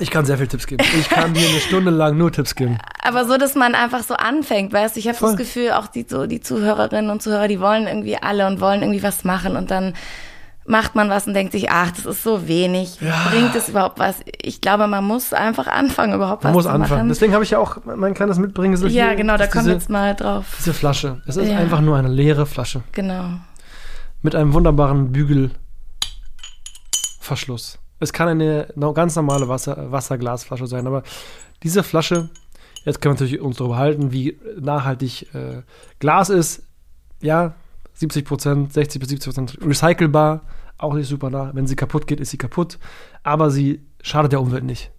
Ich 0.00 0.10
kann 0.10 0.24
sehr 0.24 0.36
viele 0.36 0.48
Tipps 0.48 0.66
geben. 0.66 0.84
Ich 0.98 1.08
kann 1.08 1.34
dir 1.34 1.48
eine 1.48 1.60
Stunde 1.60 1.90
lang 1.90 2.16
nur 2.16 2.32
Tipps 2.32 2.54
geben. 2.54 2.78
Aber 3.02 3.26
so, 3.26 3.36
dass 3.36 3.54
man 3.54 3.74
einfach 3.74 4.02
so 4.02 4.14
anfängt, 4.14 4.72
weißt 4.72 4.96
du? 4.96 5.00
Ich 5.00 5.08
habe 5.08 5.18
das 5.20 5.36
Gefühl, 5.36 5.72
auch 5.72 5.86
die, 5.86 6.06
so, 6.08 6.26
die 6.26 6.40
Zuhörerinnen 6.40 7.10
und 7.10 7.22
Zuhörer, 7.22 7.48
die 7.48 7.60
wollen 7.60 7.86
irgendwie 7.86 8.16
alle 8.16 8.46
und 8.46 8.60
wollen 8.60 8.82
irgendwie 8.82 9.02
was 9.02 9.24
machen 9.24 9.56
und 9.56 9.70
dann 9.70 9.94
macht 10.68 10.94
man 10.94 11.08
was 11.08 11.26
und 11.26 11.32
denkt 11.34 11.52
sich, 11.52 11.70
ach, 11.70 11.92
das 11.92 12.04
ist 12.04 12.22
so 12.22 12.46
wenig. 12.46 13.00
Ja. 13.00 13.28
Bringt 13.30 13.56
es 13.56 13.70
überhaupt 13.70 13.98
was? 13.98 14.16
Ich 14.40 14.60
glaube, 14.60 14.86
man 14.86 15.02
muss 15.02 15.32
einfach 15.32 15.66
anfangen, 15.66 16.12
überhaupt 16.14 16.44
man 16.44 16.54
was 16.54 16.62
zu 16.62 16.68
machen. 16.68 16.72
Man 16.72 16.82
muss 16.82 16.92
anfangen. 16.92 17.08
Deswegen 17.08 17.32
habe 17.32 17.42
ich 17.42 17.48
ja 17.50 17.58
auch 17.58 17.78
mein 17.84 18.12
kleines 18.14 18.38
Mitbringen. 18.38 18.76
Ja, 18.88 19.14
genau, 19.14 19.38
da 19.38 19.46
kommt 19.46 19.66
jetzt 19.66 19.88
mal 19.88 20.14
drauf. 20.14 20.56
Diese 20.58 20.74
Flasche. 20.74 21.22
Es 21.26 21.36
ist 21.36 21.48
ja. 21.48 21.56
einfach 21.58 21.80
nur 21.80 21.96
eine 21.96 22.08
leere 22.08 22.44
Flasche. 22.46 22.82
Genau. 22.92 23.30
Mit 24.22 24.34
einem 24.34 24.52
wunderbaren 24.52 25.12
Bügelverschluss. 25.12 27.78
Es 28.00 28.12
kann 28.12 28.28
eine 28.28 28.68
ganz 28.94 29.16
normale 29.16 29.48
Wasser, 29.48 29.90
Wasserglasflasche 29.90 30.66
sein, 30.66 30.86
aber 30.86 31.02
diese 31.62 31.82
Flasche, 31.82 32.28
jetzt 32.84 33.00
können 33.00 33.18
wir 33.18 33.24
natürlich 33.24 33.40
uns 33.40 33.56
darüber 33.56 33.76
halten, 33.76 34.12
wie 34.12 34.38
nachhaltig 34.60 35.34
äh, 35.34 35.62
Glas 35.98 36.30
ist. 36.30 36.62
Ja, 37.20 37.54
70 37.94 38.24
Prozent, 38.24 38.72
60 38.72 39.00
bis 39.00 39.08
70 39.08 39.26
Prozent 39.26 39.58
recycelbar, 39.60 40.42
auch 40.78 40.94
nicht 40.94 41.08
super 41.08 41.30
nah. 41.30 41.50
Wenn 41.52 41.66
sie 41.66 41.74
kaputt 41.74 42.06
geht, 42.06 42.20
ist 42.20 42.30
sie 42.30 42.38
kaputt. 42.38 42.78
Aber 43.24 43.50
sie 43.50 43.80
schadet 44.00 44.30
der 44.32 44.40
Umwelt 44.40 44.64
nicht, 44.64 44.92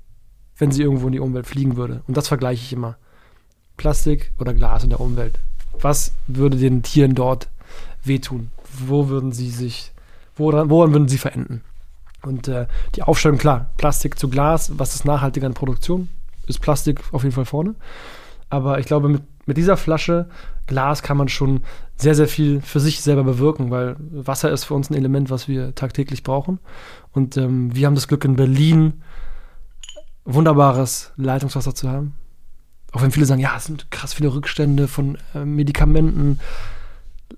wenn 0.57 0.71
sie 0.71 0.83
irgendwo 0.83 1.07
in 1.07 1.13
die 1.13 1.21
Umwelt 1.21 1.47
fliegen 1.47 1.77
würde. 1.77 2.03
Und 2.07 2.17
das 2.17 2.27
vergleiche 2.27 2.63
ich 2.63 2.73
immer. 2.73 2.97
Plastik 3.77 4.33
oder 4.37 4.53
Glas 4.53 4.83
in 4.83 4.89
der 4.89 4.99
Umwelt. 4.99 5.39
Was 5.79 6.11
würde 6.27 6.57
den 6.57 6.83
Tieren 6.83 7.15
dort 7.15 7.47
wehtun? 8.03 8.51
Wo 8.85 9.07
würden 9.07 9.31
sie 9.31 9.49
sich, 9.49 9.93
woran, 10.35 10.69
woran 10.69 10.91
würden 10.91 11.07
sie 11.07 11.17
verenden? 11.17 11.63
Und 12.23 12.47
äh, 12.47 12.67
die 12.95 13.03
Aufstellung, 13.03 13.37
klar, 13.37 13.71
Plastik 13.77 14.19
zu 14.19 14.29
Glas, 14.29 14.77
was 14.77 14.95
ist 14.95 15.05
nachhaltiger 15.05 15.47
in 15.47 15.53
Produktion? 15.53 16.09
Ist 16.47 16.59
Plastik 16.59 17.01
auf 17.11 17.23
jeden 17.23 17.35
Fall 17.35 17.45
vorne. 17.45 17.75
Aber 18.49 18.79
ich 18.79 18.85
glaube, 18.85 19.09
mit, 19.09 19.23
mit 19.45 19.57
dieser 19.57 19.77
Flasche 19.77 20.29
Glas 20.67 21.01
kann 21.01 21.17
man 21.17 21.29
schon 21.29 21.61
sehr, 21.95 22.15
sehr 22.15 22.27
viel 22.27 22.61
für 22.61 22.79
sich 22.79 23.01
selber 23.01 23.23
bewirken, 23.23 23.71
weil 23.71 23.95
Wasser 23.99 24.51
ist 24.51 24.65
für 24.65 24.73
uns 24.73 24.89
ein 24.89 24.95
Element, 24.95 25.29
was 25.29 25.47
wir 25.47 25.75
tagtäglich 25.75 26.23
brauchen. 26.23 26.59
Und 27.11 27.37
ähm, 27.37 27.75
wir 27.75 27.87
haben 27.87 27.95
das 27.95 28.07
Glück 28.07 28.25
in 28.25 28.35
Berlin 28.35 29.01
wunderbares 30.25 31.11
Leitungswasser 31.17 31.73
zu 31.73 31.89
haben. 31.89 32.15
Auch 32.91 33.01
wenn 33.01 33.11
viele 33.11 33.25
sagen, 33.25 33.41
ja, 33.41 33.53
es 33.55 33.65
sind 33.65 33.91
krass 33.91 34.13
viele 34.13 34.33
Rückstände 34.33 34.87
von 34.87 35.17
äh, 35.35 35.45
Medikamenten. 35.45 36.39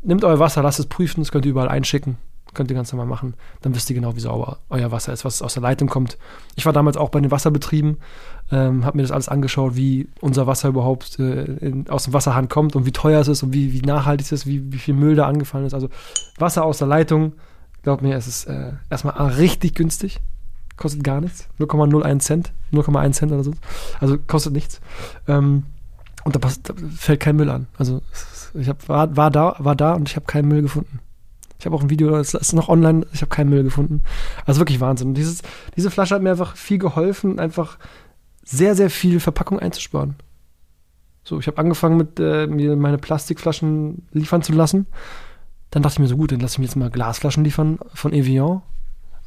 Nehmt 0.03 0.23
euer 0.23 0.39
Wasser, 0.39 0.63
lasst 0.63 0.79
es 0.79 0.85
prüfen, 0.85 1.21
das 1.21 1.31
könnt 1.31 1.45
ihr 1.45 1.51
überall 1.51 1.69
einschicken. 1.69 2.17
Könnt 2.53 2.69
ihr 2.69 2.75
ganz 2.75 2.91
normal 2.91 3.07
machen. 3.07 3.35
Dann 3.61 3.73
wisst 3.75 3.89
ihr 3.89 3.95
genau, 3.95 4.15
wie 4.15 4.19
sauber 4.19 4.59
euer 4.69 4.91
Wasser 4.91 5.13
ist, 5.13 5.23
was 5.23 5.41
aus 5.41 5.53
der 5.53 5.63
Leitung 5.63 5.87
kommt. 5.87 6.17
Ich 6.55 6.65
war 6.65 6.73
damals 6.73 6.97
auch 6.97 7.09
bei 7.09 7.21
den 7.21 7.31
Wasserbetrieben, 7.31 7.97
ähm, 8.51 8.85
habe 8.85 8.97
mir 8.97 9.03
das 9.03 9.11
alles 9.11 9.29
angeschaut, 9.29 9.75
wie 9.75 10.09
unser 10.19 10.47
Wasser 10.47 10.69
überhaupt 10.69 11.17
äh, 11.19 11.43
in, 11.43 11.89
aus 11.89 12.03
dem 12.05 12.13
Wasserhahn 12.13 12.49
kommt 12.49 12.75
und 12.75 12.85
wie 12.85 12.91
teuer 12.91 13.21
es 13.21 13.29
ist 13.29 13.43
und 13.43 13.53
wie, 13.53 13.71
wie 13.71 13.81
nachhaltig 13.81 14.25
es 14.25 14.31
ist, 14.31 14.45
wie, 14.45 14.71
wie 14.73 14.79
viel 14.79 14.93
Müll 14.93 15.15
da 15.15 15.27
angefallen 15.27 15.65
ist. 15.65 15.73
Also 15.73 15.89
Wasser 16.37 16.65
aus 16.65 16.79
der 16.79 16.87
Leitung, 16.87 17.33
glaubt 17.83 18.01
mir, 18.01 18.15
es 18.15 18.27
ist 18.27 18.45
äh, 18.45 18.73
erstmal 18.89 19.15
richtig 19.29 19.75
günstig 19.75 20.19
kostet 20.81 21.03
gar 21.03 21.21
nichts. 21.21 21.47
0,01 21.59 22.19
Cent, 22.19 22.51
0,1 22.73 23.11
Cent 23.13 23.31
oder 23.31 23.43
so. 23.43 23.53
Also 23.99 24.17
kostet 24.17 24.53
nichts. 24.53 24.81
Ähm, 25.27 25.63
und 26.23 26.35
da, 26.35 26.39
passt, 26.39 26.67
da, 26.67 26.73
fällt 26.95 27.19
kein 27.19 27.35
Müll 27.35 27.49
an. 27.49 27.67
Also 27.77 28.01
ich 28.53 28.67
hab, 28.67 28.89
war, 28.89 29.15
war, 29.15 29.31
da, 29.31 29.55
war 29.59 29.75
da 29.75 29.93
und 29.93 30.09
ich 30.09 30.15
habe 30.15 30.25
keinen 30.25 30.47
Müll 30.47 30.63
gefunden. 30.63 30.99
Ich 31.61 31.65
habe 31.67 31.75
auch 31.75 31.83
ein 31.83 31.91
Video, 31.91 32.09
das 32.09 32.33
ist 32.33 32.53
noch 32.53 32.69
online, 32.69 33.05
ich 33.13 33.21
habe 33.21 33.29
keinen 33.29 33.51
Müll 33.51 33.61
gefunden. 33.61 34.01
Also 34.47 34.59
wirklich 34.59 34.79
Wahnsinn. 34.79 35.13
Dieses, 35.13 35.43
diese 35.77 35.91
Flasche 35.91 36.15
hat 36.15 36.23
mir 36.23 36.31
einfach 36.31 36.55
viel 36.55 36.79
geholfen, 36.79 37.39
einfach 37.39 37.77
sehr, 38.43 38.73
sehr 38.73 38.89
viel 38.89 39.19
Verpackung 39.19 39.59
einzusparen. 39.59 40.15
So, 41.23 41.37
ich 41.37 41.45
habe 41.45 41.59
angefangen 41.59 41.97
mit 41.97 42.19
äh, 42.19 42.47
mir 42.47 42.75
meine 42.75 42.97
Plastikflaschen 42.97 44.07
liefern 44.11 44.41
zu 44.41 44.53
lassen. 44.53 44.87
Dann 45.69 45.83
dachte 45.83 45.93
ich 45.93 45.99
mir 45.99 46.07
so, 46.07 46.17
gut, 46.17 46.31
dann 46.31 46.39
lasse 46.39 46.55
ich 46.55 46.57
mir 46.57 46.65
jetzt 46.65 46.77
mal 46.77 46.89
Glasflaschen 46.89 47.43
liefern 47.43 47.77
von 47.93 48.11
Evian 48.11 48.63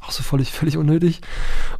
auch 0.05 0.11
so 0.11 0.23
völlig, 0.23 0.51
völlig 0.51 0.77
unnötig. 0.77 1.21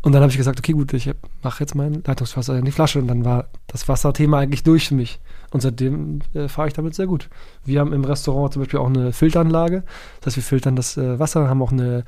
Und 0.02 0.14
dann 0.14 0.22
habe 0.22 0.32
ich 0.32 0.38
gesagt, 0.38 0.60
okay, 0.60 0.74
gut, 0.74 0.94
ich 0.94 1.12
mache 1.44 1.60
jetzt 1.62 1.76
mein 1.76 2.04
Leitungswasser 2.06 2.58
in 2.58 2.66
die 2.66 2.72
Flasche. 2.72 3.00
Und 3.00 3.08
dann 3.08 3.26
war 3.26 3.48
das 3.68 3.88
Wasserthema 3.88 4.40
eigentlich 4.40 4.64
durch 4.64 4.90
für 4.90 4.96
mich. 4.96 5.20
Und 5.52 5.62
seitdem 5.62 6.22
äh, 6.34 6.48
fahre 6.48 6.68
ich 6.68 6.74
damit 6.74 6.96
sehr 6.96 7.08
gut. 7.08 7.30
Wir 7.64 7.80
haben 7.80 7.94
im 7.94 8.04
Restaurant 8.04 8.54
zum 8.54 8.62
Beispiel 8.62 8.80
auch 8.80 8.88
eine 8.88 9.14
Filteranlage. 9.14 9.84
Das 10.20 10.28
heißt, 10.28 10.38
wir 10.38 10.44
filtern 10.44 10.76
das 10.76 10.98
äh, 10.98 11.20
Wasser, 11.20 11.48
haben 11.48 11.62
auch 11.62 11.72
eine 11.72 12.04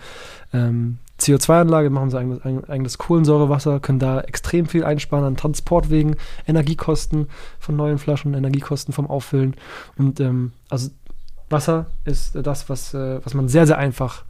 ähm, 0.53 0.97
CO2-Anlage, 1.19 1.89
machen 1.89 2.05
unser 2.05 2.19
eigenes, 2.19 2.69
eigenes 2.69 2.97
Kohlensäurewasser, 2.97 3.79
können 3.79 3.99
da 3.99 4.21
extrem 4.21 4.67
viel 4.67 4.83
einsparen 4.83 5.25
an 5.25 5.37
Transportwegen, 5.37 6.15
Energiekosten 6.45 7.27
von 7.59 7.75
neuen 7.75 7.97
Flaschen, 7.97 8.33
Energiekosten 8.33 8.93
vom 8.93 9.07
Auffüllen. 9.07 9.55
Und 9.97 10.19
ähm, 10.19 10.51
also 10.69 10.89
Wasser 11.49 11.87
ist 12.05 12.35
das, 12.35 12.69
was, 12.69 12.93
äh, 12.93 13.23
was 13.23 13.33
man 13.33 13.47
sehr, 13.47 13.65
sehr 13.65 13.77
einfach 13.77 14.25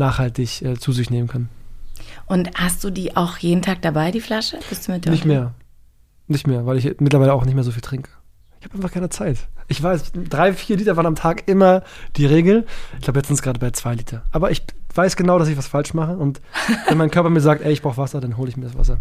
nachhaltig 0.00 0.62
äh, 0.62 0.74
zu 0.74 0.90
sich 0.90 1.10
nehmen 1.10 1.28
kann. 1.28 1.48
Und 2.26 2.50
hast 2.54 2.82
du 2.82 2.90
die 2.90 3.16
auch 3.16 3.38
jeden 3.38 3.62
Tag 3.62 3.82
dabei, 3.82 4.10
die 4.10 4.20
Flasche? 4.20 4.58
Bist 4.68 4.88
du 4.88 4.92
mit 4.92 5.06
Nicht 5.06 5.24
mehr. 5.24 5.54
Nicht 6.26 6.46
mehr, 6.46 6.66
weil 6.66 6.78
ich 6.78 7.00
mittlerweile 7.00 7.32
auch 7.34 7.44
nicht 7.44 7.54
mehr 7.54 7.64
so 7.64 7.72
viel 7.72 7.82
trinke. 7.82 8.10
Ich 8.60 8.66
habe 8.66 8.76
einfach 8.76 8.92
keine 8.92 9.08
Zeit. 9.08 9.38
Ich 9.68 9.82
weiß, 9.82 10.12
drei, 10.28 10.52
vier 10.52 10.76
Liter 10.76 10.96
waren 10.96 11.06
am 11.06 11.14
Tag 11.14 11.48
immer 11.48 11.82
die 12.16 12.26
Regel. 12.26 12.66
Ich 12.98 13.04
glaube, 13.04 13.18
jetzt 13.18 13.28
sind 13.28 13.34
es 13.34 13.42
gerade 13.42 13.58
bei 13.58 13.70
zwei 13.70 13.94
Liter. 13.94 14.22
Aber 14.30 14.50
ich 14.50 14.62
weiß 14.94 15.16
genau, 15.16 15.38
dass 15.38 15.48
ich 15.48 15.56
was 15.56 15.66
falsch 15.66 15.94
mache. 15.94 16.16
Und 16.16 16.40
wenn 16.88 16.98
mein 16.98 17.10
Körper 17.10 17.30
mir 17.30 17.40
sagt, 17.40 17.62
ey, 17.62 17.72
ich 17.72 17.82
brauche 17.82 17.96
Wasser, 17.96 18.20
dann 18.20 18.36
hole 18.36 18.48
ich 18.48 18.56
mir 18.56 18.64
das 18.64 18.76
Wasser. 18.76 18.98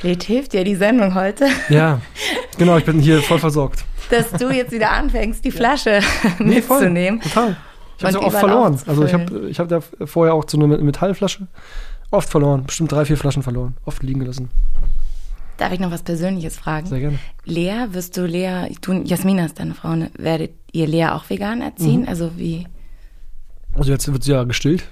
Vielleicht 0.00 0.22
hilft 0.22 0.52
dir 0.52 0.64
die 0.64 0.76
Sendung 0.76 1.14
heute. 1.14 1.48
Ja, 1.68 2.00
genau, 2.58 2.78
ich 2.78 2.84
bin 2.84 3.00
hier 3.00 3.20
voll 3.22 3.38
versorgt. 3.38 3.84
Dass 4.10 4.30
du 4.32 4.50
jetzt 4.50 4.72
wieder 4.72 4.90
anfängst, 4.90 5.44
die 5.44 5.50
Flasche 5.50 6.00
ja. 6.00 6.44
mitzunehmen. 6.44 7.20
Nee, 7.22 7.28
total. 7.28 7.56
Ich 8.00 8.14
habe 8.14 8.22
oft 8.22 8.36
verloren. 8.38 8.78
Also 8.86 9.04
ich 9.04 9.12
habe 9.12 9.48
ich 9.48 9.60
hab 9.60 9.68
da 9.68 9.80
vorher 9.80 10.34
auch 10.34 10.44
so 10.48 10.58
eine 10.58 10.78
Metallflasche 10.78 11.46
oft 12.10 12.28
verloren. 12.28 12.64
Bestimmt 12.64 12.92
drei, 12.92 13.04
vier 13.04 13.16
Flaschen 13.16 13.42
verloren. 13.42 13.76
Oft 13.84 14.02
liegen 14.02 14.20
gelassen. 14.20 14.50
Darf 15.58 15.72
ich 15.72 15.80
noch 15.80 15.90
was 15.90 16.02
Persönliches 16.02 16.56
fragen? 16.56 16.86
Sehr 16.86 17.00
gerne. 17.00 17.18
Lea, 17.44 17.88
wirst 17.90 18.16
du 18.16 18.24
Lea, 18.24 18.74
du, 18.80 18.94
Jasmina 19.02 19.44
ist 19.44 19.58
deine 19.58 19.74
Frau, 19.74 19.94
ne? 19.94 20.10
werdet 20.16 20.52
ihr 20.72 20.86
Lea 20.86 21.08
auch 21.08 21.28
vegan 21.28 21.60
erziehen? 21.60 22.02
Mhm. 22.02 22.08
Also 22.08 22.30
wie? 22.38 22.66
Also 23.74 23.92
jetzt 23.92 24.10
wird 24.10 24.24
sie 24.24 24.32
ja 24.32 24.44
gestillt 24.44 24.84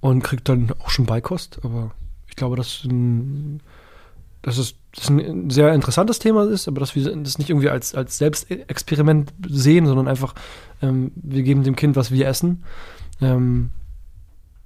und 0.00 0.22
kriegt 0.22 0.48
dann 0.48 0.72
auch 0.78 0.90
schon 0.90 1.06
Beikost, 1.06 1.58
aber 1.64 1.90
ich 2.28 2.36
glaube, 2.36 2.54
dass, 2.54 2.86
dass 4.48 4.58
es 4.58 4.74
das 4.94 5.10
ein 5.10 5.50
sehr 5.50 5.72
interessantes 5.72 6.18
Thema 6.18 6.44
ist, 6.48 6.66
aber 6.66 6.80
dass 6.80 6.96
wir 6.96 7.04
das 7.16 7.38
nicht 7.38 7.50
irgendwie 7.50 7.68
als, 7.68 7.94
als 7.94 8.18
Selbstexperiment 8.18 9.32
sehen, 9.46 9.86
sondern 9.86 10.08
einfach 10.08 10.34
ähm, 10.82 11.12
wir 11.14 11.42
geben 11.42 11.62
dem 11.62 11.76
Kind, 11.76 11.96
was 11.96 12.10
wir 12.10 12.26
essen. 12.26 12.64
Ähm, 13.20 13.70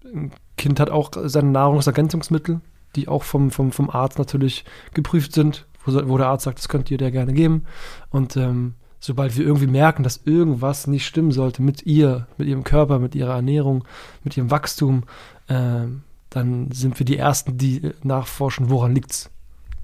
ein 0.05 0.33
Kind 0.57 0.81
hat 0.81 0.91
auch 0.91 1.11
seine 1.25 1.51
Nahrungsergänzungsmittel, 1.51 2.61
die 2.97 3.09
auch 3.09 3.23
vom, 3.23 3.51
vom, 3.51 3.73
vom 3.73 3.91
Arzt 3.91 4.19
natürlich 4.19 4.65
geprüft 4.95 5.33
sind, 5.33 5.67
wo, 5.85 5.93
wo 6.09 6.19
der 6.19 6.29
Arzt 6.29 6.45
sagt, 6.45 6.59
das 6.59 6.69
könnt 6.69 6.91
ihr 6.91 6.99
der 6.99 7.11
gerne 7.11 7.33
geben. 7.33 7.65
Und 8.11 8.37
ähm, 8.37 8.75
sobald 9.01 9.37
wir 9.37 9.45
irgendwie 9.45 9.67
merken, 9.67 10.05
dass 10.05 10.23
irgendwas 10.25 10.87
nicht 10.87 11.07
stimmen 11.07 11.33
sollte 11.33 11.63
mit 11.63 11.85
ihr, 11.85 12.29
mit 12.39 12.47
ihrem 12.47 12.65
Körper, 12.65 12.99
mit 12.99 13.15
ihrer 13.15 13.35
Ernährung, 13.35 13.85
mit 14.23 14.37
ihrem 14.37 14.51
Wachstum, 14.51 15.05
äh, 15.49 15.87
dann 16.31 16.71
sind 16.73 16.99
wir 16.99 17.05
die 17.05 17.19
Ersten, 17.19 17.59
die 17.59 17.91
nachforschen, 18.03 18.71
woran 18.71 18.95
liegt 18.95 19.11
es. 19.11 19.31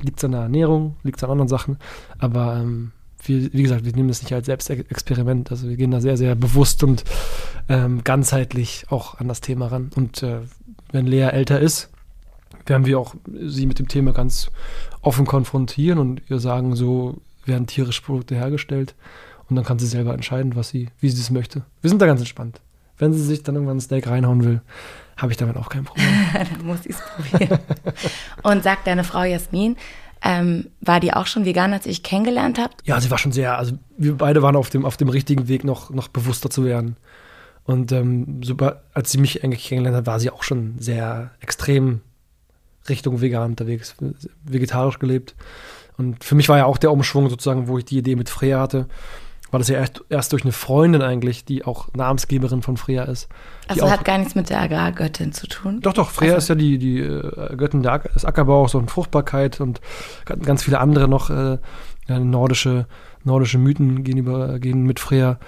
Liegt 0.02 0.18
es 0.18 0.24
an 0.24 0.32
der 0.32 0.42
Ernährung, 0.42 0.96
liegt 1.02 1.18
es 1.18 1.24
an 1.24 1.30
anderen 1.30 1.48
Sachen, 1.48 1.78
aber 2.18 2.56
ähm, 2.56 2.92
wir, 3.24 3.52
wie 3.52 3.62
gesagt, 3.62 3.84
wir 3.84 3.92
nehmen 3.92 4.08
das 4.08 4.22
nicht 4.22 4.32
als 4.32 4.46
Selbstexperiment. 4.46 5.50
Also 5.50 5.68
wir 5.68 5.76
gehen 5.76 5.90
da 5.90 6.00
sehr, 6.00 6.16
sehr 6.16 6.34
bewusst 6.34 6.84
und 6.84 7.04
ähm, 7.68 8.04
ganzheitlich 8.04 8.86
auch 8.90 9.18
an 9.18 9.28
das 9.28 9.40
Thema 9.40 9.66
ran. 9.66 9.90
Und 9.94 10.22
äh, 10.22 10.40
wenn 10.92 11.06
Lea 11.06 11.30
älter 11.30 11.60
ist, 11.60 11.90
werden 12.66 12.86
wir 12.86 12.98
auch 12.98 13.14
sie 13.46 13.66
mit 13.66 13.78
dem 13.78 13.88
Thema 13.88 14.12
ganz 14.12 14.50
offen 15.02 15.26
konfrontieren 15.26 15.98
und 15.98 16.22
ihr 16.28 16.38
sagen, 16.38 16.76
so 16.76 17.20
werden 17.44 17.66
tierische 17.66 18.02
Produkte 18.02 18.34
hergestellt. 18.34 18.94
Und 19.48 19.56
dann 19.56 19.64
kann 19.64 19.78
sie 19.78 19.86
selber 19.86 20.12
entscheiden, 20.12 20.56
was 20.56 20.68
sie, 20.68 20.90
wie 21.00 21.08
sie 21.08 21.22
es 21.22 21.30
möchte. 21.30 21.62
Wir 21.80 21.88
sind 21.88 22.02
da 22.02 22.06
ganz 22.06 22.20
entspannt. 22.20 22.60
Wenn 22.98 23.12
sie 23.12 23.22
sich 23.22 23.42
dann 23.42 23.54
irgendwann 23.54 23.78
ein 23.78 23.80
Steak 23.80 24.06
reinhauen 24.06 24.44
will, 24.44 24.60
habe 25.18 25.32
ich 25.32 25.36
damit 25.36 25.56
auch 25.56 25.68
kein 25.68 25.84
Problem. 25.84 26.08
dann 26.32 26.66
muss 26.66 26.86
ich 26.86 26.96
es 26.96 27.02
probieren. 27.02 27.58
und 28.42 28.62
sagt 28.62 28.86
deine 28.86 29.04
Frau 29.04 29.22
Jasmin, 29.22 29.76
ähm, 30.22 30.66
war 30.80 31.00
die 31.00 31.12
auch 31.12 31.26
schon 31.26 31.44
vegan, 31.44 31.72
als 31.72 31.86
ich 31.86 32.02
kennengelernt 32.02 32.58
habe? 32.58 32.72
Ja, 32.84 33.00
sie 33.00 33.10
war 33.10 33.18
schon 33.18 33.32
sehr, 33.32 33.58
also 33.58 33.78
wir 33.96 34.16
beide 34.16 34.42
waren 34.42 34.56
auf 34.56 34.70
dem, 34.70 34.84
auf 34.84 34.96
dem 34.96 35.08
richtigen 35.08 35.48
Weg, 35.48 35.64
noch, 35.64 35.90
noch 35.90 36.08
bewusster 36.08 36.50
zu 36.50 36.64
werden. 36.64 36.96
Und 37.64 37.92
ähm, 37.92 38.42
super, 38.42 38.82
als 38.94 39.12
sie 39.12 39.18
mich 39.18 39.44
eigentlich 39.44 39.68
kennengelernt 39.68 39.98
hat, 39.98 40.06
war 40.06 40.20
sie 40.20 40.30
auch 40.30 40.42
schon 40.42 40.76
sehr 40.78 41.32
extrem 41.40 42.00
Richtung 42.88 43.20
vegan 43.20 43.50
unterwegs, 43.50 43.94
vegetarisch 44.42 44.98
gelebt. 44.98 45.34
Und 45.98 46.24
für 46.24 46.34
mich 46.34 46.48
war 46.48 46.58
ja 46.58 46.64
auch 46.64 46.78
der 46.78 46.92
Umschwung 46.92 47.28
sozusagen, 47.28 47.68
wo 47.68 47.76
ich 47.76 47.84
die 47.84 47.98
Idee 47.98 48.16
mit 48.16 48.28
Freya 48.28 48.60
hatte, 48.60 48.86
war 49.50 49.58
das 49.58 49.68
ja 49.68 49.78
erst, 49.78 50.04
erst 50.08 50.32
durch 50.32 50.42
eine 50.42 50.52
Freundin 50.52 51.02
eigentlich, 51.02 51.44
die 51.44 51.64
auch 51.64 51.88
Namensgeberin 51.94 52.62
von 52.62 52.76
Freya 52.76 53.04
ist. 53.04 53.28
Also 53.66 53.90
hat 53.90 54.04
gar 54.04 54.18
nichts 54.18 54.34
mit 54.34 54.50
der 54.50 54.60
Agrargöttin 54.60 55.32
zu 55.32 55.46
tun? 55.46 55.80
Doch, 55.80 55.94
doch, 55.94 56.10
Freya 56.10 56.34
also. 56.34 56.44
ist 56.44 56.48
ja 56.48 56.54
die, 56.54 56.78
die 56.78 57.00
äh, 57.00 57.56
Göttin 57.56 57.82
des 57.82 58.24
Ackerbaus 58.24 58.74
und 58.74 58.90
Fruchtbarkeit 58.90 59.60
und 59.60 59.80
ganz 60.42 60.62
viele 60.62 60.80
andere 60.80 61.08
noch 61.08 61.30
äh, 61.30 61.58
nordische, 62.08 62.86
nordische 63.24 63.58
Mythen 63.58 64.04
gehen, 64.04 64.18
über, 64.18 64.58
gehen 64.58 64.82
mit 64.82 65.00
Freya. 65.00 65.38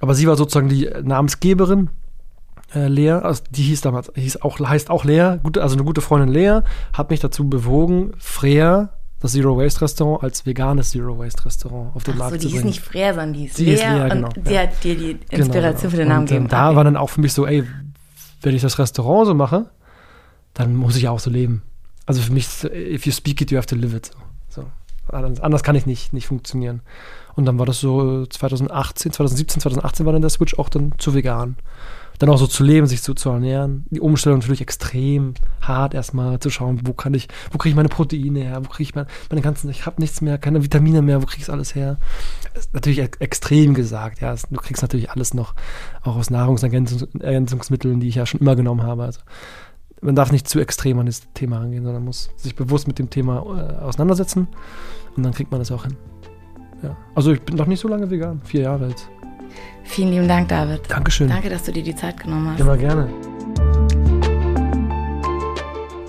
Aber 0.00 0.14
sie 0.14 0.26
war 0.26 0.36
sozusagen 0.36 0.68
die 0.68 0.90
Namensgeberin. 1.02 1.90
Äh, 2.74 2.88
Lea, 2.88 3.10
also 3.10 3.42
die 3.50 3.62
hieß 3.62 3.82
damals, 3.82 4.10
hieß 4.16 4.42
auch, 4.42 4.58
heißt 4.58 4.90
auch 4.90 5.04
Lea, 5.04 5.36
gute, 5.42 5.62
also 5.62 5.76
eine 5.76 5.84
gute 5.84 6.00
Freundin 6.00 6.28
Lea, 6.28 6.60
hat 6.92 7.10
mich 7.10 7.20
dazu 7.20 7.48
bewogen, 7.48 8.12
Freya 8.18 8.90
das 9.24 9.32
Zero 9.32 9.56
Waste 9.56 9.80
Restaurant 9.80 10.22
als 10.22 10.44
veganes 10.44 10.90
Zero 10.90 11.18
Waste 11.18 11.46
Restaurant 11.46 11.96
auf 11.96 12.04
den 12.04 12.12
Ach 12.14 12.18
Markt 12.18 12.42
so, 12.42 12.48
zu 12.48 12.48
bringen. 12.48 12.52
die 12.52 12.58
ist 12.58 12.64
nicht 12.76 12.80
Freya, 12.80 13.14
sondern 13.14 13.32
die 13.32 13.46
ist 13.46 13.58
die 13.58 13.64
Lea, 13.64 13.72
ist 13.72 13.80
Lea 13.80 14.08
genau, 14.10 14.28
und 14.36 14.46
sie 14.46 14.58
hat 14.58 14.84
dir 14.84 14.94
die 14.96 15.18
genau, 15.18 15.44
Inspiration 15.44 15.80
genau, 15.80 15.90
für 15.90 15.96
den 15.96 16.08
Namen 16.08 16.26
gegeben. 16.26 16.44
Und 16.44 16.52
da 16.52 16.66
okay. 16.66 16.76
war 16.76 16.84
dann 16.84 16.96
auch 16.98 17.08
für 17.08 17.22
mich 17.22 17.32
so, 17.32 17.46
ey, 17.46 17.64
wenn 18.42 18.54
ich 18.54 18.60
das 18.60 18.78
Restaurant 18.78 19.26
so 19.26 19.32
mache, 19.32 19.70
dann 20.52 20.76
muss 20.76 20.96
ich 20.96 21.08
auch 21.08 21.20
so 21.20 21.30
leben. 21.30 21.62
Also 22.04 22.20
für 22.20 22.34
mich, 22.34 22.64
if 22.64 23.06
you 23.06 23.12
speak 23.12 23.40
it, 23.40 23.50
you 23.50 23.56
have 23.56 23.66
to 23.66 23.76
live 23.76 23.94
it. 23.94 24.10
So. 24.50 24.66
Anders 25.08 25.62
kann 25.62 25.74
ich 25.74 25.86
nicht, 25.86 26.12
nicht 26.12 26.26
funktionieren. 26.26 26.82
Und 27.34 27.46
dann 27.46 27.58
war 27.58 27.64
das 27.64 27.80
so 27.80 28.26
2018, 28.26 29.12
2017, 29.12 29.62
2018 29.62 30.04
war 30.04 30.12
dann 30.12 30.20
der 30.20 30.30
Switch 30.30 30.58
auch 30.58 30.68
dann 30.68 30.92
zu 30.98 31.14
vegan. 31.14 31.56
Dann 32.18 32.28
auch 32.28 32.38
so 32.38 32.46
zu 32.46 32.64
leben, 32.64 32.86
sich 32.86 33.02
so 33.02 33.14
zu 33.14 33.30
ernähren. 33.30 33.86
Die 33.90 34.00
Umstellung 34.00 34.38
natürlich 34.38 34.60
extrem 34.60 35.34
hart 35.60 35.94
erstmal 35.94 36.38
zu 36.38 36.50
schauen, 36.50 36.80
wo 36.84 36.92
kann 36.92 37.14
ich, 37.14 37.28
wo 37.50 37.58
kriege 37.58 37.70
ich 37.70 37.76
meine 37.76 37.88
Proteine 37.88 38.40
her, 38.40 38.60
wo 38.64 38.68
kriege 38.68 38.88
ich 38.88 38.94
meine, 38.94 39.08
meine 39.30 39.42
ganzen, 39.42 39.70
ich 39.70 39.86
habe 39.86 40.00
nichts 40.00 40.20
mehr, 40.20 40.38
keine 40.38 40.62
Vitamine 40.62 41.02
mehr, 41.02 41.22
wo 41.22 41.26
kriege 41.26 41.42
ich 41.42 41.50
alles 41.50 41.74
her? 41.74 41.98
Ist 42.54 42.72
natürlich 42.74 43.00
extrem 43.00 43.74
gesagt, 43.74 44.20
ja. 44.20 44.34
Du 44.50 44.60
kriegst 44.60 44.82
natürlich 44.82 45.10
alles 45.10 45.34
noch 45.34 45.54
auch 46.02 46.16
aus 46.16 46.30
Nahrungsergänzungsmitteln, 46.30 48.00
die 48.00 48.08
ich 48.08 48.14
ja 48.16 48.26
schon 48.26 48.40
immer 48.40 48.56
genommen 48.56 48.82
habe. 48.82 49.04
Also 49.04 49.20
man 50.00 50.14
darf 50.14 50.32
nicht 50.32 50.48
zu 50.48 50.60
extrem 50.60 50.98
an 50.98 51.06
das 51.06 51.22
Thema 51.32 51.58
rangehen, 51.58 51.84
sondern 51.84 52.04
muss 52.04 52.30
sich 52.36 52.54
bewusst 52.54 52.86
mit 52.86 52.98
dem 52.98 53.10
Thema 53.10 53.38
äh, 53.38 53.82
auseinandersetzen 53.82 54.48
und 55.16 55.22
dann 55.22 55.32
kriegt 55.32 55.50
man 55.50 55.60
das 55.60 55.72
auch 55.72 55.84
hin. 55.84 55.96
Ja. 56.82 56.96
Also 57.14 57.32
ich 57.32 57.40
bin 57.40 57.56
noch 57.56 57.66
nicht 57.66 57.80
so 57.80 57.88
lange 57.88 58.10
vegan, 58.10 58.42
vier 58.44 58.62
Jahre 58.62 58.88
jetzt. 58.88 59.08
Vielen 59.84 60.10
lieben 60.10 60.28
Dank, 60.28 60.48
David. 60.48 60.82
Dankeschön. 60.88 61.28
Danke, 61.28 61.50
dass 61.50 61.64
du 61.64 61.72
dir 61.72 61.82
die 61.82 61.94
Zeit 61.94 62.18
genommen 62.18 62.50
hast. 62.50 62.60
Immer 62.60 62.76
gerne. 62.76 63.08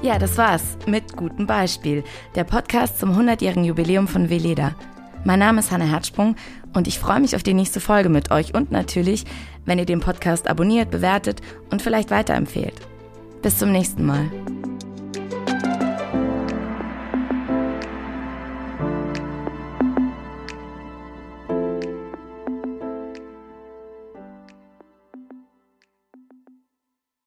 Ja, 0.02 0.20
das 0.20 0.38
war's 0.38 0.78
mit 0.86 1.16
gutem 1.18 1.48
Beispiel. 1.48 2.04
Der 2.36 2.44
Podcast 2.44 3.00
zum 3.00 3.18
100-jährigen 3.18 3.64
Jubiläum 3.66 4.08
von 4.08 4.30
Veleda. 4.30 4.76
Mein 5.24 5.40
Name 5.40 5.60
ist 5.60 5.72
Hanna 5.72 5.86
Herzsprung 5.86 6.36
und 6.74 6.88
ich 6.88 7.00
freue 7.00 7.20
mich 7.20 7.36
auf 7.36 7.42
die 7.42 7.56
nächste 7.56 7.80
Folge 7.80 8.10
mit 8.10 8.30
euch 8.30 8.54
und 8.54 8.72
natürlich, 8.72 9.26
wenn 9.66 9.80
ihr 9.80 9.86
den 9.86 10.02
Podcast 10.02 10.48
abonniert, 10.48 10.92
bewertet 10.92 11.42
und 11.72 11.82
vielleicht 11.82 12.12
weiterempfehlt. 12.12 12.76
Bis 13.42 13.58
zum 13.58 13.72
nächsten 13.72 14.06
Mal. 14.06 14.30